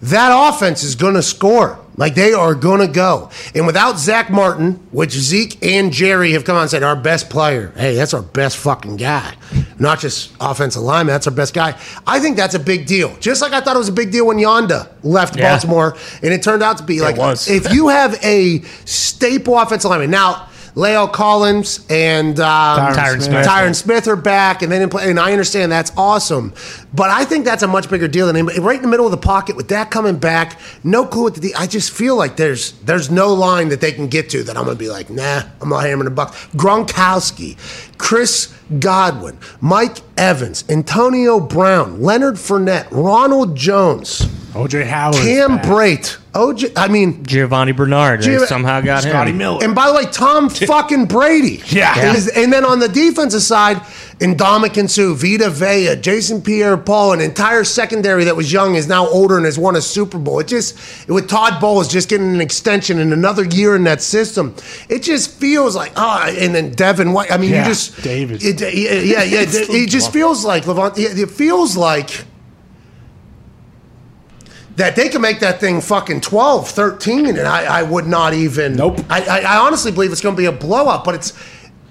[0.05, 1.79] that offense is going to score.
[1.97, 3.31] Like they are going to go.
[3.55, 7.31] And without Zack Martin, which Zeke and Jerry have come on and said, our best
[7.31, 9.35] player, hey, that's our best fucking guy.
[9.79, 11.79] Not just offensive lineman, that's our best guy.
[12.07, 13.17] I think that's a big deal.
[13.19, 15.53] Just like I thought it was a big deal when Yanda left Yeah.
[15.53, 17.17] Baltimore, and it turned out to be like,
[17.49, 20.11] if you have a staple offensive lineman.
[20.11, 23.47] Now, La'el Collins and um, Tyron Smith.
[23.47, 25.09] Tyron Smith are back, and they didn't play.
[25.09, 26.53] And I understand that's awesome,
[26.93, 28.59] but I think that's a much bigger deal than anybody.
[28.59, 31.55] Right in the middle of the pocket with that coming back, no clue what the.
[31.55, 34.65] I just feel like there's there's no line that they can get to that I'm
[34.65, 36.35] gonna be like, nah, I'm not hammering the buck.
[36.57, 37.57] Gronkowski,
[37.99, 44.27] Chris Godwin, Mike Evans, Antonio Brown, Leonard Fournette, Ronald Jones.
[44.55, 45.17] OJ Howard.
[45.17, 46.17] Cam Brate.
[46.33, 49.39] OJ, I mean, Giovanni Bernard they Giov- somehow got Scotty him.
[49.39, 49.65] Miller.
[49.65, 51.61] and by the way, Tom fucking Brady.
[51.67, 52.13] Yeah.
[52.15, 53.81] Is- and then on the defensive side,
[54.19, 59.09] Ndamukong Suh, Vita Vea, Jason Pierre Paul, an entire secondary that was young is now
[59.09, 60.39] older and has won a Super Bowl.
[60.39, 64.55] It just, with Todd Bowles just getting an extension and another year in that system,
[64.89, 67.33] it just feels like, ah, and then Devin White.
[67.33, 68.03] I mean, Yeah, you just.
[68.03, 68.43] David.
[68.45, 69.41] It, yeah, yeah, yeah.
[69.43, 72.25] it, it just feels like, Lavonte, it feels like
[74.77, 78.75] that they can make that thing fucking 12, 13, and I, I would not even.
[78.75, 79.01] Nope.
[79.09, 81.33] I, I, I honestly believe it's going to be a blowout, but it's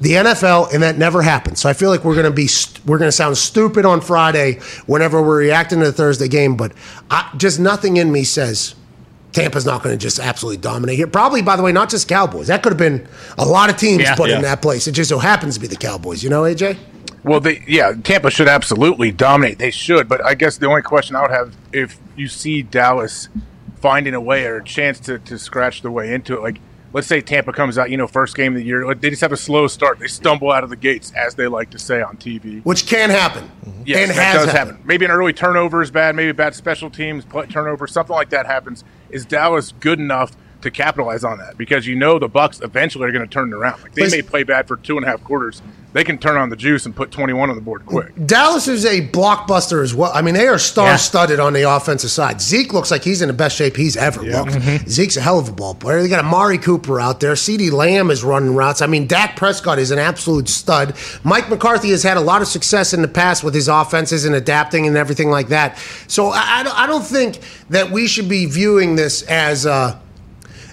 [0.04, 1.60] the NFL, and that never happens.
[1.62, 4.02] So I feel like we're going to be st- we're going to sound stupid on
[4.02, 6.74] Friday whenever we're reacting to the Thursday game, but
[7.10, 8.76] I, just nothing in me says.
[9.32, 11.08] Tampa's not going to just absolutely dominate here.
[11.08, 12.46] Probably, by the way, not just Cowboys.
[12.48, 13.08] That could have been
[13.40, 14.14] a lot of teams Yeah.
[14.14, 14.88] put in that place.
[14.88, 16.24] It just so happens to be the Cowboys.
[16.24, 16.78] You know, AJ?
[17.24, 19.58] Well, they yeah, Tampa should absolutely dominate.
[19.58, 23.28] They should, but I guess the only question I would have if you see Dallas
[23.82, 26.60] finding a way or a chance to, to scratch their way into it, like
[26.94, 29.32] let's say Tampa comes out, you know, first game of the year, they just have
[29.32, 30.00] a slow start.
[30.00, 32.64] They stumble out of the gates, as they like to say on TV.
[32.64, 33.52] Which can happen.
[33.66, 33.84] Mm-hmm.
[33.86, 34.78] Yes, and that has does happened.
[34.78, 34.88] happen.
[34.88, 36.16] Maybe an early turnover is bad.
[36.16, 38.84] Maybe bad special teams play, turnover, something like that happens.
[39.10, 41.58] Is Dallas good enough to capitalize on that?
[41.58, 43.82] Because you know the Bucs eventually are going to turn it around.
[43.84, 45.62] Like they may play bad for two and a half quarters,
[45.94, 48.12] they can turn on the juice and put twenty one on the board quick.
[48.26, 50.12] Dallas is a blockbuster as well.
[50.14, 52.42] I mean, they are star studded on the offensive side.
[52.42, 54.54] Zeke looks like he's in the best shape he's ever looked.
[54.90, 56.02] Zeke's a hell of a ball player.
[56.02, 57.34] They got Amari Cooper out there.
[57.34, 58.82] CeeDee Lamb is running routes.
[58.82, 60.96] I mean, Dak Prescott is an absolute stud.
[61.24, 64.34] Mike McCarthy has had a lot of success in the past with his offenses and
[64.34, 65.78] adapting and everything like that.
[66.08, 69.66] So I, I don't- I don't think that we should be viewing this as.
[69.68, 70.00] Uh,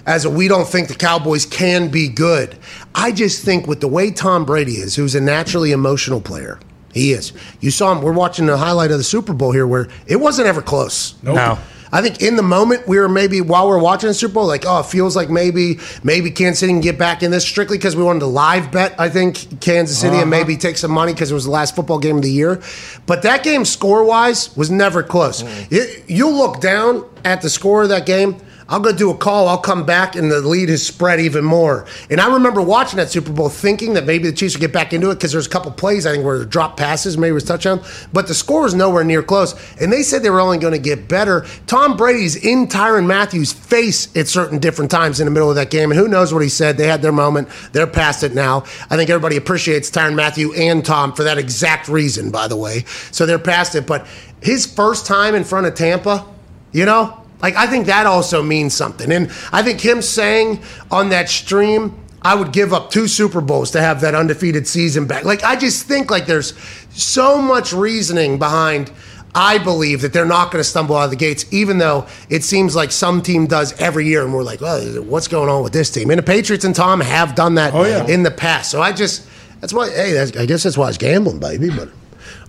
[0.05, 2.57] as a we don't think the Cowboys can be good.
[2.95, 6.59] I just think with the way Tom Brady is, who's a naturally emotional player,
[6.93, 7.33] he is.
[7.59, 8.01] You saw him.
[8.01, 11.21] We're watching the highlight of the Super Bowl here, where it wasn't ever close.
[11.23, 11.57] No.
[11.93, 14.47] I think in the moment we were maybe while we are watching the Super Bowl,
[14.47, 17.77] like oh, it feels like maybe maybe Kansas City can get back in this strictly
[17.77, 18.95] because we wanted to live bet.
[18.97, 20.29] I think Kansas City and uh-huh.
[20.29, 22.61] maybe take some money because it was the last football game of the year.
[23.05, 25.43] But that game score wise was never close.
[25.43, 25.71] Mm.
[25.71, 28.37] It- you look down at the score of that game.
[28.71, 29.49] I'll go do a call.
[29.49, 31.85] I'll come back, and the lead has spread even more.
[32.09, 34.93] And I remember watching that Super Bowl, thinking that maybe the Chiefs would get back
[34.93, 37.43] into it because there's a couple plays I think where drop passes, maybe it was
[37.43, 37.83] touchdown,
[38.13, 39.55] but the score was nowhere near close.
[39.81, 41.45] And they said they were only going to get better.
[41.67, 45.69] Tom Brady's in Tyrann Mathieu's face at certain different times in the middle of that
[45.69, 46.77] game, and who knows what he said?
[46.77, 47.49] They had their moment.
[47.73, 48.59] They're past it now.
[48.89, 52.85] I think everybody appreciates Tyrann Mathieu and Tom for that exact reason, by the way.
[53.11, 53.85] So they're past it.
[53.85, 54.07] But
[54.41, 56.25] his first time in front of Tampa,
[56.71, 59.11] you know, like I think that also means something.
[59.11, 63.71] And I think him saying on that stream, I would give up two Super Bowls
[63.71, 65.25] to have that undefeated season back.
[65.25, 66.53] Like I just think like there's
[66.91, 68.91] so much reasoning behind
[69.33, 72.43] I believe that they're not going to stumble out of the gates, even though it
[72.43, 75.71] seems like some team does every year, and we're like, well, what's going on with
[75.71, 76.09] this team?
[76.09, 78.05] And the Patriots and Tom have done that Oh, yeah.
[78.07, 78.69] in the past.
[78.71, 79.25] So I just,
[79.61, 81.69] that's why, hey, that's, I guess that's why I was gambling, baby.
[81.69, 81.87] But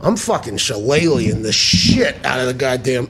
[0.01, 3.09] I'm fucking shillelaghing the shit out of the goddamn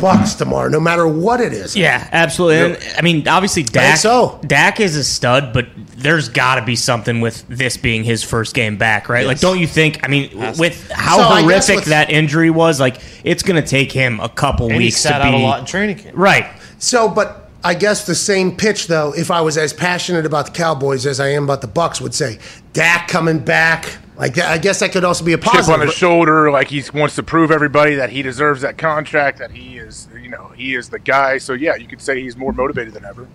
[0.00, 1.76] Bucs tomorrow, no matter what it is.
[1.76, 2.74] Yeah, absolutely.
[2.76, 3.98] And, I mean, obviously, Dak.
[3.98, 4.40] so.
[4.46, 5.66] Dak is a stud, but
[5.96, 9.26] there's got to be something with this being his first game back, right?
[9.26, 10.00] Like, don't you think?
[10.02, 13.62] I mean, with how So I guess horrific with- that injury was, like, it's going
[13.62, 15.66] to take him a couple And he weeks sat to out be a lot in
[15.66, 16.16] training camp.
[16.16, 16.46] right.
[16.78, 20.52] So, but I guess the same pitch though, if I was as passionate about the
[20.52, 22.38] Cowboys as I am about the Bucs, would say
[22.72, 23.98] Dak coming back.
[24.20, 25.80] Like I guess that could also be a Chip positive.
[25.80, 29.50] on his shoulder, like he wants to prove everybody that he deserves that contract, that
[29.50, 31.38] he is, you know, he is the guy.
[31.38, 33.26] So yeah, you could say he's more motivated than ever.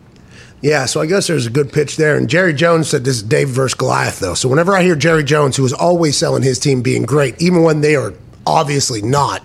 [0.62, 2.16] Yeah, so I guess there's a good pitch there.
[2.16, 4.36] And Jerry Jones said this is Dave versus Goliath, though.
[4.36, 7.64] So whenever I hear Jerry Jones, who is always selling his team being great, even
[7.64, 8.14] when they are
[8.46, 9.44] obviously not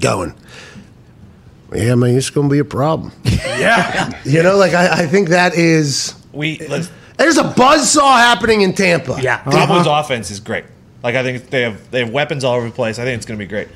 [0.00, 0.34] going,
[1.72, 3.12] yeah, man, it's going to be a problem.
[3.60, 4.18] Yeah.
[4.24, 6.14] You know, like I, I think that is.
[6.32, 6.90] We let's,
[7.20, 9.18] There's a buzzsaw happening in Tampa.
[9.20, 9.42] Yeah.
[9.44, 9.50] Uh-huh.
[9.50, 10.64] Cowboys' offense is great.
[11.02, 12.98] Like I think they have they have weapons all over the place.
[12.98, 13.68] I think it's going to be great.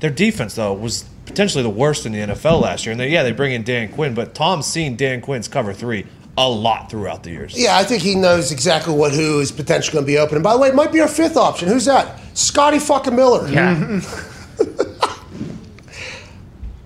[0.00, 2.90] Their defense though was potentially the worst in the NFL last year.
[2.92, 6.04] And they, yeah, they bring in Dan Quinn, but Tom's seen Dan Quinn's cover three
[6.36, 7.56] a lot throughout the years.
[7.56, 10.36] Yeah, I think he knows exactly what who is potentially going to be open.
[10.36, 11.68] And by the way, it might be our fifth option.
[11.68, 12.18] Who's that?
[12.34, 13.48] Scotty fucking Miller.
[13.48, 14.00] Yeah.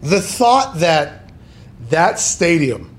[0.04, 1.30] The thought that
[1.88, 2.94] that stadium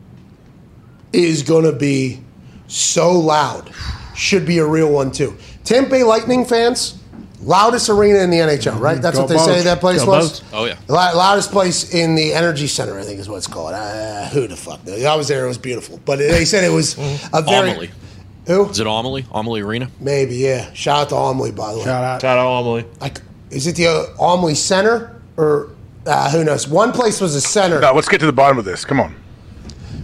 [1.13, 2.19] is going to be
[2.67, 3.71] so loud
[4.15, 5.35] should be a real one too.
[5.63, 6.97] Tampa Bay Lightning fans,
[7.41, 9.01] loudest arena in the NHL, right?
[9.01, 10.39] That's Go what they say that place Go was.
[10.41, 10.49] Boats.
[10.53, 10.77] Oh, yeah.
[10.87, 13.73] Lou- loudest place in the Energy Center, I think is what it's called.
[13.73, 15.03] Uh, who the fuck knows?
[15.03, 16.93] I was there; it was beautiful, but they said it was
[17.33, 17.91] a very Amalie.
[18.47, 19.25] who Is it Amalie?
[19.33, 19.89] Amalie Arena?
[19.99, 20.71] maybe yeah.
[20.73, 21.85] Shout out to Amalie, by the way.
[21.85, 22.21] Shout out.
[22.21, 22.85] Shout out to Amalie.
[23.01, 25.69] Like, is it the uh, Amalie Center or
[26.05, 26.67] uh, who knows?
[26.67, 27.79] One place was a center.
[27.81, 28.85] Now let's get to the bottom of this.
[28.85, 29.15] Come on.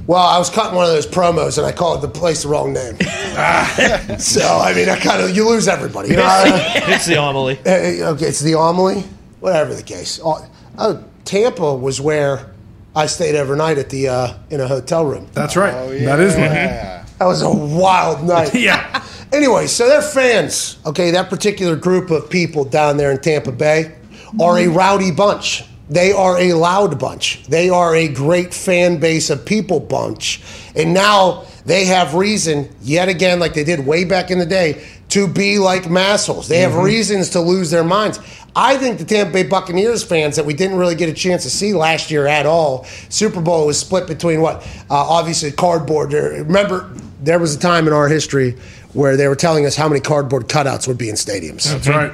[0.08, 2.74] Well, I was cutting one of those promos and I called the place the wrong
[2.74, 2.98] name.
[4.20, 6.10] so I mean, I kind of you lose everybody.
[6.10, 6.44] You know?
[6.46, 7.60] it's the homily.
[7.60, 9.04] Uh, okay, it's the Amalie,
[9.40, 10.20] whatever the case.
[10.24, 10.46] Oh,
[10.78, 12.52] oh, Tampa was where
[12.96, 15.28] I stayed overnight at the uh, in a hotel room.
[15.34, 15.72] That's right.
[15.72, 17.06] That is right.
[17.20, 18.54] That was a wild night.
[18.56, 19.06] yeah.
[19.32, 20.80] Anyway, so they're fans.
[20.86, 23.96] Okay, that particular group of people down there in Tampa Bay
[24.40, 25.64] are a rowdy bunch.
[25.92, 27.44] They are a loud bunch.
[27.48, 30.42] They are a great fan base of people bunch.
[30.74, 34.86] And now they have reason, yet again, like they did way back in the day,
[35.10, 36.48] to be like massholes.
[36.48, 38.20] They have reasons to lose their minds.
[38.56, 41.50] I think the Tampa Bay Buccaneers fans that we didn't really get a chance to
[41.50, 44.64] see last year at all, Super Bowl was split between what?
[44.90, 46.14] Uh, obviously, cardboard.
[46.14, 46.90] Remember,
[47.22, 48.56] there was a time in our history
[48.94, 51.70] where they were telling us how many cardboard cutouts would be in stadiums.
[51.70, 52.14] That's right.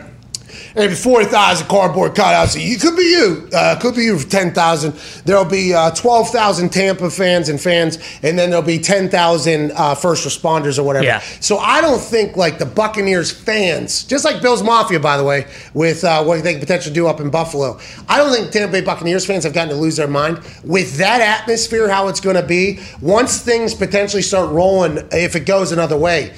[0.76, 2.56] Maybe 40,000 cardboard cutouts.
[2.58, 3.50] It could be you.
[3.54, 4.94] Uh, could be you for 10,000.
[5.26, 10.28] There'll be uh, 12,000 Tampa fans and fans, and then there'll be 10,000 uh, first
[10.28, 11.06] responders or whatever.
[11.06, 11.20] Yeah.
[11.40, 15.46] So I don't think like the Buccaneers fans, just like Bills Mafia, by the way,
[15.74, 17.80] with uh, what they can potentially do up in Buffalo.
[18.08, 21.22] I don't think Tampa Bay Buccaneers fans have gotten to lose their mind with that
[21.22, 21.90] atmosphere.
[21.90, 26.34] How it's going to be once things potentially start rolling, if it goes another way.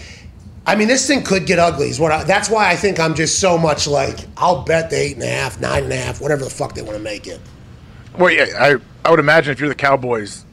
[0.65, 1.89] I mean, this thing could get ugly.
[1.89, 4.97] Is what I, that's why I think I'm just so much like I'll bet the
[4.97, 7.27] eight and a half, nine and a half, whatever the fuck they want to make
[7.27, 7.39] it.
[8.17, 10.45] Well, yeah, I I would imagine if you're the Cowboys,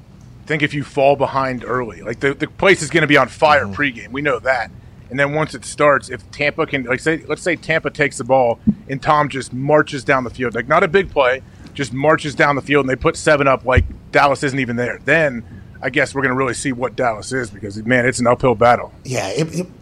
[0.46, 3.28] think if you fall behind early, like the, the place is going to be on
[3.28, 3.74] fire mm-hmm.
[3.74, 4.10] pregame.
[4.10, 4.70] We know that.
[5.10, 8.24] And then once it starts, if Tampa can, like, say, let's say Tampa takes the
[8.24, 8.58] ball
[8.88, 11.42] and Tom just marches down the field, like not a big play,
[11.74, 14.98] just marches down the field, and they put seven up, like Dallas isn't even there.
[15.04, 15.44] Then
[15.82, 18.54] I guess we're going to really see what Dallas is because man, it's an uphill
[18.54, 18.92] battle.
[19.04, 19.66] Yeah, it, it,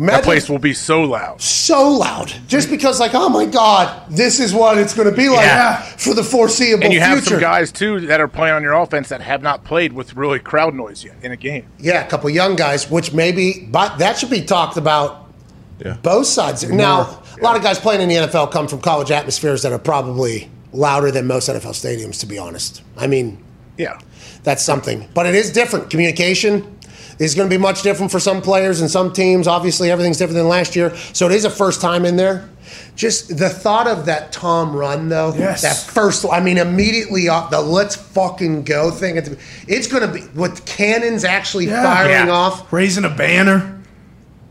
[0.00, 1.40] That place will be so loud.
[1.42, 5.28] so loud just because like oh my god, this is what it's going to be
[5.28, 5.82] like Yeah.
[5.82, 9.08] for the foreseeable And you have some guys too that are playing on your offense
[9.08, 11.66] that have not played with really crowd noise yet in a game.
[11.80, 15.26] Yeah, a couple young guys, which maybe, but that should be talked about
[15.84, 15.96] Yeah.
[16.00, 16.62] both sides.
[16.70, 19.80] Now, a lot of guys playing in the NFL come from college atmospheres that are
[19.80, 22.82] probably louder than most NFL stadiums, to be honest.
[22.96, 23.42] I mean,
[23.76, 23.98] Yeah.
[24.44, 25.08] That's something.
[25.14, 25.90] But it is different.
[25.90, 26.78] Communication
[27.18, 29.46] is going to be much different for some players and some teams.
[29.48, 30.94] Obviously, everything's different than last year.
[31.12, 32.48] So it is a first time in there.
[32.94, 35.62] Just the thought of that Tom run, though, Yes.
[35.62, 39.16] that first, I mean, immediately off the let's fucking go thing,
[39.66, 41.82] it's going to be with cannons actually Yeah.
[41.82, 42.32] firing Yeah.
[42.32, 42.72] off.
[42.72, 43.74] Raising a banner.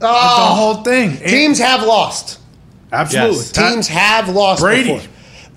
[0.02, 0.06] Oh,
[0.50, 1.18] the whole thing.
[1.18, 2.40] teams have lost.
[2.92, 3.38] Absolutely.
[3.38, 3.52] Yes.
[3.52, 4.62] Teams have lost.
[4.62, 4.94] Brady.
[4.94, 5.08] before.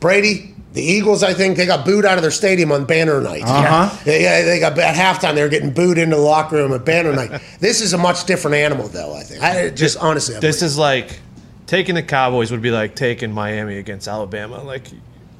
[0.01, 0.55] Brady.
[0.73, 3.43] The Eagles, I think, they got booed out of their stadium on banner night.
[3.43, 3.93] Uh-huh.
[4.05, 5.35] They, they got at halftime.
[5.35, 7.43] They were getting booed into the locker room at banner night.
[7.59, 9.15] This is a much different animal, though.
[9.15, 9.43] I think.
[9.43, 10.71] I just honestly, I This believe.
[10.71, 11.21] is like
[11.67, 14.63] taking the Cowboys would be like taking Miami against Alabama.
[14.63, 14.87] Like,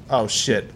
[0.09, 0.69] oh shit,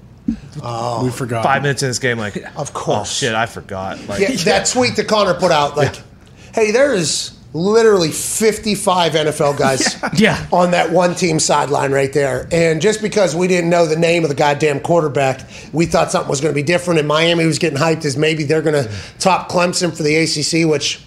[0.63, 1.43] Oh, we forgot.
[1.43, 2.69] five minutes in this game, like, Of course.
[2.69, 3.11] oh course.
[3.17, 4.07] shit, I forgot.
[4.07, 5.95] Like, yeah, that tweet that Connor put out, like,
[6.53, 10.45] hey, there is literally 55 NFL guys Yeah.
[10.51, 12.49] on that one team sideline right there.
[12.51, 15.41] And just because we didn't know the name of the goddamn quarterback,
[15.71, 16.99] we thought something was going to be different.
[16.99, 20.69] And Miami was getting hyped as maybe they're going to top Clemson for the ACC,
[20.69, 21.01] which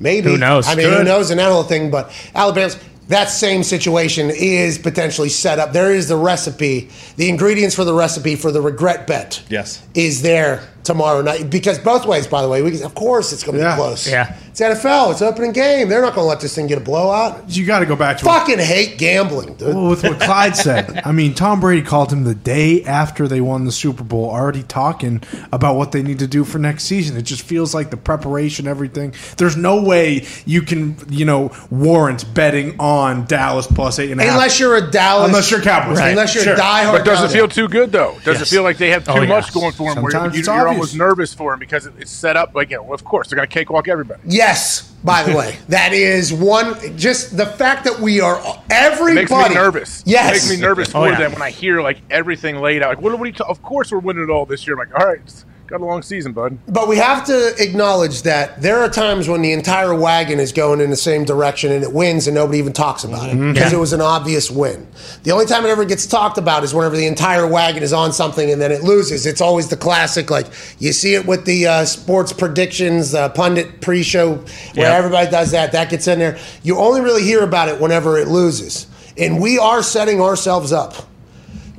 [0.00, 0.30] maybe.
[0.30, 0.66] Who knows?
[0.66, 1.90] I mean, who knows in that whole thing.
[1.90, 2.76] But Alabama's.
[3.08, 5.74] That same situation is potentially set up.
[5.74, 9.86] There is the recipe, the ingredients for the recipe for the regret bet Yes.
[9.92, 13.42] is there tomorrow night because both ways, by the way, we, can, of course it's
[13.42, 13.74] going to Yeah.
[13.74, 14.08] be close.
[14.08, 14.36] Yeah.
[14.50, 15.10] it's NFL.
[15.12, 15.88] It's opening game.
[15.88, 17.42] They're not going to let this thing get a blowout.
[17.48, 19.74] You got to go back to what, Fucking hate gambling, dude.
[19.74, 21.00] well, with what Clyde said.
[21.04, 24.62] I mean, Tom Brady called him the day after they won the Super Bowl, already
[24.62, 27.16] talking about what they need to do for next season.
[27.16, 29.14] It just feels like the preparation, everything.
[29.38, 34.24] There's no way you can, you know, warrant betting on Dallas plus eight and a
[34.24, 34.34] half.
[34.34, 35.98] Unless you're a Dallas, Unless you're Cowboys.
[35.98, 36.10] Right.
[36.10, 36.54] Unless you're Sure.
[36.54, 36.92] a diehard.
[36.92, 38.14] But does it Dallas- feel too good though?
[38.24, 38.42] Does Yes.
[38.42, 39.50] it feel like they have too Oh, much yes.
[39.50, 40.02] going for them?
[40.02, 40.94] Where Sometimes you, it's you're obvious.
[40.94, 43.48] almost nervous for him because it's set up like, you know, of course they're going
[43.48, 44.20] to cakewalk everybody.
[44.26, 44.90] Yes.
[45.04, 46.96] By the way, that is one.
[46.96, 50.02] Just the fact that we are It everybody makes me nervous.
[50.06, 51.18] Yes, it makes me nervous Oh, for yeah.
[51.18, 52.88] them when I hear like everything laid out.
[52.90, 53.32] Like, what are we?
[53.32, 54.74] Ta- of course, we're winning it all this year.
[54.80, 55.44] I'm like, all right, it's
[55.74, 56.56] got a long season, bud.
[56.68, 60.80] But we have to acknowledge that there are times when the entire wagon is going
[60.80, 63.78] in the same direction and it wins and nobody even talks about it because Yeah.
[63.78, 64.86] it was an obvious win.
[65.24, 68.12] The only time it ever gets talked about is whenever the entire wagon is on
[68.12, 69.26] something and then it loses.
[69.26, 70.46] It's always the classic, like
[70.78, 74.44] you see it with the uh, sports predictions, uh, pundit pre-show, where
[74.74, 74.94] Yeah.
[74.96, 75.72] everybody does that.
[75.72, 76.36] That gets in there.
[76.62, 78.86] You only really hear about it whenever it loses,
[79.18, 80.94] and we are setting ourselves up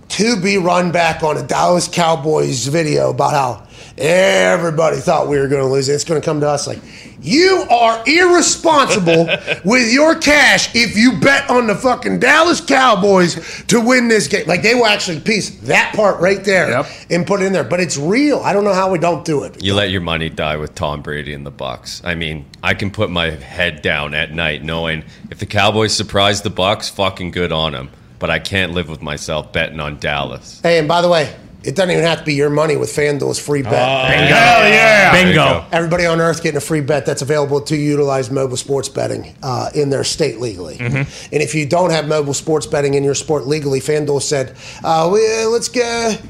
[0.09, 3.63] to be run back on a Dallas Cowboys video about how
[3.97, 5.87] Everybody thought we were going to lose.
[5.87, 6.79] It's going to come to us like,
[7.21, 9.25] you are irresponsible
[9.63, 14.45] with your cash if you bet on the fucking Dallas Cowboys to win this game.
[14.47, 16.85] Like they will actually piece that part right there Yep.
[17.09, 17.63] and put it in there.
[17.63, 18.41] But it's real.
[18.41, 19.63] I don't know how we don't do it.
[19.63, 22.01] You let your money die with Tom Brady in the Bucs.
[22.03, 26.41] I mean, I can put my head down at night knowing if the Cowboys surprise
[26.41, 27.89] the Bucs, fucking good on them.
[28.19, 30.59] But I can't live with myself betting on Dallas.
[30.63, 31.33] Hey, and by the way,
[31.65, 33.73] it doesn't even have to be your money with FanDuel's free bet.
[33.73, 35.11] Hell yeah.
[35.11, 35.65] Bingo.
[35.71, 39.69] Everybody on earth getting a free bet that's available to utilize mobile sports betting uh,
[39.73, 40.77] in their state legally.
[40.77, 41.33] Mm-hmm.
[41.33, 45.09] And if you don't have mobile sports betting in your sport legally, FanDuel said, uh,
[45.11, 46.21] we, uh, let's get.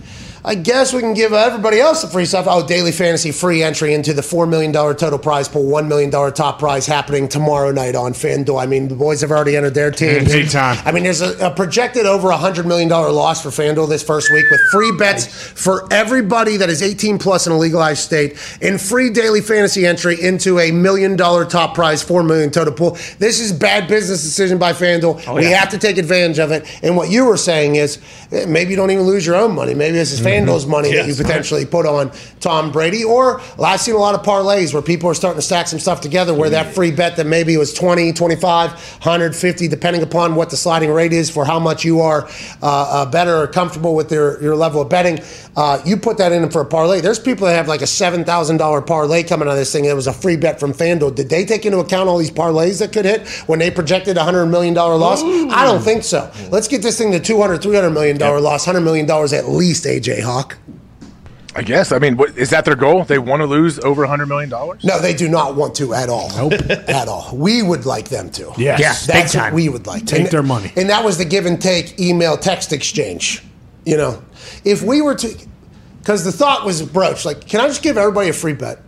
[0.46, 2.46] I guess we can give everybody else the free stuff.
[2.48, 6.60] Oh, daily fantasy free entry into the $4 million total prize pool, $1 million top
[6.60, 8.62] prize happening tomorrow night on FanDuel.
[8.62, 10.32] I mean, the boys have already entered their teams.
[10.32, 10.78] Big time.
[10.86, 14.46] I mean, there's a, a projected over $100 million loss for FanDuel this first week
[14.52, 19.10] with free bets for everybody that is 18 plus in a legalized state and free
[19.10, 22.92] daily fantasy entry into a million dollar top prize, 4 million total pool.
[23.18, 25.34] This is bad business decision by FanDuel.
[25.34, 26.68] we have to take advantage of it.
[26.84, 28.00] And what you were saying is
[28.32, 29.74] eh, maybe you don't even lose your own money.
[29.74, 31.22] Maybe this is FanDuel's money that you Yes.
[31.22, 33.04] potentially put on Tom Brady.
[33.04, 36.02] Or I've seen a lot of parlays where people are starting to stack some stuff
[36.02, 40.58] together where that free bet that maybe was 20, 25, 150, depending upon what the
[40.58, 42.28] sliding rate is for how much you are
[42.62, 45.20] uh, uh, better or comfortable with your, your level of betting.
[45.56, 47.00] Uh, you put that in for a parlay.
[47.02, 49.86] There's people that have like a $7,000 parlay coming out of this thing.
[49.86, 51.16] It was a free bet from FanDuel.
[51.16, 54.22] Did they take into account all these parlays that could hit when they projected a
[54.22, 55.24] $100 million loss?
[55.24, 56.30] I don't think so.
[56.52, 60.58] Let's get this thing to $200, $300 million loss, $100 million at least, AJ Hawk.
[61.58, 61.94] I guess.
[61.94, 63.06] I mean, what, is that their goal?
[63.06, 64.50] They want to lose over $100 million?
[64.50, 66.30] No, they do not want to at all.
[66.36, 66.52] Nope.
[66.70, 67.30] at all.
[67.34, 68.52] We would like them to.
[68.58, 68.80] Yes.
[68.80, 69.54] Yeah, That's big what time.
[69.54, 70.02] we would like.
[70.02, 70.74] To take And- their money.
[70.76, 73.42] And that was the give and take email text exchange.
[73.86, 74.22] You know,
[74.66, 75.48] if we were to,
[76.00, 78.80] because the thought was broached, like, can I just give everybody a free bet?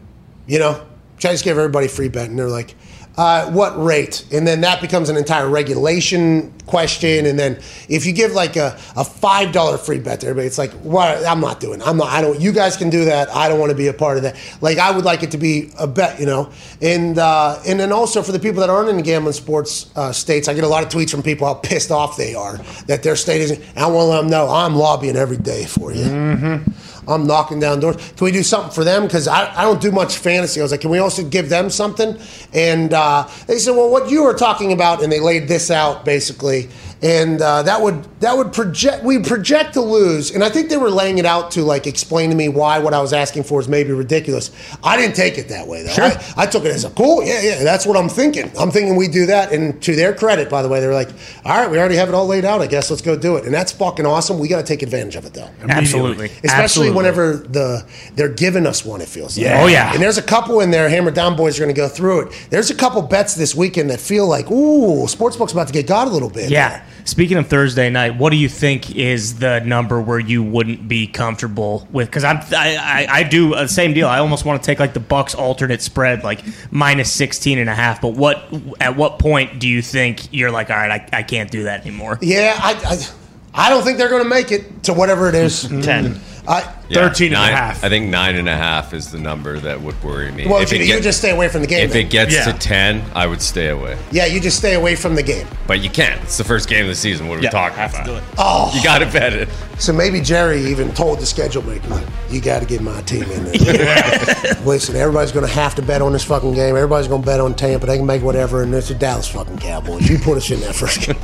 [0.45, 0.73] You know,
[1.19, 2.30] can I just give everybody a free bet?
[2.30, 2.76] And they're like,
[3.18, 4.26] uh, what rate?
[4.31, 7.26] And then that becomes an entire regulation question.
[7.26, 10.60] And then if you give like a, a five dollar free bet to everybody, it's
[10.60, 11.26] like, what?
[11.26, 11.81] I'm not doing.
[11.81, 12.10] I'm not.
[12.10, 12.39] I don't.
[12.39, 13.30] You guys can do that.
[13.30, 14.38] I don't want to be a part of that.
[14.61, 16.52] Like I would like it to be a bet, you know.
[16.81, 20.11] And uh, and then also for the people that aren't in the gambling sports uh,
[20.11, 23.02] states, I get a lot of tweets from people how pissed off they are that
[23.02, 23.64] their state isn't.
[23.76, 26.61] I want to let them know I'm lobbying every day for you.
[27.07, 27.95] I'm knocking down doors.
[27.95, 29.03] Can we do something for them?
[29.03, 30.59] Because I, I don't do much fantasy.
[30.59, 32.17] I was like, can we also give them something?
[32.53, 36.05] And uh, they said, well, what you were talking about, and they laid this out
[36.05, 36.69] basically,
[37.02, 40.32] and uh, that would that would project we project to lose.
[40.32, 42.94] And I think they were laying it out to like explain to me why what
[42.94, 44.52] I was asking for is maybe ridiculous.
[44.84, 45.94] I didn't take it that way though.
[45.95, 47.64] I, I took it as a cool, yeah, yeah.
[47.64, 48.52] That's what I'm thinking.
[48.60, 49.52] I'm thinking we do that.
[49.52, 51.10] And to their credit, by the way, they were like,
[51.45, 52.61] all right, we already have it all laid out.
[52.61, 53.45] I guess let's go do it.
[53.45, 54.40] And that's fucking awesome.
[54.40, 55.49] We got to take advantage of it though.
[55.69, 56.26] Absolutely.
[56.26, 56.98] Especially Absolutely.
[56.98, 59.45] whenever the they're giving us one, it feels like.
[59.45, 59.61] Yeah.
[59.61, 59.94] Oh, yeah.
[59.94, 60.90] And there's a couple in there.
[60.90, 62.48] Hammer Down boys are going to go through it.
[62.49, 66.07] There's a couple bets this weekend that feel like, ooh, sportsbook's about to get got
[66.07, 66.49] a little bit.
[66.49, 66.84] Yeah.
[67.07, 71.07] Speaking of Thursday night, what do you think is the number where you wouldn't be
[71.07, 72.09] comfortable with?
[72.09, 74.09] Because I'm I, I, I do the same deal.
[74.09, 77.73] I almost want to take like the Bucs alternate spread, like minus 16 and a
[77.73, 78.01] half.
[78.01, 78.43] But what
[78.81, 81.79] at what point do you think you're like, all right, I, I can't do that
[81.79, 82.19] anymore?
[82.21, 85.61] Yeah, I, I, I don't think they're going to make it to whatever it is.
[85.81, 86.19] 10.
[86.48, 87.84] I, Yeah, 13 and a half.
[87.84, 90.48] I think nine and a half is the number that would worry me.
[90.48, 91.84] well, If you, it you just stay away from the game.
[91.86, 92.06] if then.
[92.06, 92.45] it gets Yeah.
[92.49, 93.98] to 10, I would stay away.
[94.11, 95.45] yeah, you just stay away from the game.
[95.68, 96.22] But you can't.
[96.24, 97.28] It's the first game of the season.
[97.28, 98.06] What are we Yeah, talking have to about?
[98.07, 98.24] do it.
[98.38, 99.49] Oh, You got to bet it.
[99.78, 103.24] so maybe Jerry even told the schedule maker, like, you got to get my team
[103.24, 104.56] in there.
[104.65, 106.78] Listen, everybody's going to have to bet on this fucking game.
[106.78, 107.86] Everybody's going to bet on Tampa.
[107.88, 110.10] They can make whatever, and it's the Dallas fucking Cowboys.
[110.10, 111.18] You put us in that first game.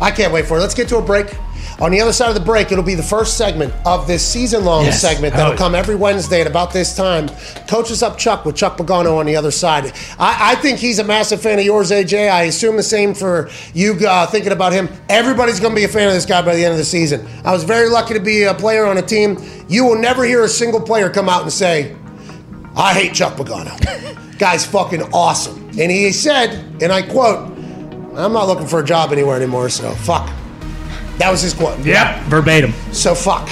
[0.00, 0.60] I can't wait for it.
[0.60, 1.34] Let's get to a break.
[1.80, 4.84] On the other side of the break, it'll be the first segment of this season-long
[4.86, 5.00] Yes.
[5.00, 7.28] segment that'll come every Wednesday at about this time.
[7.68, 9.92] Coaches up Chuck with Chuck Pagano on the other side.
[10.18, 12.30] I, I think he's a massive fan of yours, AJ.
[12.30, 14.88] I assume the same for you uh, thinking about him.
[15.10, 17.26] Everybody's going to be a fan of this guy by the end of the season.
[17.44, 19.38] I was very lucky to be a player on a team.
[19.68, 21.94] You will never hear a single player come out and say,
[22.74, 24.38] I hate Chuck Pagano.
[24.38, 25.56] Guy's fucking awesome.
[25.78, 27.50] And he said, and I quote,
[28.16, 30.30] I'm not looking for a job anywhere anymore, so fuck.
[31.18, 31.78] That was his quote.
[31.80, 32.24] Yep.
[32.24, 32.72] Verbatim.
[32.92, 33.48] So fuck.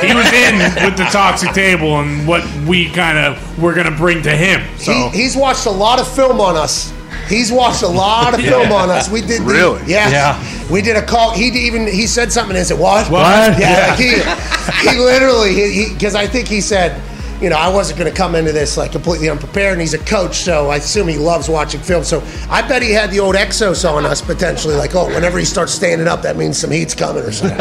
[0.00, 3.96] He was in with the toxic table and what we kind of were going to
[3.96, 4.62] bring to him.
[4.78, 6.92] So He, he's watched a lot of film on us.
[7.28, 9.10] He's watched a lot of film on us.
[9.10, 9.82] We did the, Really?
[9.86, 10.08] yeah.
[10.10, 10.70] Yeah.
[10.70, 11.32] We did a call.
[11.32, 13.10] He even he said something and said what?
[13.10, 13.58] What?
[13.58, 13.88] Yeah.
[13.90, 17.02] Like he he literally because I think he said.
[17.40, 19.98] You know, I wasn't going to come into this like completely unprepared, and he's a
[19.98, 22.02] coach, so I assume he loves watching film.
[22.02, 22.20] So
[22.50, 25.72] I bet he had the old Exos on us potentially, like, oh, whenever he starts
[25.72, 27.60] standing up, that means some heat's coming or something.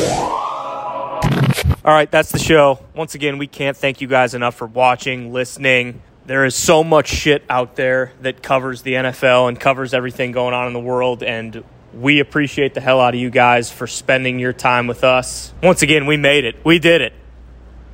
[0.00, 0.38] All
[1.84, 2.80] All right, that's the show.
[2.94, 6.02] Once again, we can't thank you guys enough for watching, listening.
[6.26, 10.54] There is so much shit out there that covers the NFL and covers everything going
[10.54, 11.64] on in the world, and
[11.94, 15.54] we appreciate the hell out of you guys for spending your time with us.
[15.62, 16.56] Once again, we made it.
[16.64, 17.12] We did it.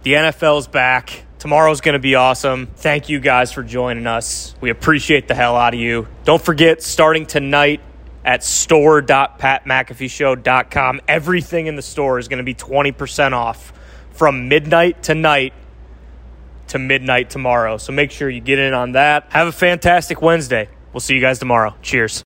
[0.05, 1.25] The NFL's back.
[1.39, 2.67] Tomorrow's going to be awesome.
[2.77, 4.55] Thank you guys for joining us.
[4.61, 6.09] We appreciate the hell out of you.
[6.25, 7.81] Don't forget, starting tonight
[8.23, 13.73] at store.patmcafeeshow.com, everything in the store is going to be 20% off
[14.11, 15.55] from midnight tonight
[16.69, 17.79] to midnight tomorrow.
[17.79, 19.29] So make sure you get in on that.
[19.31, 20.69] Have a fantastic Wednesday.
[20.93, 21.77] We'll see you guys tomorrow.
[21.81, 22.23] Cheers.